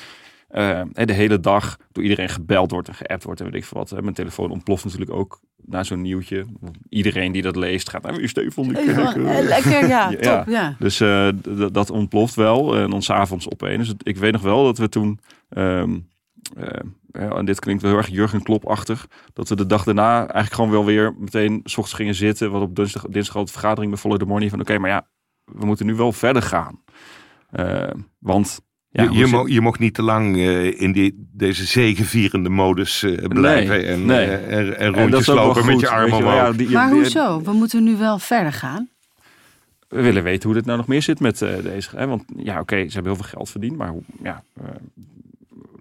eh, 0.53 0.81
de 0.93 1.13
hele 1.13 1.39
dag 1.39 1.77
door 1.91 2.03
iedereen 2.03 2.29
gebeld 2.29 2.71
wordt 2.71 2.87
en 2.87 2.93
geappt 2.93 3.23
wordt 3.23 3.39
en 3.39 3.45
weet 3.45 3.55
ik 3.55 3.65
veel 3.65 3.77
wat. 3.79 3.89
Hè. 3.89 4.01
Mijn 4.01 4.13
telefoon 4.13 4.51
ontploft 4.51 4.83
natuurlijk 4.83 5.11
ook 5.11 5.41
na 5.55 5.83
zo'n 5.83 6.01
nieuwtje. 6.01 6.45
Iedereen 6.89 7.31
die 7.31 7.41
dat 7.41 7.55
leest 7.55 7.89
gaat 7.89 8.01
naar 8.01 8.15
weer 8.15 8.29
Stefan. 8.29 8.63
die 8.63 8.73
ken 8.73 8.89
ik, 8.89 8.97
Even, 8.97 9.27
eh." 9.27 9.39
eh, 9.39 9.45
lekker, 9.45 9.87
ja, 9.87 10.09
top. 10.37 10.47
Ja. 10.47 10.75
Dus 10.79 10.97
dat 11.71 11.89
ontploft 11.89 12.35
wel. 12.35 12.75
En 12.75 12.89
dan 12.89 13.01
s'avonds 13.01 13.49
opeen. 13.49 13.77
Dus 13.77 13.93
ik 14.03 14.17
weet 14.17 14.31
nog 14.31 14.41
wel 14.41 14.63
dat 14.63 14.77
we 14.77 14.89
toen... 14.89 15.19
ehm, 15.49 15.99
eh, 17.11 17.37
en 17.37 17.45
dit 17.45 17.59
klinkt 17.59 17.81
wel 17.81 17.91
heel 17.91 17.99
erg 17.99 18.09
Jurgen 18.09 18.43
Klopp-achtig. 18.43 19.07
Dat 19.33 19.49
we 19.49 19.55
de 19.55 19.65
dag 19.65 19.83
daarna 19.83 20.17
eigenlijk 20.17 20.53
gewoon 20.53 20.71
wel 20.71 20.85
weer 20.85 21.15
meteen... 21.17 21.59
s 21.63 21.77
ochtends 21.77 21.93
gingen 21.93 22.15
zitten. 22.15 22.51
Wat 22.51 22.61
op 22.61 22.75
dinsdag, 22.75 23.05
dinsdag 23.09 23.35
had 23.35 23.51
vergadering 23.51 23.91
met 23.91 23.99
Follow 23.99 24.19
the 24.19 24.25
Money. 24.25 24.49
Van 24.49 24.59
oké, 24.59 24.77
maar 24.77 24.89
ja, 24.89 25.07
we 25.43 25.65
moeten 25.65 25.85
nu 25.85 25.95
wel 25.95 26.11
verder 26.11 26.41
gaan. 26.41 26.83
Want... 28.19 28.59
Ja, 28.95 29.03
je, 29.03 29.11
je, 29.17 29.27
mo- 29.27 29.47
je 29.47 29.61
mocht 29.61 29.79
niet 29.79 29.93
te 29.93 30.01
lang 30.01 30.35
eh, 30.35 30.81
in 30.81 30.91
die, 30.91 31.27
deze 31.31 31.65
zegevierende 31.65 32.49
modus 32.49 33.03
eh, 33.03 33.27
blijven 33.27 33.87
en, 33.87 34.05
nee. 34.05 34.25
eh, 34.27 34.81
en, 34.81 34.93
rondjes 34.93 35.25
lopen 35.25 35.65
met 35.65 35.79
je 35.79 35.89
armen 35.89 36.17
omhoog. 36.17 36.33
Ja, 36.33 36.51
die- 36.51 36.69
Maar 36.69 36.89
die- 36.89 36.95
hoezo? 36.99 37.41
We 37.41 37.51
moeten 37.53 37.83
nu 37.83 37.97
wel 37.97 38.19
verder 38.19 38.53
gaan. 38.53 38.89
we 39.87 40.01
willen 40.01 40.23
weten 40.23 40.43
hoe 40.49 40.53
dit 40.57 40.65
nou 40.65 40.77
nog 40.77 40.87
meer 40.87 41.01
zit 41.01 41.19
met 41.19 41.41
eh, 41.41 41.49
deze. 41.63 41.89
Hè? 41.97 42.07
Want 42.07 42.23
ja, 42.37 42.59
oké, 42.59 42.75
ze 42.87 42.93
hebben 42.93 43.11
heel 43.13 43.21
veel 43.21 43.31
geld 43.31 43.49
verdiend, 43.49 43.77
maar 43.77 43.89
hoe, 43.89 44.01
ja, 44.23 44.43
eh, 44.61 44.65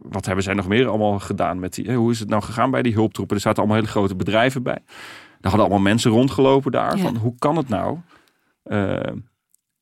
wat 0.02 0.26
hebben 0.26 0.44
zij 0.44 0.54
nog 0.54 0.68
meer 0.68 0.86
allemaal 0.88 1.18
gedaan 1.18 1.60
met 1.60 1.74
die? 1.74 1.86
hè, 1.86 1.94
hoe 1.94 2.10
is 2.10 2.18
het 2.20 2.28
nou 2.28 2.42
gegaan 2.42 2.70
bij 2.70 2.82
die 2.82 2.92
hulptroepen? 2.94 3.36
Er 3.36 3.42
zaten 3.42 3.58
allemaal 3.58 3.76
hele 3.80 3.90
grote 3.90 4.14
bedrijven 4.14 4.62
bij. 4.62 4.78
Er 5.40 5.48
hadden 5.48 5.60
allemaal 5.60 5.78
mensen 5.80 6.10
rondgelopen 6.10 6.72
daar. 6.72 6.96
Ja. 6.96 7.02
Van 7.02 7.16
hoe 7.16 7.34
kan 7.38 7.56
het 7.56 7.68
nou? 7.68 7.98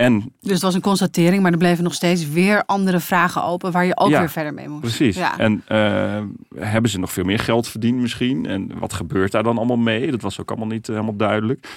En 0.00 0.32
Dus 0.40 0.52
het 0.52 0.62
was 0.62 0.74
een 0.74 0.80
constatering, 0.80 1.42
maar 1.42 1.52
er 1.52 1.58
bleven 1.58 1.84
nog 1.84 1.94
steeds 1.94 2.28
weer 2.28 2.64
andere 2.64 3.00
vragen 3.00 3.44
open 3.44 3.72
waar 3.72 3.84
je 3.84 3.96
ook 3.96 4.08
Ja, 4.10 4.18
weer 4.18 4.30
verder 4.30 4.54
mee 4.54 4.68
moest. 4.68 4.80
precies. 4.80 5.16
Ja. 5.16 5.38
En 5.38 5.62
eh, 5.66 6.22
hebben 6.64 6.90
ze 6.90 6.98
nog 6.98 7.12
veel 7.12 7.24
meer 7.24 7.38
geld 7.38 7.68
verdiend 7.68 7.98
misschien? 8.00 8.46
En 8.46 8.78
wat 8.78 8.92
gebeurt 8.92 9.32
daar 9.32 9.42
dan 9.42 9.56
allemaal 9.56 9.76
mee? 9.76 10.10
Dat 10.10 10.20
was 10.22 10.40
ook 10.40 10.50
allemaal 10.50 10.68
niet 10.68 10.88
eh, 10.88 10.94
helemaal 10.94 11.16
duidelijk. 11.16 11.68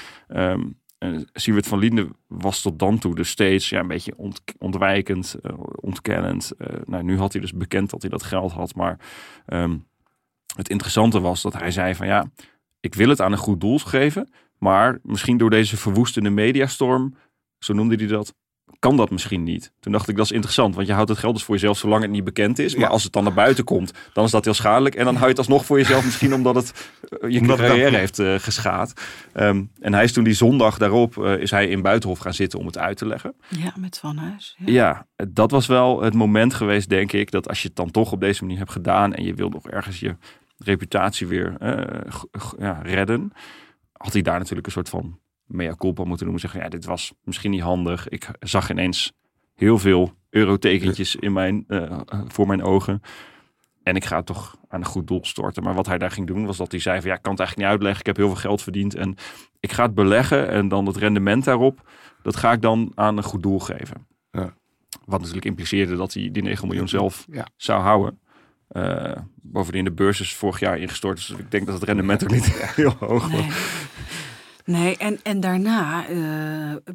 En 0.97 1.27
Siewert 1.33 1.67
van 1.67 1.79
Linden 1.79 2.09
was 2.27 2.61
tot 2.61 2.79
dan 2.79 2.97
toe 2.99 3.15
dus 3.15 3.29
steeds 3.29 3.69
ja, 3.69 3.79
een 3.79 3.87
beetje 3.87 4.13
ont- 4.17 4.41
ontwijkend, 4.59 5.35
eh, 5.41 5.51
ontkennend. 5.75 6.51
Nou, 6.85 7.03
nu 7.03 7.17
had 7.17 7.31
hij 7.31 7.41
dus 7.41 7.53
bekend 7.53 7.89
dat 7.89 8.01
hij 8.01 8.09
dat 8.11 8.23
geld 8.23 8.51
had. 8.51 8.75
Maar 8.75 8.99
ehm, 9.45 9.75
het 10.55 10.69
interessante 10.69 11.19
was 11.19 11.41
dat 11.41 11.53
hij 11.53 11.71
zei 11.71 11.95
van 11.95 12.07
ja, 12.07 12.25
ik 12.79 12.95
wil 12.95 13.09
het 13.09 13.21
aan 13.21 13.31
een 13.31 13.37
goed 13.37 13.61
doel 13.61 13.79
geven. 13.79 14.29
Maar 14.57 14.99
misschien 15.03 15.37
door 15.37 15.49
deze 15.49 15.77
verwoestende 15.77 16.29
mediastorm, 16.29 17.15
zo 17.63 17.73
noemde 17.73 17.95
hij 17.95 18.07
dat, 18.07 18.33
kan 18.79 18.97
dat 18.97 19.11
misschien 19.11 19.43
niet. 19.43 19.73
Toen 19.79 19.91
dacht 19.91 20.09
ik, 20.09 20.15
dat 20.15 20.25
is 20.25 20.31
interessant, 20.31 20.75
want 20.75 20.87
je 20.87 20.93
houdt 20.93 21.09
het 21.09 21.17
geld 21.17 21.33
dus 21.33 21.43
voor 21.43 21.55
jezelf 21.55 21.77
zolang 21.77 22.01
het 22.01 22.11
niet 22.11 22.23
bekend 22.23 22.59
is. 22.59 22.73
Maar 22.75 22.83
Ja. 22.83 22.89
als 22.89 23.03
het 23.03 23.13
dan 23.13 23.23
naar 23.23 23.33
buiten 23.33 23.63
komt, 23.63 23.91
dan 24.13 24.25
is 24.25 24.31
dat 24.31 24.43
heel 24.45 24.53
schadelijk. 24.53 24.95
En 24.95 25.03
dan 25.05 25.13
hou 25.13 25.23
je 25.25 25.29
het 25.29 25.37
alsnog 25.37 25.65
voor 25.65 25.77
jezelf, 25.77 26.05
misschien 26.05 26.33
omdat 26.43 26.55
het 26.55 26.89
eh, 27.21 27.29
je 27.29 27.39
Omdat 27.39 27.57
carrière 27.57 27.97
heeft 27.97 28.19
eh, 28.19 28.35
geschaad. 28.35 28.93
Ehm, 29.33 29.63
en 29.79 29.93
hij 29.93 30.03
is 30.03 30.13
toen 30.13 30.23
die 30.23 30.33
zondag 30.33 30.77
daarop, 30.77 31.17
eh, 31.23 31.37
is 31.37 31.51
hij 31.51 31.67
in 31.67 31.81
Buitenhof 31.81 32.19
gaan 32.19 32.33
zitten 32.33 32.59
om 32.59 32.65
het 32.65 32.77
uit 32.77 32.97
te 32.97 33.05
leggen. 33.07 33.35
Ja, 33.47 33.73
met 33.77 33.97
Van 33.97 34.17
Huis. 34.17 34.55
Ja. 34.65 34.71
Ja, 34.73 35.07
dat 35.31 35.51
was 35.51 35.65
wel 35.65 36.01
het 36.01 36.13
moment 36.13 36.53
geweest, 36.53 36.89
denk 36.89 37.11
ik, 37.11 37.31
dat 37.31 37.47
als 37.49 37.61
je 37.61 37.67
het 37.67 37.77
dan 37.77 37.91
toch 37.91 38.11
op 38.11 38.19
deze 38.19 38.43
manier 38.43 38.57
hebt 38.57 38.71
gedaan 38.71 39.13
en 39.13 39.23
je 39.23 39.33
wil 39.33 39.49
nog 39.49 39.69
ergens 39.69 39.99
je 39.99 40.15
reputatie 40.57 41.27
weer 41.27 41.55
eh, 41.59 42.11
ja, 42.59 42.79
redden, 42.83 43.31
had 43.91 44.13
hij 44.13 44.21
daar 44.21 44.37
natuurlijk 44.39 44.65
een 44.65 44.71
soort 44.71 44.89
van 44.89 45.19
mea 45.45 45.75
culpa 45.75 46.03
moeten 46.03 46.23
noemen. 46.25 46.41
Zeggen, 46.41 46.61
ja, 46.61 46.69
dit 46.69 46.85
was 46.85 47.13
misschien 47.23 47.51
niet 47.51 47.61
handig. 47.61 48.09
Ik 48.09 48.29
zag 48.39 48.69
ineens 48.69 49.13
heel 49.55 49.77
veel 49.79 50.13
eurotekentjes 50.29 51.15
in 51.15 51.33
mijn, 51.33 51.63
eh, 51.67 51.99
voor 52.27 52.47
mijn 52.47 52.63
ogen. 52.63 53.01
En 53.83 53.95
ik 53.95 54.05
ga 54.05 54.17
het 54.17 54.25
toch 54.25 54.57
aan 54.67 54.79
een 54.79 54.85
goed 54.85 55.07
doel 55.07 55.25
storten. 55.25 55.63
Maar 55.63 55.73
wat 55.73 55.85
hij 55.85 55.97
daar 55.97 56.11
ging 56.11 56.27
doen, 56.27 56.45
was 56.45 56.57
dat 56.57 56.71
hij 56.71 56.79
zei 56.79 56.99
van 57.01 57.09
ja, 57.09 57.15
ik 57.15 57.21
kan 57.21 57.31
het 57.31 57.39
eigenlijk 57.41 57.69
niet 57.69 57.77
uitleggen. 57.79 57.99
Ik 57.99 58.05
heb 58.05 58.17
heel 58.25 58.27
veel 58.35 58.49
geld 58.49 58.61
verdiend 58.61 58.95
en 58.95 59.15
ik 59.59 59.71
ga 59.71 59.83
het 59.83 59.93
beleggen 59.93 60.49
en 60.49 60.67
dan 60.67 60.85
het 60.85 60.95
rendement 60.97 61.43
daarop, 61.43 61.89
dat 62.21 62.35
ga 62.35 62.51
ik 62.51 62.61
dan 62.61 62.91
aan 62.95 63.17
een 63.17 63.23
goed 63.23 63.43
doel 63.43 63.59
geven. 63.59 64.07
Ja. 64.31 64.53
Wat 65.05 65.19
natuurlijk 65.19 65.45
impliceerde 65.45 65.95
dat 65.95 66.13
hij 66.13 66.29
die 66.31 66.43
9 66.43 66.67
miljoen 66.67 66.87
zelf 66.89 67.25
Ja. 67.31 67.47
zou 67.55 67.81
houden. 67.81 68.19
Eh, 68.67 69.17
bovendien 69.35 69.83
de 69.83 69.91
beurs 69.91 70.19
is 70.19 70.33
vorig 70.35 70.59
jaar 70.59 70.77
ingestort. 70.77 71.15
Dus 71.15 71.29
ik 71.29 71.51
denk 71.51 71.65
dat 71.65 71.75
het 71.75 71.83
rendement 71.83 72.23
ook 72.23 72.31
niet 72.31 72.45
heel 72.75 72.95
hoog 72.99 73.31
was. 73.31 73.41
Nee. 73.41 73.49
Nee, 74.65 74.97
en, 74.97 75.19
en 75.23 75.39
daarna, 75.39 76.07
eh, 76.07 76.15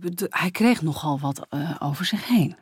de- 0.01 0.27
hij 0.31 0.51
kreeg 0.51 0.83
nogal 0.83 1.19
wat 1.19 1.47
eh, 1.49 1.77
over 1.79 2.05
zich 2.05 2.27
heen. 2.29 2.57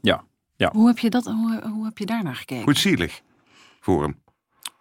Ja, 0.00 0.24
ja. 0.56 0.70
Hoe 0.72 0.86
heb 0.86 0.98
je, 0.98 1.10
dat, 1.10 1.24
hoe, 1.24 1.60
hoe 1.68 1.84
heb 1.84 1.98
je 1.98 2.06
daarnaar 2.06 2.36
gekeken? 2.36 2.64
Goed 2.64 2.78
zielig 2.78 3.22
voor 3.80 4.02
hem. 4.02 4.20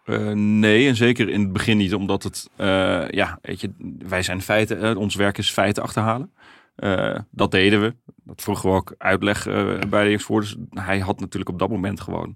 Eh, 0.05 0.32
nee, 0.36 0.88
en 0.88 0.95
zeker 0.95 1.30
in 1.30 1.41
het 1.41 1.53
begin 1.53 1.78
niet, 1.78 1.93
omdat 1.93 2.24
het, 2.24 2.49
eh, 2.55 3.10
ja, 3.10 3.39
weet 3.41 3.62
je, 3.62 3.72
wij 3.99 4.22
zijn 4.24 4.41
feiten, 4.41 4.97
ons 4.97 5.16
werk 5.16 5.38
is 5.38 5.51
feiten 5.51 5.84
achterhalen. 5.84 6.34
Eh, 6.76 7.20
dat 7.32 7.51
deden 7.51 7.82
we. 7.82 7.95
Dat 8.24 8.41
vroegen 8.41 8.70
we 8.70 8.76
ook 8.76 8.95
uitleg 8.97 9.43
bij 9.89 10.03
de 10.03 10.10
exporters. 10.14 10.55
Hij 10.70 10.99
had 10.99 11.20
natuurlijk 11.20 11.49
op 11.51 11.60
dat 11.60 11.70
moment 11.70 12.01
gewoon, 12.01 12.34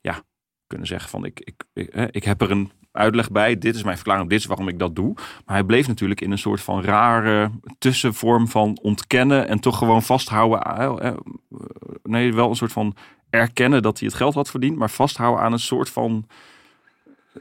ja, 0.00 0.22
kunnen 0.66 0.86
zeggen 0.86 1.10
van 1.10 1.24
ik, 1.24 1.40
ik, 1.40 1.64
ik, 1.72 1.88
eh, 1.88 2.04
ik 2.10 2.24
heb 2.24 2.40
er 2.40 2.50
een 2.50 2.70
uitleg 2.92 3.30
bij. 3.30 3.58
Dit 3.58 3.74
is 3.74 3.82
mijn 3.82 3.96
verklaring, 3.96 4.28
dit 4.28 4.38
is 4.38 4.46
waarom 4.46 4.68
ik 4.68 4.78
dat 4.78 4.96
doe. 4.96 5.12
Maar 5.14 5.56
hij 5.56 5.64
bleef 5.64 5.88
natuurlijk 5.88 6.20
in 6.20 6.30
een 6.30 6.38
soort 6.38 6.60
van 6.60 6.82
rare 6.82 7.50
tussenvorm 7.78 8.48
van 8.48 8.78
ontkennen 8.82 9.48
en 9.48 9.60
toch 9.60 9.78
gewoon 9.78 10.02
vasthouden. 10.02 10.62
eh, 10.62 11.08
eh, 11.08 11.14
nee, 12.02 12.34
wel 12.34 12.48
een 12.50 12.56
soort 12.56 12.72
van 12.72 12.94
erkennen 13.30 13.82
dat 13.82 13.98
hij 13.98 14.08
het 14.08 14.16
geld 14.16 14.34
had 14.34 14.50
verdiend, 14.50 14.76
maar 14.76 14.90
vasthouden 14.90 15.44
aan 15.44 15.52
een 15.52 15.58
soort 15.58 15.90
van 15.90 16.26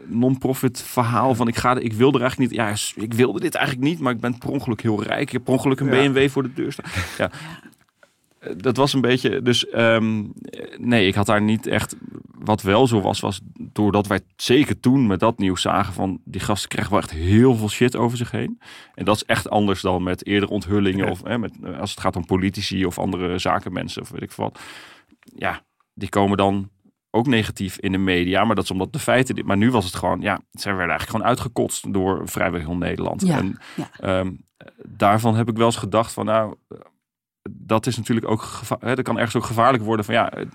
non-profit 0.06 0.82
verhaal 0.82 1.36
van 1.36 1.48
ik 1.48 1.56
ga 1.56 1.78
ik 1.78 1.94
wilde 1.94 2.18
er 2.18 2.24
eigenlijk 2.24 2.52
niet 2.52 2.60
ja 2.60 3.02
ik 3.04 3.14
wilde 3.14 3.40
dit 3.40 3.56
eigenlijk 3.56 3.88
niet 3.88 4.00
maar 4.00 4.14
ik 4.14 4.20
ben 4.20 4.38
per 4.38 4.50
ongeluk 4.50 4.82
heel 4.82 5.04
rijk 5.04 5.22
ik 5.22 5.32
heb 5.32 5.44
per 5.44 5.54
ongeluk 5.54 5.80
een 5.80 5.86
Ja. 5.86 5.92
BMW 6.12 6.30
voor 6.30 6.44
de 6.44 6.54
deur 6.54 6.72
staan 6.72 6.92
ja 7.18 7.32
dat 8.58 8.78
was 8.78 8.94
een 8.94 9.02
beetje 9.02 9.42
dus 9.42 9.68
ehm, 9.70 10.24
eh, 10.42 10.78
nee 10.80 11.08
ik 11.08 11.16
had 11.16 11.26
daar 11.26 11.42
niet 11.42 11.68
echt 11.68 11.96
wat 12.38 12.62
wel 12.62 12.88
zo 12.88 13.02
was 13.02 13.20
was 13.20 13.42
doordat 13.60 14.08
wij 14.08 14.20
zeker 14.36 14.80
toen 14.80 15.08
met 15.08 15.20
dat 15.20 15.38
nieuws 15.38 15.62
zagen 15.62 15.94
van 15.94 16.22
die 16.26 16.42
gasten 16.42 16.70
krijgen 16.70 16.94
wel 16.94 17.02
echt 17.02 17.12
heel 17.12 17.56
veel 17.56 17.70
shit 17.70 17.96
over 17.96 18.18
zich 18.18 18.32
heen 18.32 18.60
en 18.96 19.06
dat 19.06 19.16
is 19.16 19.24
echt 19.26 19.50
anders 19.50 19.82
dan 19.82 20.04
met 20.04 20.26
eerder 20.26 20.50
onthullingen 20.50 21.06
Ja. 21.06 21.12
of 21.12 21.24
hè, 21.24 21.38
met, 21.38 21.54
eh, 21.64 21.80
als 21.80 21.90
het 21.90 22.00
gaat 22.00 22.16
om 22.16 22.26
politici 22.26 22.86
of 22.86 23.00
andere 23.00 23.38
zakenmensen 23.38 24.02
of 24.02 24.10
weet 24.10 24.22
ik 24.22 24.32
wat 24.32 24.60
ja 25.36 25.62
die 25.94 26.10
komen 26.10 26.38
dan 26.38 26.70
ook 27.12 27.28
negatief 27.28 27.78
in 27.80 27.92
de 27.92 27.98
media, 27.98 28.44
maar 28.44 28.56
dat 28.56 28.64
is 28.64 28.72
omdat 28.72 28.94
de 28.94 29.00
feiten. 29.00 29.36
dit- 29.36 29.46
Maar 29.46 29.58
nu 29.58 29.72
was 29.72 29.86
het 29.86 29.96
gewoon, 29.96 30.22
ja, 30.22 30.40
zij 30.52 30.72
werden 30.72 30.90
eigenlijk 30.90 31.10
gewoon 31.10 31.26
uitgekotst 31.28 31.94
door 31.94 32.22
vrijwel 32.30 32.60
heel 32.60 32.76
Nederland. 32.78 33.22
Ja, 33.28 33.38
en 33.38 33.58
ja. 33.76 33.90
ehm, 34.00 34.32
daarvan 34.88 35.36
heb 35.36 35.50
ik 35.50 35.58
wel 35.58 35.66
eens 35.66 35.76
gedacht 35.76 36.14
van, 36.14 36.26
nou, 36.26 36.56
dat 37.50 37.88
is 37.88 37.98
natuurlijk 37.98 38.28
ook, 38.28 38.42
geva- 38.42 38.78
hè, 38.80 38.96
dat 38.96 39.06
kan 39.06 39.16
ergens 39.18 39.36
ook 39.36 39.44
gevaarlijk 39.46 39.84
worden 39.84 40.06
van, 40.06 40.14
ja, 40.14 40.32
eh, 40.32 40.46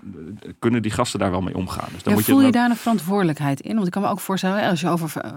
kunnen 0.58 0.82
die 0.82 0.90
gasten 0.90 1.18
daar 1.20 1.30
wel 1.30 1.40
mee 1.40 1.56
omgaan? 1.56 1.88
Dus 1.92 2.02
dan 2.02 2.12
Ja, 2.12 2.18
moet 2.18 2.28
voel 2.28 2.40
je 2.40 2.46
je, 2.46 2.52
daar 2.52 2.70
een 2.70 2.76
verantwoordelijkheid 2.76 3.60
in? 3.60 3.74
Want 3.74 3.86
ik 3.86 3.92
kan 3.92 4.02
me 4.02 4.08
ook 4.08 4.20
voorstellen, 4.20 4.68
als 4.68 4.80
je 4.80 4.88
over 4.88 5.20
eh, 5.20 5.30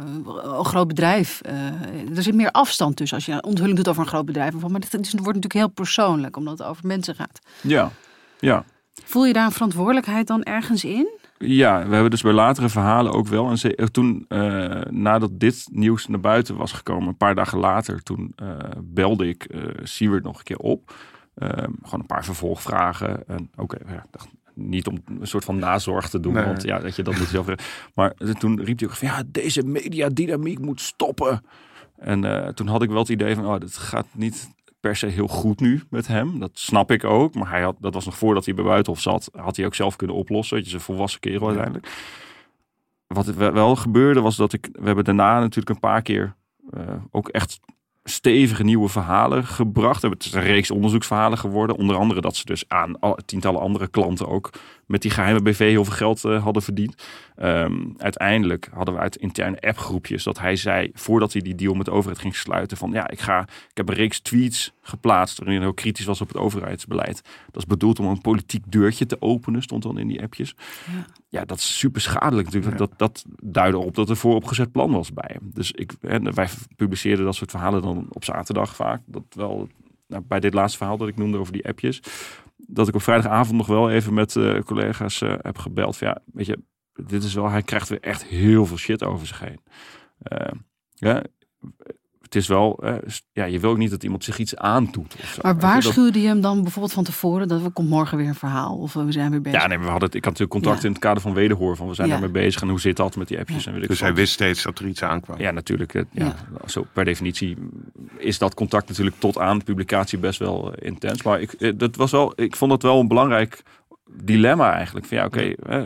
een 0.44 0.66
groot 0.66 0.88
bedrijf, 0.88 1.42
eh, 1.42 1.56
er 2.16 2.24
zit 2.24 2.36
meer 2.36 2.52
afstand 2.52 2.96
tussen 2.96 3.18
als 3.18 3.26
je 3.26 3.32
een 3.32 3.44
onthulling 3.44 3.76
doet 3.78 3.88
over 3.88 4.02
een 4.02 4.08
groot 4.08 4.26
bedrijf. 4.26 4.54
Maar 4.54 4.62
het 4.62 4.92
wordt 4.92 5.16
natuurlijk 5.16 5.54
heel 5.54 5.68
persoonlijk, 5.68 6.38
omdat 6.38 6.58
het 6.58 6.68
over 6.68 6.88
mensen 6.88 7.16
gaat. 7.16 7.40
ja, 7.62 7.92
ja. 8.40 8.64
Voel 9.04 9.26
je 9.26 9.34
daar 9.34 9.46
een 9.46 9.52
verantwoordelijkheid 9.52 10.28
dan 10.28 10.44
ergens 10.44 10.84
in? 10.84 11.08
Ja, 11.38 11.88
we 11.88 11.94
hebben 11.94 12.12
dus 12.12 12.22
bij 12.22 12.32
latere 12.32 12.70
verhalen 12.70 13.12
ook 13.14 13.28
wel. 13.28 13.50
En 13.50 13.58
ze, 13.58 13.90
toen, 13.92 14.26
eh, 14.28 14.82
nadat 14.90 15.40
dit 15.40 15.68
nieuws 15.72 16.08
naar 16.08 16.20
buiten 16.20 16.56
was 16.56 16.72
gekomen, 16.72 17.08
een 17.08 17.18
paar 17.18 17.36
dagen 17.36 17.60
later, 17.60 18.04
toen 18.04 18.36
belde 18.84 19.28
ik 19.28 19.48
Siewert 19.84 20.24
nog 20.24 20.38
een 20.38 20.44
keer 20.44 20.58
op. 20.58 20.94
Ehm, 21.38 21.72
gewoon 21.84 22.00
een 22.00 22.06
paar 22.06 22.26
vervolgvragen. 22.26 23.28
En 23.28 23.52
oké, 23.56 23.78
ja, 23.88 24.06
dacht, 24.12 24.28
niet 24.54 24.88
om 24.88 24.98
een 25.20 25.28
soort 25.28 25.46
van 25.46 25.58
nazorg 25.58 26.10
te 26.10 26.20
doen, 26.20 26.34
Nee. 26.34 26.46
want 26.46 26.64
ja, 26.64 26.80
dat 26.80 26.96
je 26.96 27.04
dat 27.04 27.18
moet 27.18 27.28
zelf. 27.28 27.48
Maar 27.94 28.14
toen 28.14 28.64
riep 28.64 28.80
hij 28.80 28.88
ook 28.88 28.96
van 28.96 29.08
ja, 29.08 29.24
deze 29.28 29.64
mediadynamiek 29.64 30.60
moet 30.60 30.82
stoppen. 30.82 31.44
En 31.98 32.24
eh, 32.24 32.54
toen 32.54 32.68
had 32.68 32.82
ik 32.82 32.90
wel 32.90 32.98
het 32.98 33.10
idee 33.10 33.36
van, 33.36 33.46
oh, 33.46 33.60
dit 33.60 33.78
gaat 33.78 34.06
niet 34.12 34.50
per 34.80 34.96
se 34.96 35.06
heel 35.06 35.28
goed 35.28 35.60
nu 35.60 35.84
met 35.90 36.08
hem. 36.08 36.40
Dat 36.40 36.52
snap 36.54 36.92
ik 36.92 37.04
ook. 37.04 37.34
Maar 37.34 37.50
hij 37.50 37.62
had, 37.62 37.76
dat 37.80 37.94
was 37.94 38.06
nog 38.06 38.18
voordat 38.18 38.46
hij 38.46 38.54
bij 38.54 38.64
Buitenhof 38.64 39.02
zat. 39.02 39.30
Had 39.36 39.56
hij 39.56 39.66
ook 39.66 39.76
zelf 39.76 39.96
kunnen 39.96 40.16
oplossen. 40.16 40.58
Het 40.58 40.66
is 40.66 40.74
een 40.74 40.80
volwassen 40.80 41.20
kerel 41.20 41.48
uiteindelijk. 41.48 41.88
Wat 43.08 43.26
wel 43.26 43.76
gebeurde 43.76 44.22
was 44.22 44.36
dat 44.36 44.54
ik... 44.54 44.70
We 44.72 44.86
hebben 44.86 45.04
daarna 45.04 45.40
natuurlijk 45.40 45.70
een 45.70 45.80
paar 45.80 46.02
keer 46.02 46.36
eh, 46.70 46.82
ook 47.12 47.30
echt 47.30 47.60
stevige 48.10 48.64
nieuwe 48.64 48.90
verhalen 48.90 49.46
gebracht. 49.46 50.02
Het 50.02 50.26
is 50.26 50.34
een 50.34 50.42
reeks 50.42 50.72
onderzoeksverhalen 50.72 51.38
geworden. 51.38 51.76
Onder 51.78 51.96
andere 51.96 52.22
dat 52.22 52.36
ze 52.36 52.46
dus 52.46 52.64
aan 52.68 53.00
al- 53.00 53.18
tientallen 53.26 53.62
andere 53.62 53.88
klanten 53.88 54.28
ook 54.28 54.50
met 54.88 55.02
die 55.02 55.12
geheime 55.12 55.42
BV 55.42 55.58
heel 55.58 55.86
veel 55.86 55.94
geld 55.94 56.26
eh, 56.26 56.44
hadden 56.44 56.64
verdiend. 56.64 57.04
Ehm, 57.36 57.76
uiteindelijk 57.98 58.70
hadden 58.74 58.94
we 58.94 59.00
uit 59.00 59.16
interne 59.16 59.62
appgroepjes 59.62 60.24
dat 60.24 60.40
hij 60.40 60.56
zei, 60.56 60.92
voordat 60.94 61.34
hij 61.34 61.42
die 61.42 61.56
deal 61.56 61.74
met 61.74 61.86
de 61.86 61.92
overheid 61.92 62.20
ging 62.20 62.36
sluiten, 62.36 62.78
van 62.78 62.92
ja, 62.92 63.10
ik, 63.10 63.20
ga, 63.20 63.42
ik 63.42 63.78
heb 63.78 63.90
een 63.90 63.96
reeks 63.96 64.20
tweets 64.20 64.74
geplaatst 64.82 65.38
waarin 65.38 65.56
hij 65.56 65.66
heel 65.66 65.74
kritisch 65.74 66.06
was 66.06 66.22
op 66.22 66.28
het 66.28 66.38
overheidsbeleid. 66.38 67.22
Dat 67.46 67.62
is 67.62 67.66
bedoeld 67.66 68.00
om 68.00 68.06
een 68.06 68.22
politiek 68.22 68.64
deurtje 68.68 69.06
te 69.06 69.22
openen, 69.22 69.62
stond 69.62 69.84
dan 69.84 69.98
in 69.98 70.08
die 70.08 70.22
appjes. 70.22 70.56
Ja. 70.86 71.06
Ja, 71.30 71.46
dat 71.46 71.58
is 71.58 71.78
super 71.78 72.02
schadelijk 72.02 72.46
natuurlijk. 72.48 72.78
Dat, 72.78 72.92
dat 72.98 73.26
duidde 73.42 73.78
op 73.78 73.96
dat 73.96 74.10
er 74.10 74.18
vooropgezet 74.18 74.72
plan 74.72 74.92
was 74.92 75.14
bij 75.14 75.30
hem. 75.34 75.50
Dus 75.54 75.72
ik, 75.72 75.94
en 76.02 76.34
wij 76.34 76.48
publiceerden 76.76 77.26
dat 77.26 77.36
soort 77.36 77.52
verhalen 77.52 77.82
dan 77.82 78.06
op 78.10 78.24
zaterdag 78.24 78.76
vaak. 78.76 79.02
Dat 79.06 79.24
wel 79.30 79.68
nou, 80.08 80.24
bij 80.28 80.40
dit 80.40 80.54
laatste 80.54 80.78
verhaal 80.78 80.98
dat 80.98 81.08
ik 81.08 81.18
noemde 81.18 81.38
over 81.38 81.54
die 81.54 81.68
appjes. 81.68 82.02
Dat 82.68 82.88
ik 82.88 82.96
op 82.96 83.02
vrijdagavond 83.02 83.58
nog 83.58 83.68
wel 83.68 83.90
even 83.90 84.14
met 84.14 84.36
eh, 84.36 84.62
collega's 84.62 85.22
eh, 85.22 85.34
heb 85.42 85.58
gebeld. 85.58 85.98
Ja, 85.98 86.22
weet 86.34 86.46
je, 86.46 86.64
dit 86.94 87.24
is 87.24 87.34
wel, 87.34 87.50
hij 87.50 87.62
krijgt 87.62 87.90
weer 87.90 88.02
echt 88.02 88.26
heel 88.26 88.66
veel 88.66 88.78
shit 88.78 89.04
over 89.04 89.28
zich 89.28 89.40
heen. 89.40 89.62
Eh, 90.18 90.52
ja, 90.90 91.24
het 92.28 92.36
is 92.36 92.48
wel, 92.48 92.78
eh, 92.84 92.96
ja, 93.34 93.46
je 93.46 93.60
wil 93.60 93.70
ook 93.70 93.78
niet 93.78 93.90
dat 93.90 94.04
iemand 94.04 94.24
zich 94.24 94.38
iets 94.38 94.56
aandoet. 94.56 95.16
Of 95.22 95.30
zo. 95.34 95.40
Maar 95.42 95.54
dat- 95.54 95.62
waarschuwde 95.62 96.22
je 96.22 96.28
hem 96.28 96.42
dan 96.42 96.62
bijvoorbeeld 96.62 96.94
van 96.94 97.04
tevoren 97.04 97.48
dat 97.48 97.64
er 97.64 97.72
komt 97.72 97.90
morgen 97.90 98.18
weer 98.18 98.28
een 98.28 98.36
verhaal 98.36 98.78
of 98.78 98.94
we 98.94 99.12
zijn 99.12 99.32
weer 99.32 99.42
bezig? 99.42 99.62
Ja, 99.62 99.68
nee, 99.68 99.78
we 99.80 99.84
hadden 99.84 100.04
het, 100.08 100.16
ik 100.16 100.24
had 100.26 100.34
natuurlijk 100.34 100.52
contact 100.52 100.82
Ja. 100.82 100.88
in 100.88 100.94
het 100.94 101.02
kader 101.04 101.22
van 101.22 101.34
wederhoor. 101.34 101.76
Van 101.76 101.88
we 101.88 101.94
zijn 101.94 102.08
Ja. 102.08 102.14
daarmee 102.14 102.32
bezig 102.44 102.62
en 102.62 102.70
hoe 102.70 102.80
zit 102.80 102.96
dat 102.96 103.16
met 103.16 103.28
die 103.28 103.40
appjes 103.40 103.66
en 103.66 103.74
weet 103.74 103.82
ik 103.82 103.88
Dus 103.90 104.00
wat. 104.00 104.08
hij 104.08 104.18
wist 104.18 104.34
steeds 104.34 104.64
dat 104.64 104.80
er 104.80 104.88
iets 104.88 105.04
aankwam. 105.04 105.40
Ja, 105.40 105.52
natuurlijk. 105.52 105.94
eh, 105.94 106.02
Ja, 106.12 106.36
Zo 106.66 106.86
per 106.94 107.06
definitie 107.06 107.58
is 108.18 108.38
dat 108.38 108.54
contact 108.54 108.88
natuurlijk 108.88 109.16
tot 109.20 109.38
aan 109.38 109.58
de 109.58 109.64
publicatie 109.64 110.18
best 110.18 110.40
wel 110.40 110.74
eh, 110.74 110.88
intens. 110.88 111.24
Maar 111.24 111.42
ik, 111.42 111.52
eh, 111.54 111.72
dat 111.76 111.96
was 111.96 112.12
wel, 112.12 112.34
ik 112.36 112.56
vond 112.56 112.72
dat 112.72 112.82
wel 112.82 113.00
een 113.00 113.08
belangrijk 113.08 113.64
dilemma 114.22 114.74
eigenlijk. 114.74 115.06
Van 115.06 115.18
ja, 115.18 115.26
oké. 115.26 115.42
eh, 115.42 115.84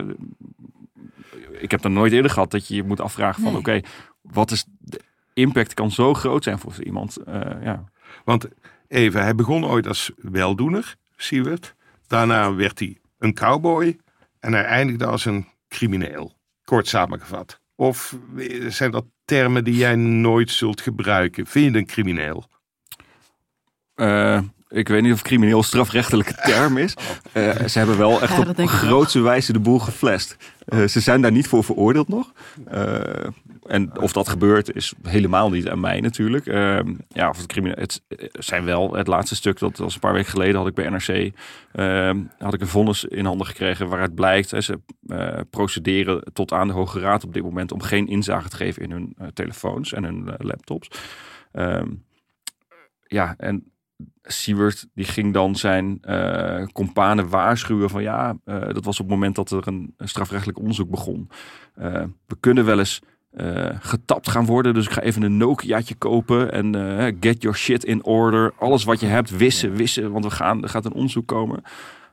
ik 1.60 1.70
heb 1.70 1.82
dan 1.82 1.92
nooit 1.92 2.12
eerder 2.12 2.30
gehad 2.30 2.50
dat 2.50 2.68
je 2.68 2.74
je 2.74 2.82
moet 2.82 3.00
afvragen 3.00 3.42
van 3.42 3.52
Nee. 3.52 3.60
oké, 3.60 3.80
wat 4.22 4.50
is 4.50 4.64
de 4.78 5.00
impact 5.34 5.74
kan 5.74 5.90
zo 5.90 6.14
groot 6.14 6.44
zijn 6.44 6.58
voor 6.58 6.82
iemand. 6.82 7.16
eh, 7.16 7.62
ja. 7.62 7.84
Want 8.24 8.48
even, 8.88 9.22
hij 9.22 9.34
begon 9.34 9.64
ooit 9.64 9.86
als 9.86 10.10
weldoener, 10.16 10.96
Siewert. 11.16 11.74
Daarna 12.06 12.54
werd 12.54 12.78
hij 12.78 12.98
een 13.18 13.34
cowboy. 13.34 13.98
En 14.40 14.52
hij 14.52 14.64
eindigde 14.64 15.06
als 15.06 15.24
een 15.24 15.46
crimineel. 15.68 16.32
Kort 16.64 16.88
samengevat. 16.88 17.60
Of 17.74 18.16
zijn 18.68 18.90
dat 18.90 19.04
termen 19.24 19.64
die 19.64 19.74
jij 19.74 19.96
nooit 19.96 20.50
zult 20.50 20.80
gebruiken? 20.80 21.46
Vind 21.46 21.72
je 21.72 21.78
een 21.78 21.86
crimineel? 21.86 22.44
Eh, 23.94 24.42
ik 24.72 24.88
weet 24.88 25.02
niet 25.02 25.12
of 25.12 25.22
crimineel 25.22 25.62
strafrechtelijke 25.62 26.34
term 26.34 26.76
is. 26.76 26.94
Eh, 27.32 27.64
ze 27.66 27.78
hebben 27.78 27.98
wel 27.98 28.22
echt 28.22 28.32
Ja, 28.32 28.38
op 28.38 28.56
dat 28.56 28.68
grootste 28.68 29.20
wijze 29.20 29.52
de 29.52 29.58
boel 29.58 29.78
geflasht. 29.78 30.36
Eh, 30.64 30.84
ze 30.84 31.00
zijn 31.00 31.20
daar 31.22 31.32
niet 31.32 31.48
voor 31.48 31.64
veroordeeld 31.64 32.08
nog. 32.08 32.32
Eh, 32.66 33.00
en 33.66 34.00
of 34.00 34.12
dat 34.12 34.28
gebeurt 34.28 34.74
is 34.74 34.92
helemaal 35.02 35.50
niet 35.50 35.68
aan 35.68 35.80
mij 35.80 36.00
natuurlijk. 36.00 36.46
Eh, 36.46 36.78
ja, 37.08 37.28
of 37.28 37.36
het 37.36 37.46
crimineel. 37.46 37.78
Het 37.78 38.02
zijn 38.32 38.64
wel 38.64 38.94
het 38.94 39.06
laatste 39.06 39.34
stuk 39.34 39.58
dat 39.58 39.76
was 39.78 39.94
een 39.94 40.00
paar 40.00 40.12
weken 40.12 40.30
geleden 40.30 40.56
had 40.56 40.66
ik 40.66 40.74
bij 40.74 40.88
NRC 40.88 41.32
eh, 41.72 42.10
had 42.38 42.54
ik 42.54 42.60
een 42.60 42.66
vonnis 42.66 43.04
in 43.04 43.24
handen 43.24 43.46
gekregen 43.46 43.88
waaruit 43.88 44.14
blijkt 44.14 44.50
hè, 44.50 44.60
ze 44.60 44.80
eh, 45.06 45.40
procederen 45.50 46.22
tot 46.32 46.52
aan 46.52 46.66
de 46.66 46.72
Hoge 46.72 47.00
Raad 47.00 47.24
op 47.24 47.34
dit 47.34 47.42
moment 47.42 47.72
om 47.72 47.80
geen 47.80 48.08
inzage 48.08 48.48
te 48.48 48.56
geven 48.56 48.82
in 48.82 48.90
hun 48.90 49.16
telefoons 49.34 49.92
en 49.92 50.04
hun 50.04 50.34
laptops. 50.38 50.90
Ehm, 51.52 51.88
ja, 53.06 53.34
en 53.38 53.71
Siewert 54.22 54.88
die 54.94 55.04
ging 55.04 55.32
dan 55.32 55.56
zijn 55.56 56.00
companen 56.72 57.28
waarschuwen 57.28 57.90
van 57.90 58.02
ja, 58.02 58.36
eh, 58.44 58.60
dat 58.60 58.84
was 58.84 59.00
op 59.00 59.06
het 59.06 59.14
moment 59.14 59.34
dat 59.34 59.50
er 59.50 59.68
een, 59.68 59.94
een 59.96 60.08
strafrechtelijk 60.08 60.58
onderzoek 60.58 60.90
begon. 60.90 61.30
Eh, 61.74 62.02
we 62.26 62.36
kunnen 62.40 62.64
wel 62.64 62.78
eens 62.78 63.00
getapt 63.80 64.28
gaan 64.28 64.46
worden, 64.46 64.74
dus 64.74 64.86
ik 64.86 64.92
ga 64.92 65.00
even 65.00 65.22
een 65.22 65.36
Nokiaatje 65.36 65.94
kopen 65.94 66.52
en 66.52 66.74
get 67.20 67.42
your 67.42 67.56
shit 67.56 67.84
in 67.84 68.04
order. 68.04 68.52
Alles 68.58 68.84
wat 68.84 69.00
je 69.00 69.06
hebt, 69.06 69.36
wissen, 69.36 69.72
wissen, 69.72 70.12
want 70.12 70.24
we 70.24 70.30
gaan, 70.30 70.62
er 70.62 70.68
gaat 70.68 70.84
een 70.84 70.92
onderzoek 70.92 71.26
komen. 71.26 71.62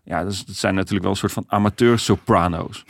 Ja, 0.03 0.23
dat 0.23 0.43
zijn 0.47 0.75
natuurlijk 0.75 1.01
wel 1.01 1.11
een 1.11 1.17
soort 1.17 1.31
van 1.31 1.43
amateur 1.47 1.99
soprano's. 1.99 2.85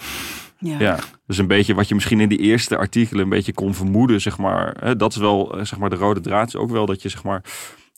Ja. 0.59 0.79
Ja, 0.79 0.99
dus 1.25 1.37
een 1.37 1.47
beetje 1.47 1.73
wat 1.73 1.87
je 1.87 1.95
misschien 1.95 2.19
in 2.19 2.29
die 2.29 2.37
eerste 2.37 2.77
artikelen 2.77 3.23
een 3.23 3.29
beetje 3.29 3.53
kon 3.53 3.73
vermoeden, 3.73 4.21
zeg 4.21 4.37
maar. 4.37 4.75
Hè, 4.79 4.95
dat 4.95 5.11
is 5.11 5.17
wel, 5.17 5.55
zeg 5.61 5.77
maar, 5.77 5.89
de 5.89 5.95
rode 5.95 6.19
draad 6.19 6.47
is 6.47 6.55
ook 6.55 6.69
wel 6.69 6.85
dat 6.85 7.01
je, 7.01 7.09
zeg 7.09 7.23
maar, 7.23 7.43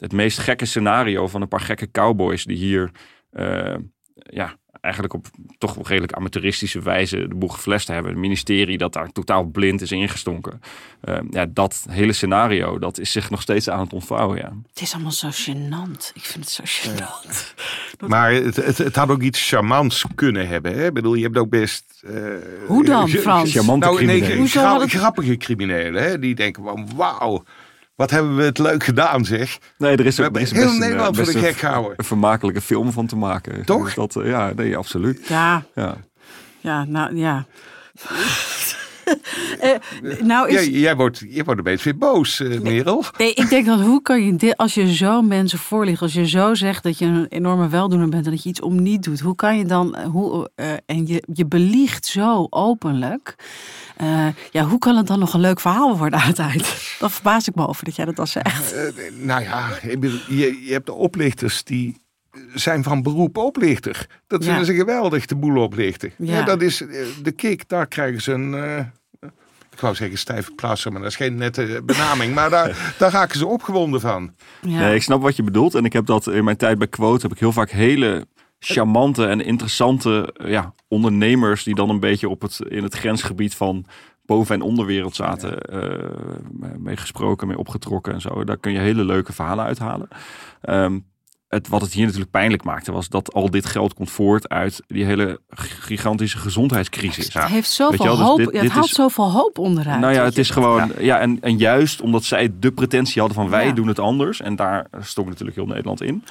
het 0.02 0.12
meest 0.14 0.38
gekke 0.40 0.66
scenario 0.66 1.28
van 1.28 1.42
een 1.42 1.48
paar 1.48 1.60
gekke 1.60 1.92
cowboys 1.92 2.44
die 2.46 2.58
hier, 2.58 2.92
eh, 3.32 3.76
ja, 4.14 4.56
eigenlijk 4.82 5.14
op 5.14 5.26
toch 5.58 5.74
wel 5.74 5.88
redelijk 5.88 6.14
amateuristische 6.14 6.82
wijze 6.82 7.28
de 7.28 7.36
boel 7.36 7.50
geflasht 7.50 7.88
hebben. 7.88 8.12
Het 8.12 8.20
ministerie 8.22 8.78
dat 8.78 8.94
daar 8.94 9.12
totaal 9.12 9.44
blind 9.44 9.82
is 9.82 9.92
ingestonken. 9.92 10.60
Eh, 11.02 11.18
ja, 11.30 11.46
dat 11.46 11.86
hele 11.90 12.14
scenario, 12.14 12.80
dat 12.80 13.00
is 13.00 13.12
zich 13.12 13.30
nog 13.30 13.42
steeds 13.42 13.70
aan 13.70 13.80
het 13.80 13.94
ontvouwen, 13.94 14.38
ja. 14.38 14.54
Het 14.70 14.82
is 14.82 14.94
allemaal 14.94 15.12
zo 15.12 15.30
gênant. 15.30 16.12
Ik 16.14 16.22
vind 16.26 16.46
het 16.46 16.50
zo 16.50 16.64
gênant. 16.90 17.54
Maar 18.08 18.32
het, 18.34 18.56
het, 18.56 18.78
het 18.78 18.96
had 18.96 19.10
ook 19.10 19.22
iets 19.22 19.48
charmants 19.50 20.06
kunnen 20.16 20.48
hebben. 20.48 20.74
Hè? 20.74 20.86
Ik 20.86 20.94
bedoel, 20.94 21.14
je 21.14 21.24
hebt 21.24 21.38
ook 21.38 21.50
best... 21.50 22.02
eh, 22.02 22.14
Hoe 22.68 22.86
dan, 22.86 23.10
Frans? 23.28 23.52
Charmante 23.52 23.86
Nou, 23.86 24.06
nee, 24.06 24.22
criminelen. 24.22 24.82
Het- 24.82 24.92
grappige 24.92 25.38
criminelen. 25.38 26.04
Hè? 26.04 26.20
Die 26.20 26.36
denken 26.36 26.64
van, 26.64 26.90
wauw, 26.96 27.44
wat 28.02 28.10
hebben 28.10 28.36
we 28.36 28.44
het 28.44 28.58
leuk 28.58 28.84
gedaan 28.84 29.26
zeg. 29.26 29.58
Nee, 29.78 29.96
er 29.98 30.06
is 30.06 30.16
We 30.18 30.24
ook 30.24 30.34
hebben 30.34 30.42
is 30.42 30.52
heel 30.52 30.62
best 30.62 30.76
een, 30.76 30.82
eh, 30.82 30.88
Nederland 30.88 31.16
voor 31.16 31.26
best 31.26 31.38
de 31.38 31.44
gek 31.44 31.58
gehouden. 31.58 31.94
Een 31.96 32.06
vermakelijke 32.06 32.62
film 32.62 32.92
van 32.92 33.08
te 33.08 33.16
maken. 33.16 33.66
Toch? 33.66 33.84
Dus 33.86 33.94
Dat, 33.94 34.16
eh, 34.16 34.28
ja, 34.30 34.52
nee, 34.56 34.78
absoluut. 34.78 35.28
Ja, 35.28 35.64
Ja. 35.76 35.96
ja, 36.60 36.86
nou 36.86 37.16
ja. 37.18 37.46
Eh, 39.60 39.72
nou 40.22 40.50
is, 40.50 40.54
Jij, 40.54 40.70
jij, 40.70 40.96
wordt, 40.96 41.24
jij 41.30 41.44
wordt 41.44 41.60
een 41.60 41.66
beetje 41.66 41.84
weer 41.84 41.98
boos, 41.98 42.40
eh, 42.40 42.60
Merel. 42.60 43.04
Nee, 43.18 43.34
ik 43.34 43.50
denk 43.50 43.66
dan, 43.66 43.82
hoe 43.82 44.02
kan 44.02 44.26
je 44.26 44.36
dit, 44.36 44.58
als 44.58 44.74
je 44.74 44.94
zo 44.94 45.22
mensen 45.22 45.60
voorligt, 45.60 46.02
als 46.02 46.14
je 46.14 46.28
zo 46.28 46.54
zegt 46.54 46.84
dat 46.84 46.98
je 46.98 47.06
een 47.06 47.26
enorme 47.30 47.70
weldoener 47.70 48.10
bent 48.10 48.26
en 48.26 48.32
dat 48.32 48.44
je 48.44 48.50
iets 48.50 48.62
om 48.62 48.82
niet 48.82 49.04
doet, 49.04 49.20
hoe 49.20 49.36
kan 49.36 49.58
je 49.58 49.66
dan, 49.66 49.98
hoe, 50.02 50.50
eh, 50.56 50.74
en 50.86 51.08
je, 51.08 51.24
je 51.34 51.46
beliegt 51.46 52.06
zo 52.06 52.48
openlijk, 52.50 53.36
ja, 54.52 54.66
hoe 54.66 54.80
kan 54.80 54.98
het 54.98 55.08
dan 55.08 55.20
nog 55.20 55.34
een 55.34 55.40
leuk 55.40 55.60
verhaal 55.60 55.98
worden 55.98 56.20
uiteindelijk? 56.20 56.96
Dat 57.00 57.12
verbaas 57.12 57.48
ik 57.48 57.56
me 57.56 57.68
over 57.68 57.86
dat 57.86 57.96
jij 57.96 58.06
dat 58.06 58.20
al 58.20 58.28
zegt. 58.28 58.76
Nou 59.18 59.42
ja, 59.42 59.70
je, 59.82 60.66
je 60.66 60.74
hebt 60.74 60.86
de 60.86 60.94
oplichters 60.94 61.64
die 61.64 62.01
zijn 62.54 62.84
van 62.84 63.02
beroep 63.02 63.38
oplichter. 63.38 64.08
Dat 64.28 64.44
Ja. 64.44 64.48
vinden 64.48 64.66
ze 64.66 64.74
geweldig, 64.74 65.26
de 65.26 65.36
boel 65.36 65.64
oplichten. 65.64 66.12
Ja. 66.18 66.34
Ja. 66.38 66.44
dat 66.44 66.62
is 66.62 66.82
eh, 66.82 67.06
de 67.24 67.32
kick, 67.32 67.70
daar 67.70 67.88
krijgen 67.88 68.22
ze 68.22 68.32
een... 68.32 68.54
eh, 68.54 68.86
ik 69.74 69.80
wou 69.80 69.96
zeggen 69.96 70.18
stijve 70.18 70.52
plasser, 70.52 70.92
maar 70.92 71.02
dat 71.02 71.10
is 71.10 71.16
geen 71.18 71.36
nette 71.36 71.82
benaming. 71.86 72.34
Maar 72.36 72.50
daar, 72.50 72.94
daar 73.00 73.12
raken 73.12 73.38
ze 73.38 73.46
opgewonden 73.48 74.02
van. 74.02 74.34
Ja. 74.62 74.80
Nee, 74.80 74.96
ik 74.96 75.02
snap 75.02 75.22
wat 75.22 75.36
je 75.36 75.44
bedoelt. 75.44 75.76
En 75.76 75.86
ik 75.86 75.94
heb 75.94 76.06
dat 76.06 76.28
in 76.28 76.44
mijn 76.44 76.58
tijd 76.58 76.78
bij 76.78 76.88
Quote 76.88 77.22
heb 77.22 77.32
ik 77.32 77.40
heel 77.40 77.52
vaak 77.52 77.70
hele 77.70 78.28
charmante 78.60 79.26
en 79.26 79.42
interessante 79.46 80.34
eh, 80.38 80.50
ja, 80.52 80.74
ondernemers 80.88 81.64
die 81.64 81.76
dan 81.76 81.90
een 81.90 82.00
beetje 82.00 82.30
op 82.30 82.42
het, 82.42 82.60
in 82.68 82.84
het 82.84 82.94
grensgebied 82.96 83.56
van 83.56 83.86
boven- 84.26 84.56
en 84.56 84.62
onderwereld 84.62 85.16
zaten, 85.16 85.60
eh, 85.62 86.70
mee 86.78 86.98
gesproken, 86.98 87.48
mee 87.48 87.58
opgetrokken 87.58 88.14
en 88.14 88.22
zo. 88.22 88.44
Daar 88.44 88.58
kun 88.58 88.72
je 88.72 88.80
hele 88.80 89.04
leuke 89.06 89.34
verhalen 89.34 89.66
uithalen. 89.66 90.08
Ehm, 90.62 91.00
het, 91.52 91.68
wat 91.68 91.82
het 91.82 91.94
hier 91.94 92.04
natuurlijk 92.06 92.32
pijnlijk 92.32 92.64
maakte, 92.64 92.92
was 92.92 93.10
dat 93.10 93.34
al 93.34 93.50
dit 93.50 93.66
geld 93.66 93.94
komt 93.94 94.10
voort 94.12 94.50
uit 94.50 94.82
die 94.88 95.06
hele 95.06 95.40
gigantische 95.80 96.38
gezondheidscrisis. 96.38 97.34
Het 97.34 97.44
heeft 97.44 97.70
zoveel 97.70 98.06
wel, 98.06 98.16
dus 98.18 98.26
hoop, 98.26 98.38
dit- 98.38 98.62
het 98.62 98.72
haalt 98.72 98.86
is- 98.86 98.92
zoveel 98.92 99.32
hoop 99.32 99.58
onderuit. 99.58 100.00
Nou 100.00 100.14
ja, 100.14 100.24
het 100.24 100.38
is 100.38 100.50
gewoon. 100.50 100.92
Ja, 101.00 101.20
en, 101.20 101.38
en 101.42 101.58
juist 101.58 102.02
omdat 102.02 102.24
zij 102.24 102.50
de 102.60 102.72
pretentie 102.72 103.20
hadden 103.22 103.38
van 103.42 103.50
wij 103.50 103.66
Ja. 103.66 103.72
doen 103.72 103.88
het 103.88 104.00
anders. 104.00 104.42
En 104.42 104.56
daar 104.56 104.88
stond 105.02 105.28
natuurlijk 105.28 105.58
heel 105.58 105.66
Nederland 105.68 106.02
in. 106.02 106.24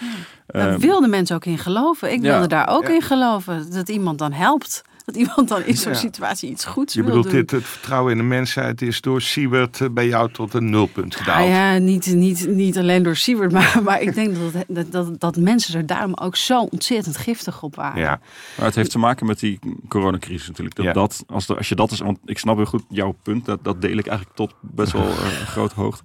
Daar 0.47 0.69
Ehm, 0.71 0.79
wilden 0.79 1.11
mensen 1.11 1.37
ook 1.37 1.45
in 1.45 1.59
geloven. 1.59 2.13
Ik 2.13 2.23
ja, 2.23 2.31
wilde 2.33 2.47
daar 2.47 2.69
ook 2.69 2.87
ja. 2.87 2.95
in 2.95 3.03
geloven. 3.03 3.71
Dat 3.73 3.89
iemand 3.89 4.19
dan 4.19 4.33
helpt. 4.33 4.83
Dat 5.13 5.21
iemand 5.23 5.49
dan 5.49 5.65
in 5.65 5.77
zo'n 5.77 5.93
Ja. 5.93 5.99
situatie 5.99 6.51
iets 6.51 6.65
goeds 6.65 6.95
Je 6.95 7.01
wil 7.03 7.09
bedoelt, 7.09 7.31
doen. 7.31 7.35
dit, 7.41 7.51
het 7.51 7.65
vertrouwen 7.65 8.13
in 8.13 8.19
de 8.19 8.25
mensheid 8.25 8.83
is 8.83 9.01
door 9.01 9.21
Siebert 9.23 9.81
eh, 9.81 9.89
bij 9.91 10.07
jou 10.07 10.33
tot 10.33 10.55
een 10.55 10.71
nulpunt 10.71 11.17
gedaald. 11.17 11.49
ja, 11.49 11.79
niet, 11.79 12.07
niet, 12.07 12.47
niet 12.49 12.79
alleen 12.79 13.03
door 13.03 13.17
Siewert, 13.17 13.53
maar, 13.53 13.81
maar 13.85 14.01
ik 14.01 14.15
denk 14.15 14.35
dat, 14.35 14.53
het- 14.53 14.65
dat, 14.69 14.93
dat, 14.93 15.21
dat 15.21 15.37
mensen 15.37 15.75
er 15.75 15.87
daarom 15.87 16.15
ook 16.15 16.37
zo 16.37 16.61
ontzettend 16.61 17.17
giftig 17.17 17.63
op 17.63 17.77
waren. 17.77 18.01
Ja. 18.01 18.21
Maar 18.57 18.67
het 18.67 18.75
heeft 18.75 18.91
te 18.91 18.99
maken 18.99 19.27
met 19.27 19.41
die 19.41 19.59
coronacrisis 19.89 20.49
natuurlijk. 20.49 20.77
Dat, 20.77 20.85
Ja. 20.85 20.93
dat, 20.93 21.25
als, 21.27 21.47
de, 21.47 21.57
als 21.57 21.69
je 21.69 21.75
dat 21.75 21.91
is, 21.91 21.99
want 22.01 22.19
ik 22.25 22.39
snap 22.39 22.57
heel 22.57 22.65
goed 22.67 22.85
jouw 22.89 23.17
punt, 23.23 23.45
dat, 23.45 23.65
dat 23.65 23.81
deel 23.81 23.97
ik 23.97 24.07
eigenlijk 24.07 24.37
tot 24.37 24.55
best 24.61 24.93
wel 24.93 25.03
een 25.07 25.47
grote 25.47 25.75
hoogte. 25.75 26.03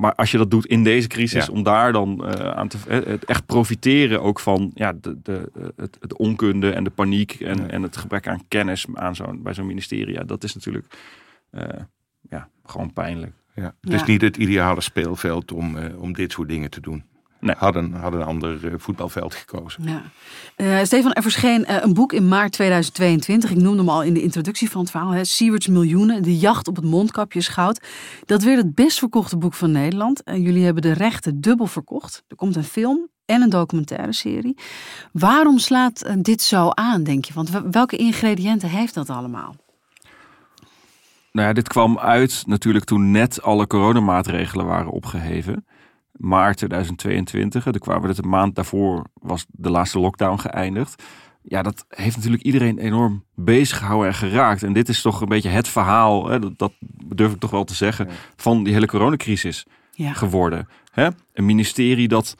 Maar 0.00 0.14
als 0.14 0.30
je 0.30 0.38
dat 0.38 0.50
doet 0.50 0.66
in 0.66 0.84
deze 0.84 1.08
crisis, 1.08 1.46
Ja. 1.46 1.52
om 1.52 1.62
daar 1.62 1.92
dan 1.92 2.26
eh, 2.26 2.50
aan 2.50 2.68
te 2.68 2.78
eh, 2.88 3.04
het 3.06 3.24
echt 3.24 3.46
profiteren 3.46 4.22
ook 4.22 4.40
van 4.40 4.70
ja, 4.74 4.92
de, 4.92 5.18
de, 5.22 5.50
eh, 5.54 5.62
het, 5.76 5.96
het 6.00 6.16
onkunde 6.16 6.70
en 6.72 6.84
de 6.84 6.90
paniek 6.90 7.32
en, 7.32 7.56
Ja. 7.58 7.66
en 7.66 7.82
het 7.82 7.96
gebrek 7.96 8.28
aan 8.28 8.40
kennis 8.48 8.86
aan 8.94 9.14
zo'n, 9.16 9.42
bij 9.42 9.54
zo'n 9.54 9.66
ministerie, 9.66 10.14
ja, 10.14 10.24
dat 10.24 10.44
is 10.44 10.54
natuurlijk 10.54 10.86
eh, 11.50 11.64
ja, 12.30 12.48
gewoon 12.64 12.92
pijnlijk. 12.92 13.32
Ja. 13.54 13.62
Het 13.80 13.90
Ja. 13.90 13.94
is 13.94 14.04
niet 14.04 14.20
het 14.20 14.36
ideale 14.36 14.80
speelveld 14.80 15.52
om, 15.52 15.76
eh, 15.76 16.02
om 16.02 16.12
dit 16.12 16.32
soort 16.32 16.48
dingen 16.48 16.70
te 16.70 16.80
doen. 16.80 17.04
Nee. 17.40 17.54
Hadden, 17.58 17.92
hadden 17.92 18.20
een 18.20 18.26
ander 18.26 18.66
eh, 18.66 18.74
voetbalveld 18.76 19.34
gekozen. 19.34 19.82
Ja. 19.84 20.02
Eh, 20.56 20.84
Stefan, 20.84 21.12
er 21.12 21.22
verscheen 21.22 21.64
eh, 21.64 21.76
een 21.80 21.94
boek 21.94 22.12
in 22.12 22.28
maart 22.28 22.52
2022. 22.52 23.50
Ik 23.50 23.56
noemde 23.56 23.78
hem 23.78 23.88
al 23.88 24.02
in 24.02 24.14
de 24.14 24.22
introductie 24.22 24.70
van 24.70 24.80
het 24.80 24.90
verhaal. 24.90 25.10
Hè. 25.10 25.24
Sieverts 25.24 25.66
Miljoenen, 25.66 26.22
de 26.22 26.38
jacht 26.38 26.68
op 26.68 26.76
het 26.76 26.84
mondkapjesgoud. 26.84 27.80
Dat 28.26 28.42
werd 28.42 28.56
het 28.56 28.74
best 28.74 28.98
verkochte 28.98 29.36
boek 29.36 29.54
van 29.54 29.70
Nederland. 29.70 30.22
En 30.22 30.42
jullie 30.42 30.64
hebben 30.64 30.82
de 30.82 30.92
rechten 30.92 31.40
dubbel 31.40 31.66
verkocht. 31.66 32.24
Er 32.28 32.36
komt 32.36 32.56
een 32.56 32.64
film 32.64 33.08
en 33.24 33.42
een 33.42 33.50
documentaire 33.50 34.12
serie. 34.12 34.56
Waarom 35.12 35.58
slaat 35.58 36.14
dit 36.18 36.42
zo 36.42 36.70
aan, 36.70 37.02
denk 37.02 37.24
je? 37.24 37.32
Want 37.34 37.50
welke 37.70 37.96
ingrediënten 37.96 38.68
heeft 38.68 38.94
dat 38.94 39.10
allemaal? 39.10 39.54
Nou 41.32 41.48
ja, 41.48 41.52
dit 41.52 41.68
kwam 41.68 41.98
uit 41.98 42.42
natuurlijk 42.46 42.84
toen 42.84 43.10
net 43.10 43.42
alle 43.42 43.66
coronamaatregelen 43.66 44.66
waren 44.66 44.90
opgeheven. 44.90 45.64
Maart 46.20 46.56
2022. 46.56 47.66
En 47.66 47.72
toen 47.72 47.80
kwamen 47.80 48.02
we 48.02 48.08
het 48.08 48.18
een 48.24 48.28
maand 48.28 48.54
daarvoor 48.54 49.06
was 49.14 49.46
de 49.48 49.70
laatste 49.70 49.98
lockdown 49.98 50.38
geëindigd. 50.38 51.02
Ja, 51.42 51.62
dat 51.62 51.84
heeft 51.88 52.16
natuurlijk 52.16 52.42
iedereen 52.42 52.78
enorm 52.78 53.24
bezig 53.34 53.78
gehouden 53.78 54.08
en 54.08 54.14
geraakt. 54.14 54.62
En 54.62 54.72
dit 54.72 54.88
is 54.88 55.02
toch 55.02 55.20
een 55.20 55.28
beetje 55.28 55.48
het 55.48 55.68
verhaal, 55.68 56.28
hè, 56.28 56.38
dat, 56.38 56.58
dat 56.58 56.72
durf 57.06 57.32
ik 57.32 57.38
toch 57.38 57.50
wel 57.50 57.64
te 57.64 57.74
zeggen, 57.74 58.08
van 58.36 58.64
die 58.64 58.72
hele 58.72 58.86
coronacrisis 58.86 59.66
Ja. 59.92 60.12
geworden. 60.12 60.68
Hè? 60.90 61.08
Een 61.32 61.46
ministerie 61.46 62.08
dat 62.08 62.36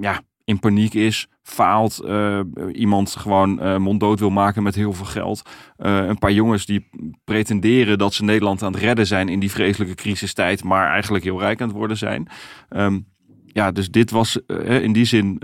ja, 0.00 0.20
in 0.44 0.58
paniek 0.58 0.94
is, 0.94 1.28
faalt, 1.42 1.98
eh, 2.00 2.40
iemand 2.72 3.16
gewoon 3.16 3.60
eh, 3.60 3.76
monddood 3.76 4.18
wil 4.18 4.30
maken 4.30 4.62
met 4.62 4.74
heel 4.74 4.92
veel 4.92 5.06
geld. 5.06 5.42
Eh, 5.76 5.96
een 6.06 6.18
paar 6.18 6.32
jongens 6.32 6.66
die 6.66 6.88
pretenderen 7.24 7.98
dat 7.98 8.14
ze 8.14 8.24
Nederland 8.24 8.62
aan 8.62 8.72
het 8.72 8.82
redden 8.82 9.06
zijn 9.06 9.28
in 9.28 9.40
die 9.40 9.50
vreselijke 9.50 9.94
crisistijd, 9.94 10.64
maar 10.64 10.90
eigenlijk 10.90 11.24
heel 11.24 11.40
rijk 11.40 11.60
aan 11.60 11.68
het 11.68 11.76
worden 11.76 11.96
zijn. 11.96 12.28
Ehm, 12.68 13.00
ja, 13.46 13.72
dus 13.72 13.90
dit 13.90 14.10
was 14.10 14.38
in 14.80 14.92
die 14.92 15.04
zin, 15.04 15.42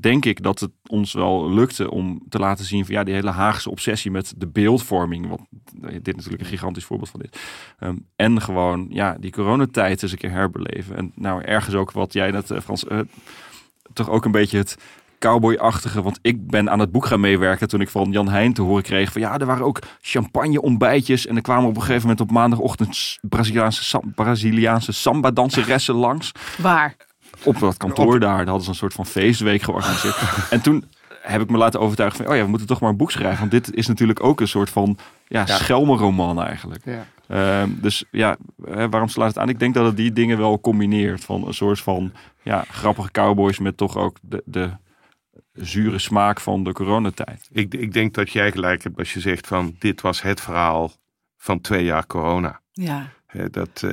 denk 0.00 0.24
ik 0.24 0.42
dat 0.42 0.60
het 0.60 0.70
ons 0.86 1.12
wel 1.12 1.50
lukte 1.50 1.90
om 1.90 2.22
te 2.28 2.38
laten 2.38 2.64
zien 2.64 2.84
van 2.84 2.94
ja, 2.94 3.04
die 3.04 3.14
hele 3.14 3.30
Haagse 3.30 3.70
obsessie 3.70 4.10
met 4.10 4.34
de 4.36 4.48
beeldvorming, 4.48 5.28
wat 5.28 5.40
dit 6.02 6.16
natuurlijk 6.16 6.42
een 6.42 6.48
gigantisch 6.48 6.84
voorbeeld 6.84 7.10
van 7.10 7.20
is. 7.20 7.40
Ehm, 7.78 7.96
en 8.16 8.40
gewoon 8.40 8.86
ja, 8.90 9.16
die 9.20 9.30
coronatijd 9.30 10.02
eens 10.02 10.12
een 10.12 10.18
keer 10.18 10.30
herbeleven. 10.30 10.96
En 10.96 11.12
nou 11.14 11.42
ergens 11.42 11.74
ook 11.74 11.92
wat 11.92 12.12
jij 12.12 12.30
net, 12.30 12.52
Frans, 12.62 12.84
toch 13.92 14.08
ook 14.10 14.24
een 14.24 14.30
beetje 14.30 14.58
het 14.58 14.76
cowboy-achtige. 15.18 16.02
Want 16.02 16.18
ik 16.22 16.46
ben 16.46 16.70
aan 16.70 16.78
het 16.78 16.92
boek 16.92 17.06
gaan 17.06 17.20
meewerken 17.20 17.68
toen 17.68 17.80
ik 17.80 17.88
van 17.88 18.10
Jan 18.10 18.28
Heijn 18.28 18.52
te 18.52 18.62
horen 18.62 18.82
kreeg 18.82 19.12
van 19.12 19.20
ja, 19.20 19.38
er 19.38 19.46
waren 19.46 19.64
ook 19.64 19.78
champagne-ontbijtjes. 20.00 21.26
En 21.26 21.36
er 21.36 21.42
kwamen 21.42 21.68
op 21.68 21.74
een 21.76 21.80
gegeven 21.82 22.02
moment 22.02 22.20
op 22.20 22.30
maandagochtend 22.30 23.18
Braziliaanse, 23.22 23.84
sam- 23.84 24.12
Braziliaanse 24.14 24.92
samba-danseressen 24.92 25.94
langs. 25.94 26.32
Waar? 26.58 26.96
Op 27.44 27.58
dat 27.58 27.76
kantoor 27.76 28.20
daar. 28.20 28.36
Daar 28.36 28.46
hadden 28.46 28.62
ze 28.64 28.70
een 28.70 28.74
soort 28.76 28.92
van 28.94 29.06
feestweek 29.06 29.62
georganiseerd. 29.62 30.16
en 30.50 30.60
toen 30.60 30.84
heb 31.22 31.40
ik 31.40 31.50
me 31.50 31.56
laten 31.58 31.80
overtuigen 31.80 32.18
van, 32.18 32.28
oh 32.32 32.36
ja, 32.36 32.42
we 32.42 32.48
moeten 32.48 32.66
toch 32.66 32.80
maar 32.80 32.90
een 32.90 32.96
boek 32.96 33.10
schrijven. 33.10 33.38
Want 33.38 33.50
dit 33.50 33.74
is 33.74 33.86
natuurlijk 33.86 34.24
ook 34.24 34.40
een 34.40 34.48
soort 34.48 34.70
van 34.70 34.98
ja, 35.28 35.46
schelmenroman 35.46 36.42
eigenlijk. 36.42 36.82
Ja. 36.84 37.06
Ehm, 37.30 37.68
dus 37.80 38.04
ja, 38.10 38.36
hè, 38.64 38.88
waarom 38.88 39.08
slaat 39.08 39.28
het 39.28 39.38
aan? 39.38 39.48
Ik 39.48 39.58
denk 39.58 39.74
dat 39.74 39.86
het 39.86 39.96
die 39.96 40.12
dingen 40.12 40.38
wel 40.38 40.60
combineert. 40.60 41.24
Van 41.24 41.46
een 41.46 41.54
soort 41.54 41.80
van 41.80 42.12
ja, 42.42 42.64
grappige 42.70 43.10
cowboys 43.10 43.58
met 43.58 43.76
toch 43.76 43.96
ook 43.96 44.16
de, 44.22 44.42
de 44.44 44.70
zure 45.52 45.98
smaak 45.98 46.40
van 46.40 46.64
de 46.64 46.72
coronatijd. 46.72 47.48
Ik, 47.52 47.74
ik 47.74 47.92
denk 47.92 48.14
dat 48.14 48.30
jij 48.30 48.50
gelijk 48.50 48.82
hebt 48.82 48.98
als 48.98 49.12
je 49.12 49.20
zegt 49.20 49.46
van 49.46 49.74
dit 49.78 50.00
was 50.00 50.22
het 50.22 50.40
verhaal 50.40 50.92
van 51.36 51.60
twee 51.60 51.84
jaar 51.84 52.06
corona. 52.06 52.60
Ja. 52.72 53.08
Hè, 53.26 53.50
Dat, 53.50 53.82
eh, 53.82 53.90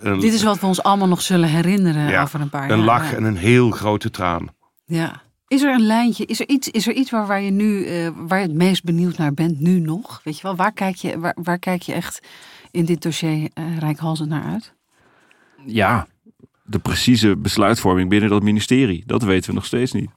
een, 0.00 0.20
Dit 0.20 0.32
is 0.32 0.42
wat 0.42 0.60
we 0.60 0.66
ons 0.66 0.82
allemaal 0.82 1.08
nog 1.08 1.22
zullen 1.22 1.48
herinneren 1.48 2.08
Ja, 2.08 2.22
over 2.22 2.40
een 2.40 2.50
paar 2.50 2.68
jaar. 2.68 2.78
een 2.78 2.84
lach 2.84 3.12
en 3.14 3.24
een 3.24 3.36
heel 3.36 3.70
grote 3.70 4.10
traan. 4.10 4.48
Ja. 4.84 5.22
Is 5.50 5.62
er 5.62 5.74
een 5.74 5.86
lijntje? 5.86 6.26
Is 6.26 6.40
er 6.40 6.48
iets, 6.48 6.68
is 6.68 6.86
er 6.86 6.94
iets 6.94 7.10
waar, 7.10 7.26
waar 7.26 7.40
je 7.40 7.50
nu 7.50 7.84
eh, 7.84 8.10
waar 8.16 8.40
je 8.40 8.46
het 8.46 8.56
meest 8.56 8.84
benieuwd 8.84 9.16
naar 9.16 9.34
bent 9.34 9.60
nu 9.60 9.80
nog? 9.80 10.20
Weet 10.24 10.36
je 10.36 10.42
wel, 10.42 10.56
waar 10.56 10.72
kijk 10.72 10.96
je, 10.96 11.18
waar, 11.18 11.36
waar 11.42 11.58
kijk 11.58 11.82
je 11.82 11.92
echt 11.92 12.26
in 12.70 12.84
dit 12.84 13.02
dossier 13.02 13.50
rijkhalsend 13.78 14.28
naar 14.28 14.44
uit? 14.44 14.74
Ja, 15.66 16.06
de 16.64 16.78
precieze 16.78 17.36
besluitvorming 17.36 18.08
binnen 18.08 18.30
dat 18.30 18.42
ministerie, 18.42 19.02
dat 19.06 19.22
weten 19.22 19.48
we 19.48 19.54
nog 19.54 19.64
steeds 19.64 19.92
niet. 19.92 20.10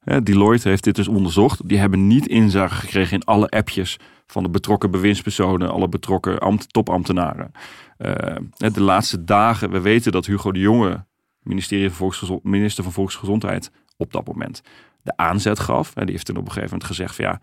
Hè, 0.00 0.22
Deloitte 0.22 0.68
heeft 0.68 0.84
dit 0.84 0.94
dus 0.94 1.08
onderzocht. 1.08 1.68
Die 1.68 1.78
hebben 1.78 2.06
niet 2.06 2.26
inzage 2.26 2.74
gekregen 2.74 3.14
in 3.14 3.24
alle 3.24 3.48
appjes 3.48 3.98
van 4.26 4.42
de 4.42 4.50
betrokken 4.50 4.90
bewindspersonen, 4.90 5.70
alle 5.70 5.88
betrokken 5.88 6.38
ambt, 6.38 6.72
topambtenaren. 6.72 7.52
Eh, 7.96 8.36
de 8.56 8.80
laatste 8.80 9.24
dagen, 9.24 9.70
we 9.70 9.80
weten 9.80 10.12
dat 10.12 10.26
Hugo 10.26 10.52
de 10.52 10.60
Jonge, 10.60 11.04
ministerie 11.42 11.90
van 11.90 12.40
minister 12.42 12.84
van 12.84 12.92
Volksgezondheid, 12.92 13.70
op 14.02 14.12
dat 14.12 14.26
moment 14.26 14.62
de 15.02 15.16
aanzet 15.16 15.58
gaf. 15.58 15.94
En 15.94 16.02
die 16.04 16.14
heeft 16.14 16.26
toen 16.26 16.36
op 16.36 16.44
een 16.44 16.52
gegeven 16.52 16.70
moment 16.70 16.88
gezegd 16.88 17.14
van 17.14 17.24
ja, 17.24 17.40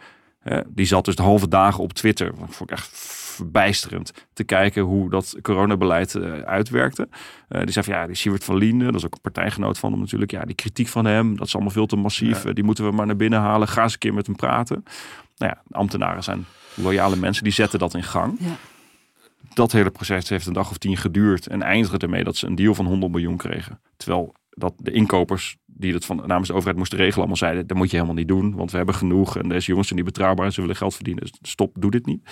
die 0.68 0.86
zat 0.86 1.06
dus 1.06 1.16
de 1.16 1.22
halve 1.22 1.48
dagen 1.48 1.84
op 1.84 1.94
Twitter. 1.94 2.28
Dat 2.28 2.56
vond 2.56 2.72
ik 2.72 2.78
echt 2.78 2.90
verbijsterend 3.40 4.14
te 4.34 4.44
kijken 4.44 4.82
hoe 4.82 5.10
dat 5.10 5.36
coronabeleid 5.42 6.16
eh, 6.16 6.40
uitwerkte. 6.40 7.08
Eh, 7.48 7.62
die 7.62 7.72
zei 7.72 7.86
van 7.86 7.94
ja, 7.94 8.06
die 8.06 8.16
Siewert 8.16 8.44
van 8.44 8.58
Liende, 8.58 8.86
dat 8.86 8.96
is 8.96 9.06
ook 9.06 9.14
een 9.14 9.22
partijgenoot 9.22 9.80
van 9.80 9.92
hem 9.92 10.00
natuurlijk. 10.00 10.32
Ja, 10.32 10.46
die 10.46 10.56
kritiek 10.56 10.88
van 10.88 11.06
hem, 11.06 11.38
dat 11.38 11.48
is 11.48 11.54
allemaal 11.54 11.74
veel 11.74 11.86
te 11.86 11.96
massief. 11.96 12.44
Ja. 12.44 12.50
Eh, 12.50 12.56
die 12.56 12.64
moeten 12.64 12.86
we 12.86 12.92
maar 12.92 13.06
naar 13.06 13.16
binnen 13.16 13.40
halen. 13.40 13.68
Ga 13.68 13.84
eens 13.84 13.94
een 13.94 14.00
keer 14.00 14.14
met 14.14 14.26
hem 14.26 14.36
praten. 14.36 14.84
Nou 15.38 15.54
ja, 15.56 15.78
ambtenaren 15.78 16.24
zijn 16.24 16.46
loyale 16.74 17.16
mensen, 17.16 17.44
die 17.44 17.54
zetten 17.54 17.80
dat 17.80 17.94
in 17.94 18.04
gang. 18.04 18.38
Ja. 18.40 18.56
Dat 19.54 19.72
hele 19.72 19.90
proces 19.90 20.30
heeft 20.30 20.46
een 20.46 20.54
dag 20.54 20.70
of 20.70 20.78
tien 20.78 20.98
geduurd 20.98 21.48
en 21.48 21.62
eindigde 21.62 21.98
ermee 21.98 22.24
dat 22.24 22.36
ze 22.36 22.48
een 22.48 22.56
deal 22.56 22.76
van 22.76 22.86
100 22.86 23.12
miljoen 23.12 23.38
kregen. 23.38 23.80
Terwijl 23.98 24.34
dat 24.50 24.74
de 24.78 24.92
inkopers 24.92 25.58
die 25.80 25.94
het 25.94 26.06
van 26.06 26.24
namens 26.26 26.48
de 26.48 26.54
overheid 26.54 26.78
moesten 26.78 26.98
regelen 26.98 27.18
allemaal 27.18 27.36
zeiden, 27.36 27.68
dat 27.68 27.78
moet 27.78 27.90
je 27.90 27.96
helemaal 27.96 28.16
niet 28.18 28.28
doen, 28.28 28.56
want 28.56 28.72
we 28.72 28.78
hebben 28.78 28.96
genoeg 28.96 29.38
en 29.38 29.50
deze 29.50 29.68
jongens 29.68 29.88
zijn 29.88 30.00
niet 30.00 30.10
betrouwbaar 30.14 30.46
en 30.46 30.54
ze 30.54 30.62
willen 30.62 30.76
geld 30.76 30.96
verdienen. 30.96 31.24
Dus 31.24 31.34
stop, 31.42 31.76
doe 31.80 31.92
dit 31.92 32.06
niet. 32.06 32.30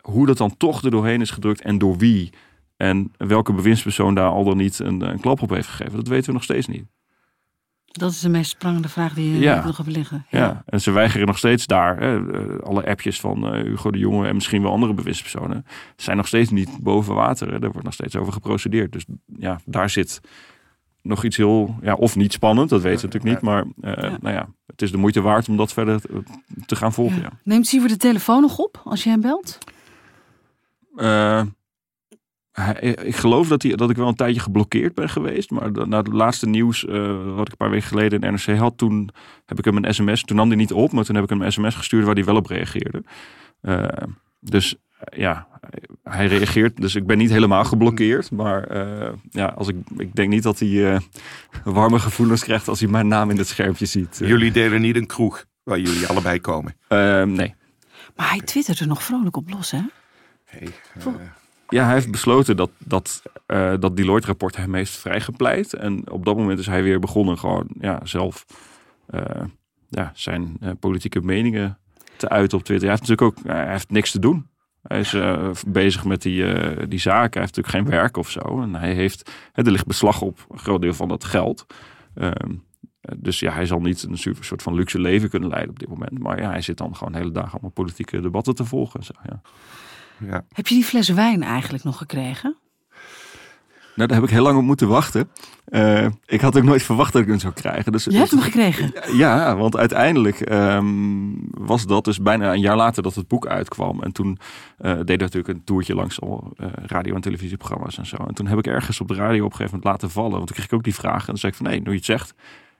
Hoe 0.00 0.26
dat 0.26 0.36
dan 0.36 0.56
toch 0.56 0.82
er 0.82 0.90
doorheen 0.90 1.20
is 1.20 1.30
gedrukt 1.30 1.60
en 1.60 1.78
door 1.78 1.96
wie 1.96 2.30
en 2.76 3.12
welke 3.16 3.52
bewindspersoon 3.52 4.14
daar 4.14 4.30
al 4.30 4.44
dan 4.44 4.56
niet 4.56 4.78
een, 4.78 5.00
een 5.00 5.20
klap 5.20 5.42
op 5.42 5.50
heeft 5.50 5.68
gegeven, 5.68 5.96
dat 5.96 6.08
weten 6.08 6.26
we 6.26 6.32
nog 6.32 6.42
steeds 6.42 6.66
niet. 6.66 6.84
Dat 7.84 8.10
is 8.10 8.20
de 8.20 8.28
meest 8.28 8.50
sprangende 8.50 8.88
vraag 8.88 9.14
die 9.14 9.32
je 9.32 9.38
Ja. 9.38 9.64
nog 9.64 9.76
hebt 9.76 9.88
liggen. 9.90 10.26
Ja. 10.30 10.62
en 10.66 10.80
ze 10.80 10.90
weigeren 10.90 11.26
nog 11.26 11.38
steeds 11.38 11.66
daar. 11.66 12.00
Hè, 12.00 12.32
eh, 12.32 12.58
alle 12.62 12.86
appjes 12.86 13.20
van 13.20 13.46
eh, 13.54 13.62
Hugo 13.62 13.90
de 13.90 13.98
Jonge 13.98 14.28
en 14.28 14.34
misschien 14.34 14.62
wel 14.62 14.72
andere 14.72 14.94
bewindspersonen 14.94 15.66
zijn 15.96 16.16
nog 16.16 16.26
steeds 16.26 16.50
niet 16.50 16.78
boven 16.80 17.14
water. 17.14 17.52
Hè. 17.52 17.58
Daar 17.58 17.70
wordt 17.70 17.84
nog 17.84 17.94
steeds 17.94 18.16
over 18.16 18.32
geprocedeerd. 18.32 18.92
Dus 18.92 19.04
ja, 19.38 19.60
daar 19.64 19.90
zit 19.90 20.20
nog 21.04 21.24
iets 21.24 21.36
heel, 21.36 21.76
ja, 21.82 21.94
of 21.94 22.16
niet 22.16 22.32
spannend, 22.32 22.68
dat 22.70 22.82
weten 22.82 23.08
we 23.08 23.14
natuurlijk 23.14 23.34
niet. 23.34 23.50
Maar 23.52 23.64
eh, 23.94 24.02
Ja. 24.10 24.18
nou 24.20 24.34
ja, 24.34 24.48
het 24.66 24.82
is 24.82 24.90
de 24.90 24.96
moeite 24.96 25.20
waard 25.20 25.48
om 25.48 25.56
dat 25.56 25.72
verder 25.72 26.00
te, 26.66 26.76
gaan 26.76 26.92
volgen. 26.92 27.16
Ja. 27.16 27.22
Ja. 27.22 27.38
Neemt 27.44 27.66
Siewert 27.66 27.92
de 27.92 27.98
telefoon 27.98 28.40
nog 28.40 28.58
op 28.58 28.80
als 28.84 29.04
je 29.04 29.10
hem 29.10 29.20
belt? 29.20 29.58
Eh, 30.96 31.42
hij- 32.52 32.76
ik 33.02 33.16
geloof 33.16 33.48
dat, 33.48 33.62
hij, 33.62 33.74
dat 33.74 33.90
ik 33.90 33.96
wel 33.96 34.08
een 34.08 34.14
tijdje 34.14 34.40
geblokkeerd 34.40 34.94
ben 34.94 35.08
geweest. 35.08 35.50
Maar 35.50 35.70
na 35.88 35.96
het 35.96 36.12
laatste 36.12 36.46
nieuws, 36.48 36.84
eh, 36.86 37.34
wat 37.34 37.46
ik 37.46 37.50
een 37.52 37.56
paar 37.56 37.70
weken 37.70 37.88
geleden 37.88 38.20
in 38.20 38.32
NRC 38.32 38.58
had, 38.58 38.78
toen 38.78 39.10
heb 39.46 39.58
ik 39.58 39.64
hem 39.64 39.76
een 39.76 39.94
sms. 39.94 40.22
Toen 40.22 40.36
nam 40.36 40.48
hij 40.48 40.56
niet 40.56 40.72
op, 40.72 40.92
maar 40.92 41.04
toen 41.04 41.14
heb 41.14 41.24
ik 41.24 41.30
hem 41.30 41.42
een 41.42 41.52
sms 41.52 41.74
gestuurd 41.74 42.04
waar 42.04 42.14
hij 42.14 42.24
wel 42.24 42.36
op 42.36 42.46
reageerde. 42.46 43.02
Eh, 43.60 43.86
dus 44.40 44.76
ja, 45.16 45.46
hij 46.02 46.26
reageert. 46.26 46.76
Dus 46.76 46.94
ik 46.94 47.06
ben 47.06 47.18
niet 47.18 47.30
helemaal 47.30 47.64
geblokkeerd. 47.64 48.30
Maar 48.30 48.64
eh, 48.64 49.12
ja, 49.30 49.46
als 49.46 49.68
ik, 49.68 49.76
ik 49.96 50.14
denk 50.14 50.28
niet 50.28 50.42
dat 50.42 50.58
hij 50.58 50.92
eh, 50.94 51.00
warme 51.64 51.98
gevoelens 51.98 52.44
krijgt 52.44 52.68
als 52.68 52.80
hij 52.80 52.88
mijn 52.88 53.08
naam 53.08 53.30
in 53.30 53.38
het 53.38 53.48
schermpje 53.48 53.86
ziet. 53.86 54.20
Eh, 54.20 54.28
Jullie 54.28 54.52
delen 54.52 54.80
niet 54.80 54.96
een 54.96 55.06
kroeg 55.06 55.44
waar 55.62 55.78
jullie 55.78 56.06
allebei 56.06 56.40
komen. 56.40 56.76
eh, 56.88 57.22
nee. 57.22 57.54
Maar 58.16 58.30
hij 58.30 58.40
twittert 58.40 58.78
er 58.80 58.86
nog 58.86 59.02
vrolijk 59.02 59.36
op 59.36 59.50
los, 59.50 59.70
hè? 59.70 59.80
Hey, 60.44 60.68
Ja, 61.68 61.84
hij 61.84 61.92
heeft 61.94 62.10
besloten 62.10 62.56
dat 62.56 62.70
dat, 62.78 63.22
eh, 63.46 63.74
dat 63.80 63.96
Deloitte-rapport 63.96 64.56
hem 64.56 64.74
heeft 64.74 64.92
vrijgepleit. 64.96 65.72
En 65.72 66.10
op 66.10 66.24
dat 66.24 66.36
moment 66.36 66.58
is 66.58 66.66
hij 66.66 66.82
weer 66.82 66.98
begonnen 67.00 67.38
gewoon 67.38 67.66
ja, 67.80 68.00
zelf 68.02 68.44
eh, 69.06 69.20
ja, 69.88 70.10
zijn 70.14 70.56
eh, 70.60 70.70
politieke 70.80 71.20
meningen 71.20 71.78
te 71.94 72.12
te 72.16 72.28
uiten 72.28 72.58
op 72.58 72.64
Twitter. 72.64 72.88
Hij 72.88 72.96
heeft 72.98 73.08
natuurlijk 73.08 73.38
ook 73.38 73.52
hij 73.54 73.70
heeft 73.70 73.90
niks 73.90 74.10
te 74.10 74.18
doen. 74.18 74.46
Hij 74.84 75.00
is 75.00 75.14
uh, 75.14 75.50
bezig 75.66 76.04
met 76.04 76.22
die, 76.22 76.42
uh, 76.42 76.82
die 76.88 76.98
zaken. 76.98 77.40
Hij 77.40 77.40
heeft 77.40 77.56
natuurlijk 77.56 77.68
geen 77.68 77.98
werk 77.98 78.16
of 78.16 78.30
zo. 78.30 78.62
En 78.62 78.74
hij 78.74 78.92
heeft, 78.92 79.30
er 79.52 79.70
ligt 79.70 79.86
beslag 79.86 80.20
op 80.20 80.46
een 80.50 80.58
groot 80.58 80.80
deel 80.80 80.94
van 80.94 81.08
dat 81.08 81.24
geld. 81.24 81.66
Um, 82.14 82.64
dus 83.16 83.40
ja, 83.40 83.52
hij 83.52 83.66
zal 83.66 83.80
niet 83.80 84.02
een 84.02 84.18
super 84.18 84.44
soort 84.44 84.62
van 84.62 84.74
luxe 84.74 85.00
leven 85.00 85.30
kunnen 85.30 85.48
leiden 85.48 85.70
op 85.70 85.78
dit 85.78 85.88
moment. 85.88 86.18
Maar 86.18 86.40
ja, 86.40 86.50
hij 86.50 86.60
zit 86.60 86.76
dan 86.76 86.96
gewoon 86.96 87.12
de 87.12 87.18
hele 87.18 87.30
dag 87.32 87.52
allemaal 87.52 87.70
politieke 87.70 88.20
debatten 88.20 88.54
te 88.54 88.64
volgen. 88.64 89.02
Zo, 89.02 89.12
ja. 89.22 89.40
Ja. 90.18 90.44
Heb 90.52 90.66
je 90.66 90.74
die 90.74 90.84
fles 90.84 91.08
wijn 91.08 91.42
eigenlijk 91.42 91.84
nog 91.84 91.96
gekregen? 91.96 92.56
Nou, 93.94 94.08
daar 94.08 94.16
heb 94.18 94.28
ik 94.28 94.34
heel 94.34 94.42
lang 94.42 94.58
op 94.58 94.64
moeten 94.64 94.88
wachten. 94.88 95.30
Uh, 95.68 96.06
ik 96.26 96.40
had 96.40 96.56
ook 96.56 96.62
nooit 96.62 96.82
verwacht 96.82 97.12
dat 97.12 97.22
ik 97.22 97.28
hem 97.28 97.38
zou 97.38 97.52
krijgen. 97.52 97.92
Dus, 97.92 98.04
je 98.04 98.16
hebt 98.16 98.30
hem 98.30 98.40
gekregen? 98.40 98.92
Ja, 99.16 99.56
want 99.56 99.76
uiteindelijk 99.76 100.50
um, 100.52 101.48
was 101.50 101.86
dat 101.86 102.04
dus 102.04 102.20
bijna 102.20 102.52
een 102.52 102.60
jaar 102.60 102.76
later 102.76 103.02
dat 103.02 103.14
het 103.14 103.28
boek 103.28 103.46
uitkwam. 103.46 104.02
En 104.02 104.12
toen 104.12 104.28
uh, 104.28 104.90
deden 104.90 105.06
we 105.06 105.16
natuurlijk 105.16 105.48
een 105.48 105.64
toertje 105.64 105.94
langs 105.94 106.20
al 106.20 106.52
uh, 106.56 106.66
radio- 106.86 107.14
en 107.14 107.20
televisieprogramma's 107.20 107.98
en 107.98 108.06
zo. 108.06 108.16
En 108.16 108.34
toen 108.34 108.46
heb 108.46 108.58
ik 108.58 108.66
ergens 108.66 109.00
op 109.00 109.08
de 109.08 109.14
radio 109.14 109.44
op 109.44 109.50
een 109.50 109.56
gegeven 109.56 109.78
moment 109.78 109.84
laten 109.84 110.10
vallen. 110.10 110.32
Want 110.32 110.46
toen 110.46 110.56
kreeg 110.56 110.66
ik 110.66 110.72
ook 110.72 110.84
die 110.84 110.94
vraag. 110.94 111.20
En 111.20 111.26
toen 111.26 111.38
zei 111.38 111.52
ik 111.52 111.58
van, 111.58 111.66
nee, 111.66 111.80
nu 111.80 111.90
je 111.90 111.96
het 111.96 112.04
zegt, 112.04 112.30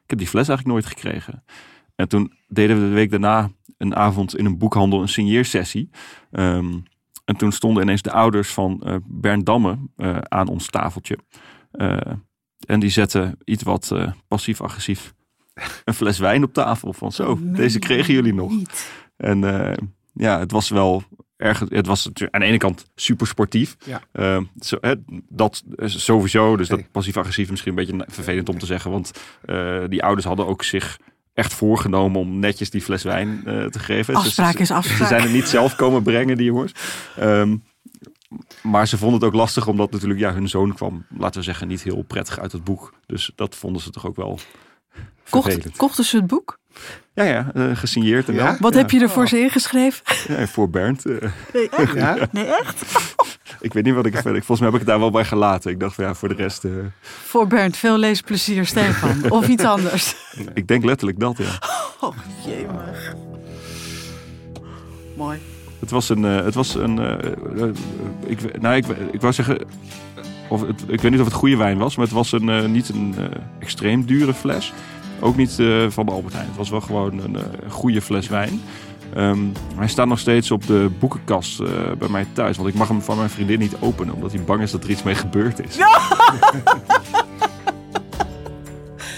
ik 0.04 0.10
heb 0.10 0.18
die 0.18 0.28
fles 0.28 0.48
eigenlijk 0.48 0.78
nooit 0.78 0.98
gekregen. 0.98 1.44
En 1.96 2.08
toen 2.08 2.32
deden 2.48 2.82
we 2.82 2.88
de 2.88 2.94
week 2.94 3.10
daarna 3.10 3.50
een 3.78 3.96
avond 3.96 4.36
in 4.36 4.44
een 4.44 4.58
boekhandel 4.58 5.00
een 5.00 5.08
signeersessie. 5.08 5.90
Um, 6.30 6.84
en 7.24 7.36
toen 7.36 7.52
stonden 7.52 7.82
ineens 7.82 8.02
de 8.02 8.12
ouders 8.12 8.52
van 8.52 8.82
uh, 8.84 8.96
Bernd 9.04 9.46
Damme 9.46 9.78
uh, 9.96 10.18
aan 10.18 10.48
ons 10.48 10.70
tafeltje. 10.70 11.18
Uh, 11.72 11.96
en 12.66 12.80
die 12.80 12.90
zetten 12.90 13.38
iets 13.44 13.62
wat 13.62 13.92
passief-agressief 14.28 15.14
een 15.84 15.94
fles 15.94 16.18
wijn 16.18 16.44
op 16.44 16.52
tafel. 16.52 16.92
Van 16.92 17.12
zo, 17.12 17.30
oh, 17.30 17.40
deze 17.42 17.78
kregen 17.78 18.14
jullie 18.14 18.34
nog. 18.34 18.50
Niet. 18.50 18.90
En 19.16 19.40
ja, 20.12 20.38
het 20.38 20.50
was 20.50 20.68
wel 20.68 21.02
erg. 21.36 21.58
Het 21.68 21.86
was 21.86 22.10
aan 22.30 22.40
de 22.40 22.46
ene 22.46 22.58
kant 22.58 22.90
super 22.94 23.26
sportief. 23.26 23.76
Ja. 24.12 24.42
Zo, 24.60 24.76
hè, 24.80 24.94
dat 25.28 25.62
sowieso. 25.84 26.56
Dus 26.56 26.68
dat 26.68 26.90
passief-agressief 26.90 27.50
misschien 27.50 27.78
een 27.78 27.86
beetje 27.86 28.04
vervelend 28.08 28.48
om 28.48 28.58
te 28.58 28.66
zeggen. 28.66 28.90
Want 28.90 29.10
die 29.88 30.02
ouders 30.02 30.26
hadden 30.26 30.46
ook 30.46 30.62
zich 30.62 30.98
echt 31.34 31.54
voorgenomen 31.54 32.20
om 32.20 32.38
netjes 32.38 32.70
die 32.70 32.80
fles 32.80 33.02
wijn 33.02 33.42
uh, 33.46 33.64
te 33.64 33.78
geven. 33.78 34.14
Afspraak 34.14 34.58
is 34.58 34.70
afspraak. 34.70 34.98
Ze 34.98 35.06
zijn 35.06 35.22
het 35.22 35.32
niet 35.32 35.48
zelf 35.48 35.76
komen 35.76 36.02
brengen, 36.02 36.36
die 36.36 36.46
jongens. 36.46 36.72
Um, 37.20 37.62
maar 38.62 38.88
ze 38.88 38.98
vonden 38.98 39.18
het 39.20 39.28
ook 39.28 39.34
lastig, 39.34 39.66
omdat 39.66 39.90
natuurlijk 39.90 40.20
ja, 40.20 40.32
hun 40.32 40.48
zoon 40.48 40.74
kwam, 40.74 41.06
laten 41.16 41.38
we 41.38 41.44
zeggen, 41.44 41.68
niet 41.68 41.82
heel 41.82 42.02
prettig 42.02 42.38
uit 42.38 42.52
het 42.52 42.64
boek. 42.64 42.94
Dus 43.06 43.32
dat 43.34 43.56
vonden 43.56 43.82
ze 43.82 43.90
toch 43.90 44.06
ook 44.06 44.16
wel 44.16 44.38
Kocht, 45.30 45.76
kochten 45.76 46.04
ze 46.04 46.16
het 46.16 46.26
boek? 46.26 46.58
Ja, 47.14 47.24
ja, 47.24 47.50
uh, 47.54 47.76
gesigneerd. 47.76 48.28
En 48.28 48.34
ja? 48.34 48.56
Wat 48.60 48.72
ja. 48.72 48.78
heb 48.78 48.90
je 48.90 49.00
er 49.00 49.10
voor 49.10 49.28
ze 49.28 49.40
ingeschreven? 49.40 50.02
Ja, 50.36 50.46
voor 50.46 50.70
Bernd. 50.70 51.06
Uh. 51.06 51.22
Nee, 51.52 51.68
echt? 51.68 51.94
Ja? 51.94 52.16
Nee, 52.30 52.44
echt? 52.44 52.82
ik 53.60 53.72
weet 53.72 53.84
niet 53.84 53.94
wat 53.94 54.06
ik 54.06 54.12
verder... 54.12 54.32
Volgens 54.32 54.60
mij 54.60 54.68
heb 54.68 54.80
ik 54.80 54.80
het 54.80 54.88
daar 54.88 54.98
wel 54.98 55.10
bij 55.10 55.24
gelaten. 55.24 55.70
Ik 55.70 55.80
dacht 55.80 55.94
van 55.94 56.04
ja, 56.04 56.14
voor 56.14 56.28
de 56.28 56.34
rest... 56.34 56.64
Uh... 56.64 56.72
Voor 57.00 57.46
Bernd, 57.46 57.76
veel 57.76 57.98
leesplezier, 57.98 58.66
Stefan. 58.66 59.30
of 59.38 59.48
iets 59.48 59.64
anders. 59.64 60.14
Nee. 60.36 60.46
Ik 60.54 60.68
denk 60.68 60.84
letterlijk 60.84 61.20
dat, 61.20 61.36
ja. 61.38 61.58
Oh, 62.00 62.16
jemig. 62.46 63.14
Mooi. 65.16 65.38
Het 65.80 65.90
was 65.90 66.08
een... 66.08 66.22
het 66.22 66.54
was 66.54 66.74
een 66.74 66.98
ik, 68.26 68.60
nou, 68.60 68.76
ik, 68.76 68.86
ik 69.12 69.20
wou 69.20 69.32
zeggen... 69.32 69.66
Of 70.48 70.60
het, 70.66 70.82
ik 70.86 71.00
weet 71.00 71.10
niet 71.10 71.20
of 71.20 71.26
het 71.26 71.34
goede 71.34 71.56
wijn 71.56 71.78
was, 71.78 71.96
maar 71.96 72.04
het 72.04 72.14
was 72.14 72.32
een, 72.32 72.72
niet 72.72 72.88
een 72.88 73.14
extreem 73.58 74.04
dure 74.06 74.34
fles. 74.34 74.72
Ook 75.20 75.36
niet 75.36 75.58
uh, 75.58 75.90
van 75.90 76.06
de 76.06 76.12
Albert 76.12 76.34
Heijn. 76.34 76.48
Het 76.48 76.56
was 76.56 76.70
wel 76.70 76.80
gewoon 76.80 77.18
een 77.18 77.34
uh, 77.34 77.42
goede 77.68 78.02
fles 78.02 78.28
wijn. 78.28 78.60
Um, 79.16 79.52
hij 79.76 79.88
staat 79.88 80.06
nog 80.06 80.18
steeds 80.18 80.50
op 80.50 80.66
de 80.66 80.90
boekenkast 80.98 81.60
uh, 81.60 81.68
bij 81.98 82.08
mij 82.08 82.26
thuis. 82.32 82.56
Want 82.56 82.68
ik 82.68 82.74
mag 82.74 82.88
hem 82.88 83.02
van 83.02 83.16
mijn 83.16 83.30
vriendin 83.30 83.58
niet 83.58 83.76
openen. 83.80 84.14
Omdat 84.14 84.32
hij 84.32 84.42
bang 84.42 84.62
is 84.62 84.70
dat 84.70 84.84
er 84.84 84.90
iets 84.90 85.02
mee 85.02 85.14
gebeurd 85.14 85.66
is. 85.66 85.76
Ja! 85.76 85.98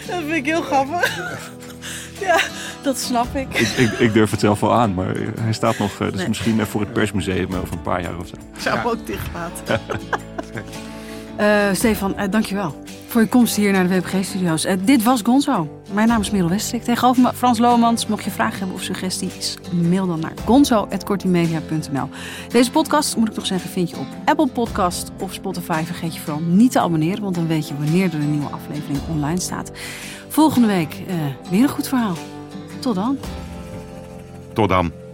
dat 0.06 0.22
vind 0.22 0.32
ik 0.32 0.46
heel 0.46 0.62
grappig. 0.62 1.18
Ja, 2.20 2.40
dat 2.82 2.98
snap 2.98 3.34
ik. 3.34 3.58
Ik, 3.58 3.68
ik. 3.68 3.90
ik, 3.98 4.12
durf 4.12 4.30
het 4.30 4.40
zelf 4.40 4.60
wel 4.60 4.74
aan, 4.74 4.94
maar 4.94 5.14
hij 5.40 5.52
staat 5.52 5.78
nog. 5.78 5.96
dus 5.96 6.14
nee. 6.14 6.28
misschien 6.28 6.66
voor 6.66 6.80
het 6.80 6.92
persmuseum 6.92 7.54
over 7.54 7.72
een 7.72 7.82
paar 7.82 8.02
jaar 8.02 8.18
of 8.18 8.26
zo. 8.26 8.34
Ik 8.54 8.60
zou 8.60 8.76
hem 8.76 8.86
ook 8.86 9.06
dicht 9.06 9.28
laten. 9.34 9.80
Stefan, 11.72 12.14
dankjewel 12.30 12.74
voor 13.16 13.24
je 13.24 13.30
komst 13.30 13.56
hier 13.56 13.72
naar 13.72 13.88
de 13.88 14.00
WPG-studio's. 14.00 14.64
Uh, 14.64 14.72
dit 14.84 15.02
was 15.02 15.20
Gonzo. 15.22 15.80
Mijn 15.92 16.08
naam 16.08 16.20
is 16.20 16.30
Merel 16.30 16.48
Westrik. 16.48 16.82
Tegenover 16.82 17.22
me 17.22 17.32
Frans 17.34 17.58
Lomans. 17.58 18.06
Mocht 18.06 18.24
je 18.24 18.30
vragen 18.30 18.58
hebben 18.58 18.76
of 18.76 18.82
suggesties, 18.82 19.56
mail 19.72 20.06
dan 20.06 20.20
naar 20.20 20.32
gonzo.kortimedia.nl. 20.44 22.08
Deze 22.48 22.70
podcast, 22.70 23.16
moet 23.16 23.28
ik 23.28 23.34
nog 23.34 23.46
zeggen, 23.46 23.70
vind 23.70 23.90
je 23.90 23.96
op 23.96 24.06
Apple 24.24 24.46
Podcast 24.46 25.10
of 25.20 25.32
Spotify. 25.32 25.82
Vergeet 25.84 26.14
je 26.14 26.20
vooral 26.20 26.42
niet 26.42 26.72
te 26.72 26.80
abonneren, 26.80 27.22
want 27.22 27.34
dan 27.34 27.46
weet 27.46 27.68
je 27.68 27.76
wanneer 27.76 28.14
er 28.14 28.20
een 28.20 28.30
nieuwe 28.30 28.50
aflevering 28.50 28.98
online 29.10 29.40
staat. 29.40 29.70
Volgende 30.28 30.66
week 30.66 30.94
uh, 31.08 31.14
weer 31.50 31.62
een 31.62 31.68
goed 31.68 31.88
verhaal. 31.88 32.16
Tot 32.80 32.94
dan. 32.94 33.18
Tot 34.52 34.68
dan. 34.68 35.05